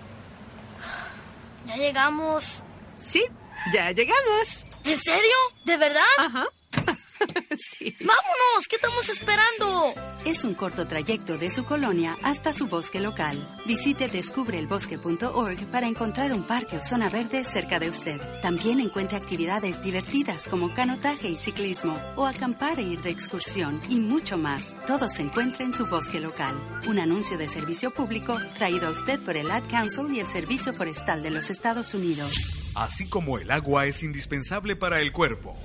¿Ya 1.67 1.75
llegamos? 1.75 2.61
Sí, 2.97 3.23
ya 3.73 3.91
llegamos. 3.91 4.63
¿En 4.83 4.99
serio? 4.99 5.35
¿De 5.65 5.77
verdad? 5.77 6.01
Ajá. 6.17 6.45
¡Vámonos! 7.99 8.67
¿Qué 8.69 8.75
estamos 8.75 9.09
esperando? 9.09 9.93
Es 10.25 10.43
un 10.43 10.53
corto 10.55 10.87
trayecto 10.87 11.37
de 11.37 11.49
su 11.49 11.65
colonia 11.65 12.17
hasta 12.21 12.53
su 12.53 12.67
bosque 12.67 12.99
local. 12.99 13.47
Visite 13.65 14.07
descubreelbosque.org 14.07 15.71
para 15.71 15.87
encontrar 15.87 16.33
un 16.33 16.43
parque 16.43 16.77
o 16.77 16.81
zona 16.81 17.09
verde 17.09 17.43
cerca 17.43 17.79
de 17.79 17.89
usted. 17.89 18.21
También 18.41 18.79
encuentre 18.79 19.17
actividades 19.17 19.81
divertidas 19.81 20.47
como 20.47 20.73
canotaje 20.73 21.29
y 21.29 21.37
ciclismo, 21.37 21.99
o 22.15 22.25
acampar 22.25 22.79
e 22.79 22.83
ir 22.83 23.01
de 23.01 23.09
excursión, 23.09 23.81
y 23.89 23.99
mucho 23.99 24.37
más. 24.37 24.73
Todo 24.87 25.09
se 25.09 25.21
encuentra 25.21 25.65
en 25.65 25.73
su 25.73 25.85
bosque 25.85 26.19
local. 26.19 26.55
Un 26.87 26.99
anuncio 26.99 27.37
de 27.37 27.47
servicio 27.47 27.91
público 27.91 28.39
traído 28.55 28.87
a 28.87 28.91
usted 28.91 29.19
por 29.19 29.37
el 29.37 29.49
Ad 29.51 29.63
Council 29.69 30.13
y 30.13 30.19
el 30.19 30.27
Servicio 30.27 30.73
Forestal 30.73 31.23
de 31.23 31.31
los 31.31 31.49
Estados 31.49 31.93
Unidos. 31.93 32.33
Así 32.75 33.07
como 33.07 33.37
el 33.37 33.51
agua 33.51 33.85
es 33.85 34.03
indispensable 34.03 34.75
para 34.75 34.99
el 34.99 35.11
cuerpo. 35.11 35.55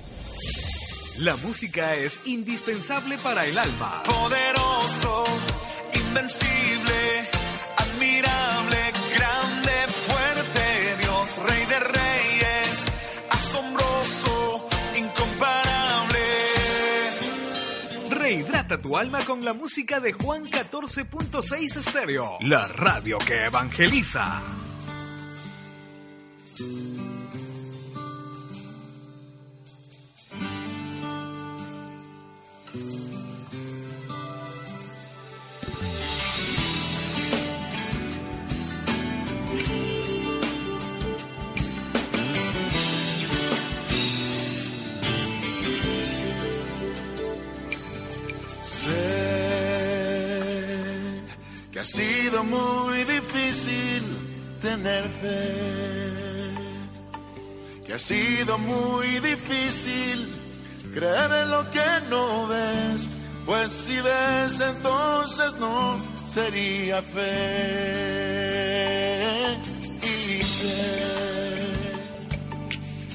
La 1.19 1.35
música 1.35 1.95
es 1.95 2.17
indispensable 2.23 3.17
para 3.17 3.45
el 3.45 3.57
alma. 3.57 4.03
Poderoso, 4.03 5.25
invencible, 5.93 7.29
admirable, 7.75 8.77
grande, 9.13 9.71
fuerte, 9.91 10.97
Dios, 11.01 11.37
rey 11.45 11.65
de 11.65 11.79
reyes, 11.81 12.85
asombroso, 13.31 14.69
incomparable. 14.95 16.19
Rehidrata 18.11 18.81
tu 18.81 18.95
alma 18.95 19.19
con 19.25 19.43
la 19.43 19.51
música 19.51 19.99
de 19.99 20.13
Juan 20.13 20.45
14.6 20.45 21.79
Estéreo, 21.79 22.37
la 22.39 22.69
radio 22.69 23.17
que 23.17 23.43
evangeliza. 23.43 24.41
Sido 52.39 52.43
muy 52.43 53.03
difícil 53.03 54.03
tener 54.61 55.03
fe, 55.21 56.53
que 57.85 57.93
ha 57.93 57.99
sido 57.99 58.57
muy 58.57 59.19
difícil 59.19 60.33
creer 60.93 61.31
en 61.43 61.51
lo 61.51 61.69
que 61.71 62.01
no 62.09 62.47
ves, 62.47 63.09
pues 63.45 63.71
si 63.71 63.99
ves 63.99 64.59
entonces 64.61 65.53
no 65.59 66.01
sería 66.29 67.01
fe. 67.01 67.27
Y 70.01 70.41
sé 70.43 71.73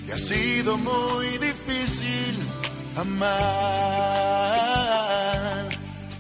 que 0.07 0.13
ha 0.13 0.19
sido 0.19 0.77
muy 0.77 1.39
difícil 1.39 2.37
amar, 2.97 3.31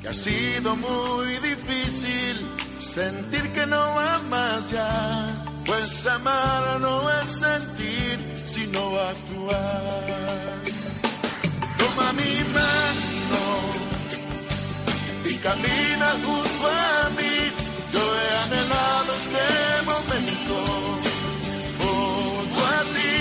que 0.00 0.08
ha 0.08 0.14
sido 0.14 0.74
muy 0.76 1.38
difícil 1.38 2.63
sentir 2.94 3.52
que 3.52 3.66
no 3.66 3.82
va 3.96 4.20
más 4.30 4.70
ya, 4.70 5.26
pues 5.66 6.06
amar 6.06 6.80
no 6.80 6.94
es 7.18 7.28
sentir, 7.44 8.16
sino 8.46 8.80
actuar. 9.12 10.62
Toma 11.78 12.12
mi 12.12 12.34
mano 12.58 13.42
y 15.24 15.34
camina 15.46 16.08
junto 16.24 16.66
a 16.68 17.10
mí, 17.18 17.36
yo 17.94 18.02
he 18.20 18.28
anhelado 18.44 19.10
este 19.22 19.44
momento. 19.90 20.56
Junto 21.80 22.60
a 22.76 22.80
ti, 22.94 23.16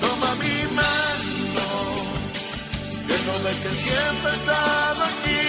toma 0.00 0.30
mi 0.42 0.58
mano, 0.80 1.66
que 3.06 3.16
no 3.26 3.34
ves 3.44 3.58
que 3.64 3.72
siempre 3.84 4.30
he 4.30 4.36
estado 4.42 5.00
aquí, 5.12 5.44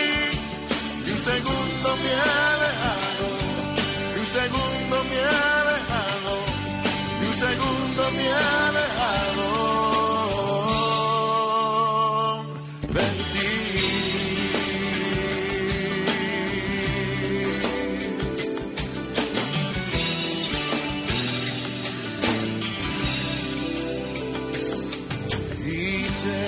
y 1.06 1.12
un 1.12 1.20
segundo 1.32 1.88
me 2.04 2.14
un 2.16 3.07
segundo 4.40 4.96
me 5.10 5.16
he 5.16 5.28
alejado, 5.62 6.34
y 7.22 7.24
un 7.26 7.34
segundo 7.34 8.02
me 8.16 8.24
he 8.24 8.40
alejado. 8.70 9.48
de 12.96 13.08
ti. 13.34 13.52
Sé 26.20 26.44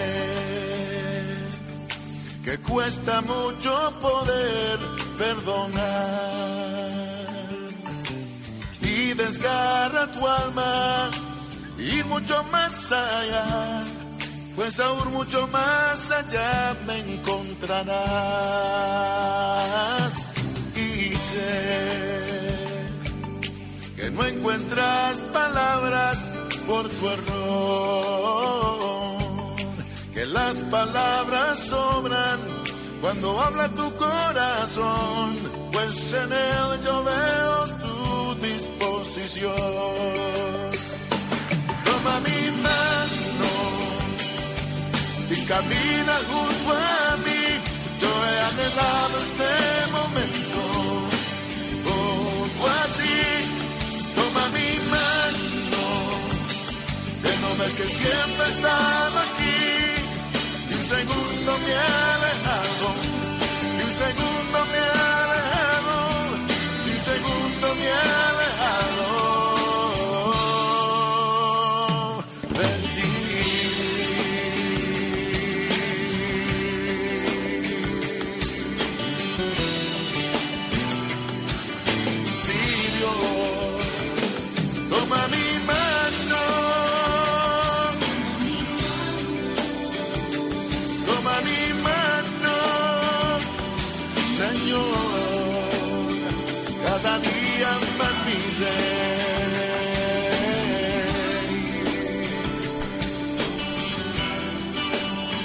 que 2.45 2.53
cuesta 2.59 3.13
mucho 3.21 3.71
poder 4.01 4.77
perdonar 5.17 7.08
desgarra 9.23 10.03
tu 10.13 10.21
alma 10.27 11.09
ir 11.77 12.05
mucho 12.05 12.43
más 12.51 12.91
allá 12.91 13.83
pues 14.59 14.79
aún 14.81 15.13
mucho 15.13 15.47
más 15.47 16.11
allá 16.11 16.75
me 16.85 16.99
encontrarás. 16.99 17.87
Y 20.75 21.13
sé 21.15 22.57
que 23.95 24.11
no 24.11 24.25
encuentras 24.25 25.21
palabras 25.31 26.29
por 26.67 26.89
tu 26.89 27.09
error, 27.09 27.95
que 30.13 30.25
las 30.25 30.57
palabras 30.63 31.59
sobran 31.59 32.41
cuando 32.99 33.39
habla 33.39 33.69
tu 33.69 33.95
corazón, 33.95 35.37
pues 35.71 36.11
en 36.11 36.33
él 36.33 36.81
yo 36.83 37.01
veo 37.05 37.78
disposición. 39.09 39.55
Toma 41.85 42.19
mi 42.21 42.51
mano 42.61 43.51
y 45.29 45.35
camina 45.45 46.15
junto 46.29 46.73
a 46.73 47.17
mí. 47.25 47.43
Yo 48.01 48.11
he 48.27 48.39
anhelado 48.49 49.15
este 49.27 49.51
momento 49.97 50.61
junto 51.85 52.67
a 52.67 52.83
ti. 52.97 53.21
Toma 54.15 54.43
mi 54.57 54.71
mano, 54.93 55.83
que 57.23 57.31
no 57.41 57.49
ves 57.59 57.73
que 57.73 57.85
siempre 57.85 58.45
he 58.45 58.49
estado 58.49 59.19
aquí. 59.27 59.59
Y 60.69 60.73
un 60.73 60.83
segundo 60.83 61.57
me 61.63 61.71
he 61.71 61.79
alejado, 62.13 62.87
y 63.77 63.81
un 63.83 63.93
segundo 64.03 64.57
me 64.71 64.77
he 64.77 64.89
alejado, 65.23 65.95
y 66.85 66.91
un 66.91 67.01
segundo 67.11 67.75
me 67.75 67.85
he 67.85 67.91
alejado. 67.91 68.38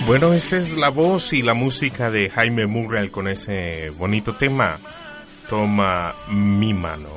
Bueno, 0.06 0.34
esa 0.34 0.58
es 0.58 0.76
la 0.76 0.90
voz 0.90 1.32
y 1.32 1.40
la 1.40 1.54
música 1.54 2.10
de 2.10 2.28
Jaime 2.28 2.66
Murray 2.66 3.08
con 3.08 3.26
ese 3.26 3.88
bonito 3.88 4.34
tema. 4.34 4.78
Toma 5.48 6.14
mi 6.28 6.74
mano. 6.74 7.08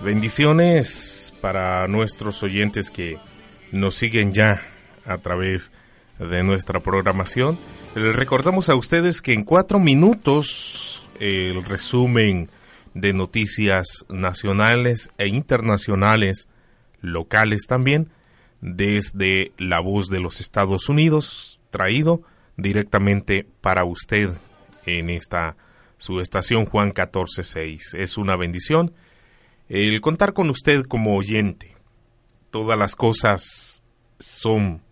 Bendiciones 0.00 1.32
para 1.40 1.86
nuestros 1.86 2.42
oyentes 2.42 2.90
que 2.90 3.18
nos 3.70 3.94
siguen 3.94 4.32
ya 4.32 4.60
a 5.04 5.18
través 5.18 5.70
de 6.18 6.42
nuestra 6.42 6.80
programación. 6.80 7.60
Les 7.94 8.16
recordamos 8.16 8.68
a 8.70 8.74
ustedes 8.74 9.22
que 9.22 9.32
en 9.32 9.44
cuatro 9.44 9.78
minutos 9.78 11.04
el 11.20 11.62
resumen 11.62 12.50
de 12.94 13.12
noticias 13.12 14.04
nacionales 14.08 15.10
e 15.16 15.28
internacionales, 15.28 16.48
locales 17.00 17.68
también, 17.68 18.10
desde 18.60 19.52
la 19.58 19.78
voz 19.78 20.08
de 20.08 20.18
los 20.18 20.40
Estados 20.40 20.88
Unidos, 20.88 21.55
traído 21.70 22.22
directamente 22.56 23.46
para 23.60 23.84
usted 23.84 24.30
en 24.84 25.10
esta 25.10 25.56
su 25.98 26.20
estación 26.20 26.66
Juan 26.66 26.92
146. 26.94 27.94
Es 27.94 28.18
una 28.18 28.36
bendición 28.36 28.92
el 29.68 30.00
contar 30.00 30.32
con 30.32 30.50
usted 30.50 30.82
como 30.84 31.16
oyente. 31.16 31.74
Todas 32.50 32.78
las 32.78 32.94
cosas 32.94 33.82
son 34.18 34.82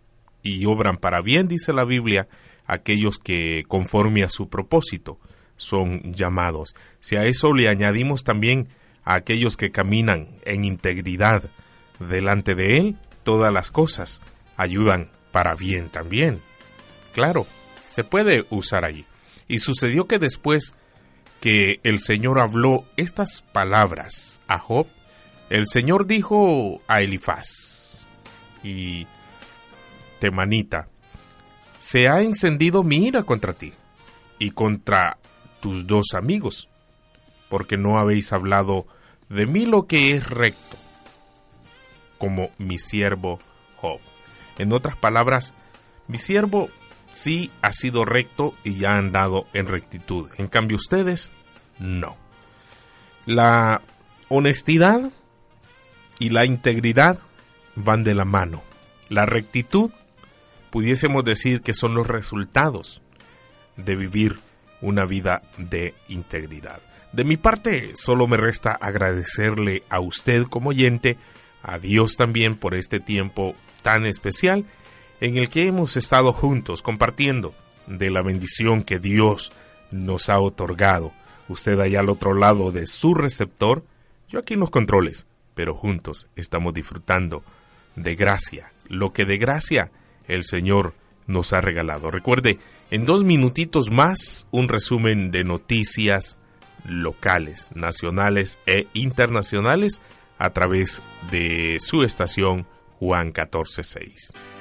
y 0.42 0.66
obran 0.66 0.98
para 0.98 1.20
bien, 1.20 1.48
dice 1.48 1.72
la 1.72 1.84
Biblia, 1.84 2.28
aquellos 2.66 3.18
que 3.18 3.64
conforme 3.66 4.22
a 4.24 4.28
su 4.28 4.48
propósito 4.48 5.18
son 5.56 6.14
llamados. 6.14 6.74
Si 7.00 7.16
a 7.16 7.24
eso 7.24 7.52
le 7.52 7.68
añadimos 7.68 8.24
también 8.24 8.68
a 9.04 9.14
aquellos 9.14 9.56
que 9.56 9.70
caminan 9.70 10.28
en 10.44 10.64
integridad 10.64 11.48
delante 11.98 12.54
de 12.54 12.78
Él, 12.78 12.96
todas 13.22 13.52
las 13.52 13.70
cosas 13.70 14.20
ayudan 14.56 15.10
para 15.32 15.54
bien 15.54 15.88
también. 15.88 16.40
Claro, 17.14 17.46
se 17.86 18.04
puede 18.04 18.44
usar 18.50 18.84
ahí. 18.84 19.06
Y 19.46 19.58
sucedió 19.58 20.06
que 20.06 20.18
después 20.18 20.74
que 21.40 21.80
el 21.84 22.00
Señor 22.00 22.40
habló 22.40 22.84
estas 22.96 23.42
palabras 23.52 24.40
a 24.48 24.58
Job, 24.58 24.86
el 25.50 25.66
Señor 25.68 26.06
dijo 26.06 26.80
a 26.88 27.02
Elifaz 27.02 28.06
y 28.62 29.06
Temanita, 30.18 30.88
se 31.78 32.08
ha 32.08 32.22
encendido 32.22 32.82
mi 32.82 33.06
ira 33.06 33.22
contra 33.22 33.52
ti 33.52 33.72
y 34.38 34.50
contra 34.50 35.18
tus 35.60 35.86
dos 35.86 36.14
amigos, 36.14 36.68
porque 37.48 37.76
no 37.76 37.98
habéis 37.98 38.32
hablado 38.32 38.86
de 39.28 39.46
mí 39.46 39.66
lo 39.66 39.86
que 39.86 40.12
es 40.12 40.28
recto, 40.28 40.78
como 42.18 42.48
mi 42.58 42.78
siervo 42.78 43.38
Job. 43.76 44.00
En 44.58 44.72
otras 44.72 44.96
palabras, 44.96 45.52
mi 46.08 46.18
siervo 46.18 46.70
sí 47.14 47.50
ha 47.62 47.72
sido 47.72 48.04
recto 48.04 48.54
y 48.62 48.74
ya 48.74 48.92
ha 48.92 48.98
andado 48.98 49.46
en 49.54 49.66
rectitud. 49.66 50.28
En 50.36 50.48
cambio 50.48 50.76
ustedes, 50.76 51.32
no. 51.78 52.16
La 53.24 53.80
honestidad 54.28 55.10
y 56.18 56.30
la 56.30 56.44
integridad 56.44 57.18
van 57.76 58.04
de 58.04 58.14
la 58.14 58.24
mano. 58.24 58.62
La 59.08 59.24
rectitud, 59.26 59.90
pudiésemos 60.70 61.24
decir 61.24 61.62
que 61.62 61.72
son 61.72 61.94
los 61.94 62.06
resultados 62.06 63.00
de 63.76 63.96
vivir 63.96 64.40
una 64.80 65.04
vida 65.04 65.42
de 65.56 65.94
integridad. 66.08 66.80
De 67.12 67.24
mi 67.24 67.36
parte, 67.36 67.92
solo 67.94 68.26
me 68.26 68.36
resta 68.36 68.72
agradecerle 68.72 69.84
a 69.88 70.00
usted 70.00 70.44
como 70.44 70.70
oyente, 70.70 71.16
a 71.62 71.78
Dios 71.78 72.16
también 72.16 72.56
por 72.56 72.74
este 72.74 72.98
tiempo 72.98 73.54
tan 73.82 74.04
especial 74.04 74.64
en 75.24 75.38
el 75.38 75.48
que 75.48 75.66
hemos 75.66 75.96
estado 75.96 76.34
juntos 76.34 76.82
compartiendo 76.82 77.54
de 77.86 78.10
la 78.10 78.20
bendición 78.20 78.84
que 78.84 78.98
Dios 78.98 79.52
nos 79.90 80.28
ha 80.28 80.38
otorgado. 80.38 81.12
Usted 81.48 81.80
allá 81.80 82.00
al 82.00 82.10
otro 82.10 82.34
lado 82.34 82.72
de 82.72 82.86
su 82.86 83.14
receptor, 83.14 83.84
yo 84.28 84.40
aquí 84.40 84.52
en 84.52 84.60
los 84.60 84.68
controles, 84.68 85.24
pero 85.54 85.74
juntos 85.74 86.26
estamos 86.36 86.74
disfrutando 86.74 87.42
de 87.96 88.16
gracia, 88.16 88.70
lo 88.86 89.14
que 89.14 89.24
de 89.24 89.38
gracia 89.38 89.90
el 90.28 90.44
Señor 90.44 90.92
nos 91.26 91.54
ha 91.54 91.62
regalado. 91.62 92.10
Recuerde, 92.10 92.58
en 92.90 93.06
dos 93.06 93.24
minutitos 93.24 93.90
más, 93.90 94.46
un 94.50 94.68
resumen 94.68 95.30
de 95.30 95.42
noticias 95.42 96.36
locales, 96.86 97.70
nacionales 97.74 98.58
e 98.66 98.88
internacionales 98.92 100.02
a 100.36 100.50
través 100.50 101.02
de 101.30 101.76
su 101.80 102.02
estación 102.02 102.66
Juan 102.98 103.32
146. 103.32 104.53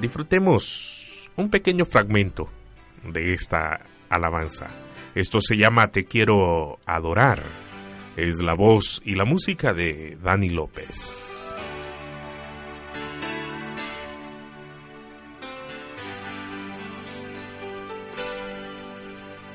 Disfrutemos 0.00 1.30
un 1.36 1.48
pequeño 1.48 1.86
fragmento 1.86 2.48
de 3.02 3.32
esta 3.32 3.80
alabanza. 4.10 4.68
Esto 5.14 5.40
se 5.40 5.56
llama 5.56 5.90
Te 5.90 6.04
quiero 6.04 6.78
adorar. 6.84 7.42
Es 8.16 8.42
la 8.42 8.54
voz 8.54 9.00
y 9.04 9.14
la 9.14 9.24
música 9.24 9.72
de 9.72 10.18
Dani 10.22 10.50
López. 10.50 11.54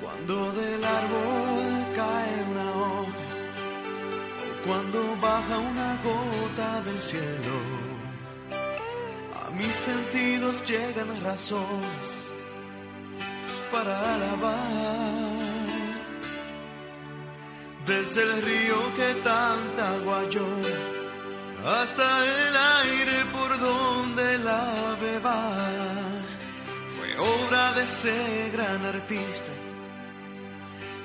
Cuando 0.01 0.51
del 0.53 0.83
árbol 0.83 1.95
cae 1.95 2.43
una 2.49 2.71
hoja 2.71 3.11
o 4.41 4.67
cuando 4.67 5.15
baja 5.21 5.57
una 5.57 6.01
gota 6.03 6.81
del 6.81 6.99
cielo, 6.99 7.70
mis 9.61 9.75
sentidos 9.75 10.63
llegan 10.67 11.21
razones 11.21 12.27
para 13.71 14.15
alabar. 14.15 15.31
Desde 17.85 18.21
el 18.23 18.41
río 18.41 18.93
que 18.95 19.13
tanta 19.23 19.93
agua 19.95 20.21
hasta 21.65 22.07
el 22.25 22.57
aire 22.85 23.25
por 23.33 23.59
donde 23.59 24.37
la 24.39 24.97
beba 25.01 25.41
fue 26.95 27.17
obra 27.17 27.73
de 27.73 27.83
ese 27.83 28.49
gran 28.51 28.85
artista 28.85 29.51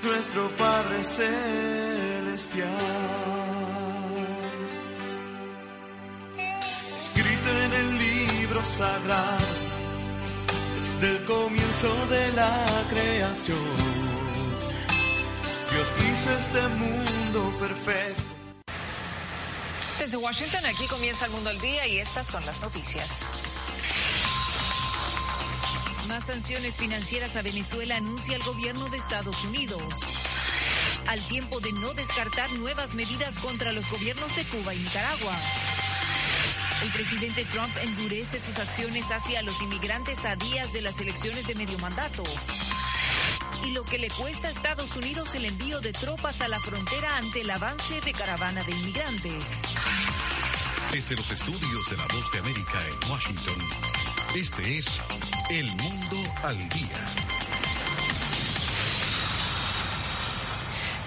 nuestro 0.02 0.50
Padre 0.56 1.02
Celestial. 1.02 2.68
Escrito 6.96 7.50
en 7.50 7.72
el 7.72 7.95
libro 8.56 8.68
sagrado, 8.68 9.46
desde 10.80 11.16
el 11.16 11.24
comienzo 11.24 12.06
de 12.06 12.32
la 12.32 12.84
creación, 12.88 13.58
Dios 15.70 15.88
hizo 16.10 16.32
este 16.32 16.62
mundo 16.68 17.58
perfecto. 17.58 18.22
Desde 19.98 20.16
Washington, 20.16 20.64
aquí 20.66 20.86
comienza 20.86 21.26
el 21.26 21.32
mundo 21.32 21.50
al 21.50 21.60
día 21.60 21.86
y 21.86 21.98
estas 21.98 22.26
son 22.26 22.44
las 22.46 22.60
noticias. 22.60 23.08
Más 26.08 26.24
sanciones 26.26 26.76
financieras 26.76 27.36
a 27.36 27.42
Venezuela 27.42 27.96
anuncia 27.96 28.36
el 28.36 28.42
gobierno 28.42 28.88
de 28.88 28.98
Estados 28.98 29.42
Unidos. 29.44 29.82
Al 31.08 31.20
tiempo 31.28 31.60
de 31.60 31.72
no 31.72 31.92
descartar 31.94 32.50
nuevas 32.52 32.94
medidas 32.94 33.38
contra 33.38 33.72
los 33.72 33.88
gobiernos 33.90 34.34
de 34.36 34.44
Cuba 34.44 34.74
y 34.74 34.78
Nicaragua. 34.78 35.34
El 36.82 36.90
presidente 36.93 37.44
Trump 37.47 37.74
endurece 37.82 38.39
sus 38.39 38.59
acciones 38.59 39.11
hacia 39.11 39.43
los 39.43 39.61
inmigrantes 39.62 40.24
a 40.24 40.36
días 40.36 40.73
de 40.73 40.82
las 40.82 41.01
elecciones 41.01 41.47
de 41.47 41.55
medio 41.55 41.78
mandato. 41.78 42.23
Y 43.65 43.70
lo 43.73 43.82
que 43.85 43.98
le 43.98 44.09
cuesta 44.11 44.48
a 44.48 44.51
Estados 44.51 44.94
Unidos 44.97 45.35
el 45.35 45.47
envío 45.47 45.81
de 45.81 45.93
tropas 45.93 46.40
a 46.43 46.48
la 46.48 46.61
frontera 46.61 47.16
ante 47.16 47.40
el 47.40 47.51
avance 47.51 48.01
de 48.03 48.12
caravana 48.12 48.62
de 48.62 48.73
inmigrantes. 48.73 49.62
Desde 50.93 51.16
los 51.16 51.31
estudios 51.31 51.90
de 51.90 51.97
la 51.97 52.07
Voz 52.07 52.32
de 52.32 52.39
América 52.39 52.78
en 52.89 53.11
Washington, 53.11 53.59
este 54.35 54.78
es 54.78 54.86
el 55.51 55.66
Mundo 55.66 56.32
al 56.44 56.69
Día. 56.69 57.15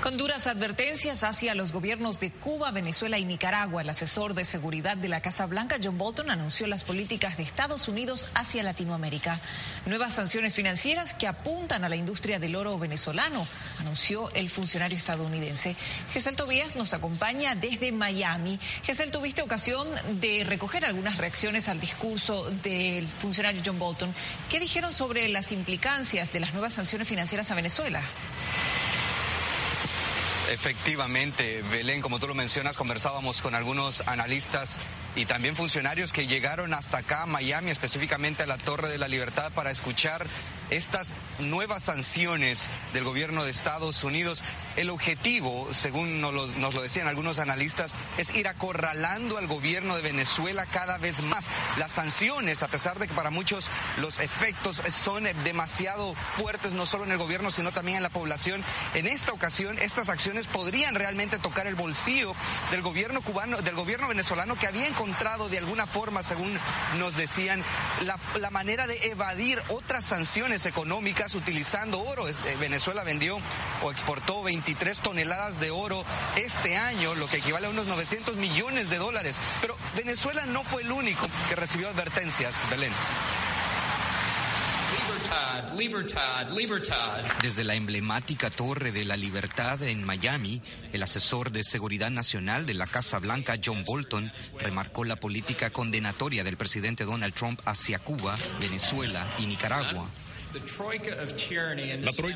Con 0.09 0.17
duras 0.17 0.47
advertencias 0.47 1.23
hacia 1.23 1.53
los 1.53 1.71
gobiernos 1.71 2.19
de 2.19 2.31
Cuba, 2.31 2.71
Venezuela 2.71 3.19
y 3.19 3.25
Nicaragua, 3.25 3.83
el 3.83 3.89
asesor 3.91 4.33
de 4.33 4.43
seguridad 4.43 4.97
de 4.97 5.07
la 5.07 5.21
Casa 5.21 5.45
Blanca, 5.45 5.77
John 5.83 5.99
Bolton, 5.99 6.31
anunció 6.31 6.65
las 6.65 6.83
políticas 6.83 7.37
de 7.37 7.43
Estados 7.43 7.87
Unidos 7.87 8.27
hacia 8.33 8.63
Latinoamérica. 8.63 9.39
Nuevas 9.85 10.15
sanciones 10.15 10.55
financieras 10.55 11.13
que 11.13 11.27
apuntan 11.27 11.83
a 11.83 11.89
la 11.89 11.95
industria 11.95 12.39
del 12.39 12.55
oro 12.55 12.79
venezolano, 12.79 13.47
anunció 13.77 14.31
el 14.33 14.49
funcionario 14.49 14.97
estadounidense. 14.97 15.75
Gesel 16.11 16.35
Tobías 16.35 16.75
nos 16.75 16.95
acompaña 16.95 17.53
desde 17.53 17.91
Miami. 17.91 18.59
Gesel, 18.81 19.11
tuviste 19.11 19.43
ocasión 19.43 19.87
de 20.19 20.43
recoger 20.43 20.85
algunas 20.85 21.17
reacciones 21.17 21.69
al 21.69 21.79
discurso 21.79 22.49
del 22.63 23.07
funcionario 23.07 23.61
John 23.63 23.77
Bolton. 23.77 24.11
¿Qué 24.49 24.59
dijeron 24.59 24.91
sobre 24.91 25.29
las 25.29 25.51
implicancias 25.51 26.33
de 26.33 26.39
las 26.39 26.53
nuevas 26.53 26.73
sanciones 26.73 27.07
financieras 27.07 27.51
a 27.51 27.53
Venezuela? 27.53 28.01
Efectivamente, 30.49 31.63
Belén, 31.69 32.01
como 32.01 32.19
tú 32.19 32.27
lo 32.27 32.33
mencionas, 32.33 32.75
conversábamos 32.75 33.43
con 33.43 33.53
algunos 33.53 34.01
analistas 34.07 34.79
y 35.15 35.25
también 35.25 35.55
funcionarios 35.55 36.11
que 36.11 36.25
llegaron 36.25 36.73
hasta 36.73 36.99
acá, 36.99 37.27
Miami, 37.27 37.69
específicamente 37.69 38.41
a 38.43 38.47
la 38.47 38.57
Torre 38.57 38.89
de 38.89 38.97
la 38.97 39.07
Libertad, 39.07 39.51
para 39.53 39.69
escuchar 39.69 40.25
estas 40.69 41.15
nuevas 41.39 41.83
sanciones 41.83 42.69
del 42.93 43.03
gobierno 43.03 43.43
de 43.43 43.51
Estados 43.51 44.03
Unidos. 44.03 44.43
El 44.75 44.89
objetivo, 44.89 45.67
según 45.71 46.21
nos 46.21 46.33
lo, 46.33 46.81
decían 46.81 47.07
algunos 47.07 47.39
analistas, 47.39 47.93
es 48.17 48.33
ir 48.35 48.47
acorralando 48.47 49.37
al 49.37 49.47
gobierno 49.47 49.95
de 49.95 50.01
Venezuela 50.01 50.65
cada 50.67 50.97
vez 50.97 51.21
más. 51.21 51.47
Las 51.77 51.91
sanciones, 51.91 52.63
a 52.63 52.67
pesar 52.67 52.99
de 52.99 53.07
que 53.07 53.13
para 53.13 53.29
muchos 53.29 53.69
los 53.97 54.19
efectos 54.19 54.81
son 54.91 55.23
demasiado 55.43 56.15
fuertes, 56.37 56.73
no 56.73 56.85
solo 56.85 57.03
en 57.03 57.11
el 57.11 57.17
gobierno, 57.17 57.51
sino 57.51 57.71
también 57.71 57.97
en 57.97 58.03
la 58.03 58.09
población, 58.09 58.63
en 58.93 59.07
esta 59.07 59.33
ocasión 59.33 59.79
estas 59.79 60.09
acciones 60.09 60.38
podrían 60.47 60.95
realmente 60.95 61.39
tocar 61.39 61.67
el 61.67 61.75
bolsillo 61.75 62.33
del 62.71 62.81
gobierno 62.81 63.21
cubano, 63.21 63.57
del 63.61 63.75
gobierno 63.75 64.07
venezolano 64.07 64.55
que 64.55 64.67
había 64.67 64.87
encontrado 64.87 65.49
de 65.49 65.57
alguna 65.57 65.87
forma, 65.87 66.23
según 66.23 66.57
nos 66.97 67.15
decían, 67.15 67.63
la, 68.05 68.17
la 68.39 68.49
manera 68.49 68.87
de 68.87 68.95
evadir 69.07 69.61
otras 69.69 70.05
sanciones 70.05 70.65
económicas 70.65 71.35
utilizando 71.35 72.01
oro. 72.01 72.25
Venezuela 72.59 73.03
vendió 73.03 73.39
o 73.83 73.91
exportó 73.91 74.43
23 74.43 75.01
toneladas 75.01 75.59
de 75.59 75.71
oro 75.71 76.03
este 76.35 76.77
año, 76.77 77.15
lo 77.15 77.27
que 77.27 77.37
equivale 77.37 77.67
a 77.67 77.69
unos 77.69 77.87
900 77.87 78.37
millones 78.37 78.89
de 78.89 78.97
dólares. 78.97 79.37
Pero 79.61 79.75
Venezuela 79.95 80.45
no 80.45 80.63
fue 80.63 80.81
el 80.81 80.91
único 80.91 81.27
que 81.47 81.55
recibió 81.55 81.89
advertencias, 81.89 82.55
Belén. 82.69 82.93
Libertad, 85.29 85.77
libertad, 85.77 86.57
libertad. 86.57 87.23
Desde 87.43 87.63
la 87.63 87.75
emblemática 87.75 88.49
Torre 88.49 88.91
de 88.91 89.05
la 89.05 89.15
Libertad 89.15 89.79
en 89.83 90.03
Miami, 90.03 90.59
el 90.91 91.03
asesor 91.03 91.51
de 91.51 91.63
Seguridad 91.63 92.09
Nacional 92.09 92.65
de 92.65 92.73
la 92.73 92.87
Casa 92.87 93.19
Blanca, 93.19 93.53
John 93.63 93.83
Bolton, 93.85 94.31
remarcó 94.59 95.03
la 95.03 95.17
política 95.17 95.69
condenatoria 95.69 96.43
del 96.43 96.57
presidente 96.57 97.03
Donald 97.03 97.35
Trump 97.35 97.61
hacia 97.65 97.99
Cuba, 97.99 98.37
Venezuela 98.59 99.27
y 99.37 99.45
Nicaragua. 99.45 100.09
La 100.51 100.65
troika 100.65 101.15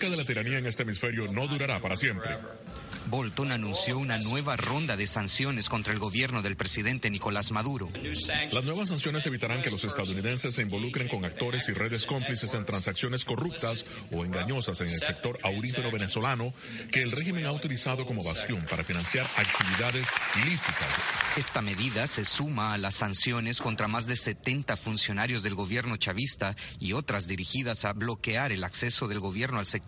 de 0.09 0.15
la 0.15 0.23
tiranía 0.23 0.59
en 0.59 0.67
este 0.67 0.83
hemisferio 0.83 1.31
no 1.31 1.47
durará 1.47 1.81
para 1.81 1.97
siempre. 1.97 2.37
Bolton 3.07 3.51
anunció 3.51 3.97
una 3.97 4.17
nueva 4.17 4.55
ronda 4.55 4.97
de 4.97 5.07
sanciones 5.07 5.69
contra 5.69 5.93
el 5.93 5.99
gobierno 5.99 6.41
del 6.41 6.55
presidente 6.55 7.09
Nicolás 7.09 7.51
Maduro. 7.51 7.89
Las 8.51 8.63
nuevas 8.63 8.89
sanciones 8.89 9.25
evitarán 9.27 9.61
que 9.61 9.69
los 9.69 9.83
estadounidenses 9.83 10.55
se 10.55 10.61
involucren 10.61 11.07
con 11.07 11.25
actores 11.25 11.69
y 11.69 11.73
redes 11.73 12.05
cómplices 12.05 12.53
en 12.53 12.65
transacciones 12.65 13.25
corruptas 13.25 13.85
o 14.11 14.25
engañosas 14.25 14.81
en 14.81 14.87
el 14.87 14.99
sector 14.99 15.37
aurífero 15.43 15.91
venezolano 15.91 16.53
que 16.91 17.03
el 17.03 17.11
régimen 17.11 17.45
ha 17.45 17.51
utilizado 17.51 18.05
como 18.05 18.23
bastión 18.23 18.65
para 18.69 18.83
financiar 18.83 19.25
actividades 19.37 20.07
ilícitas. 20.43 20.87
Esta 21.37 21.61
medida 21.61 22.07
se 22.07 22.25
suma 22.25 22.73
a 22.73 22.77
las 22.77 22.95
sanciones 22.95 23.61
contra 23.61 23.87
más 23.87 24.05
de 24.05 24.15
70 24.15 24.77
funcionarios 24.77 25.43
del 25.43 25.55
gobierno 25.55 25.97
chavista 25.97 26.55
y 26.79 26.93
otras 26.93 27.27
dirigidas 27.27 27.85
a 27.85 27.93
bloquear 27.93 28.51
el 28.51 28.63
acceso 28.63 29.07
del 29.07 29.19
gobierno 29.19 29.59
al 29.59 29.65
sector 29.65 29.83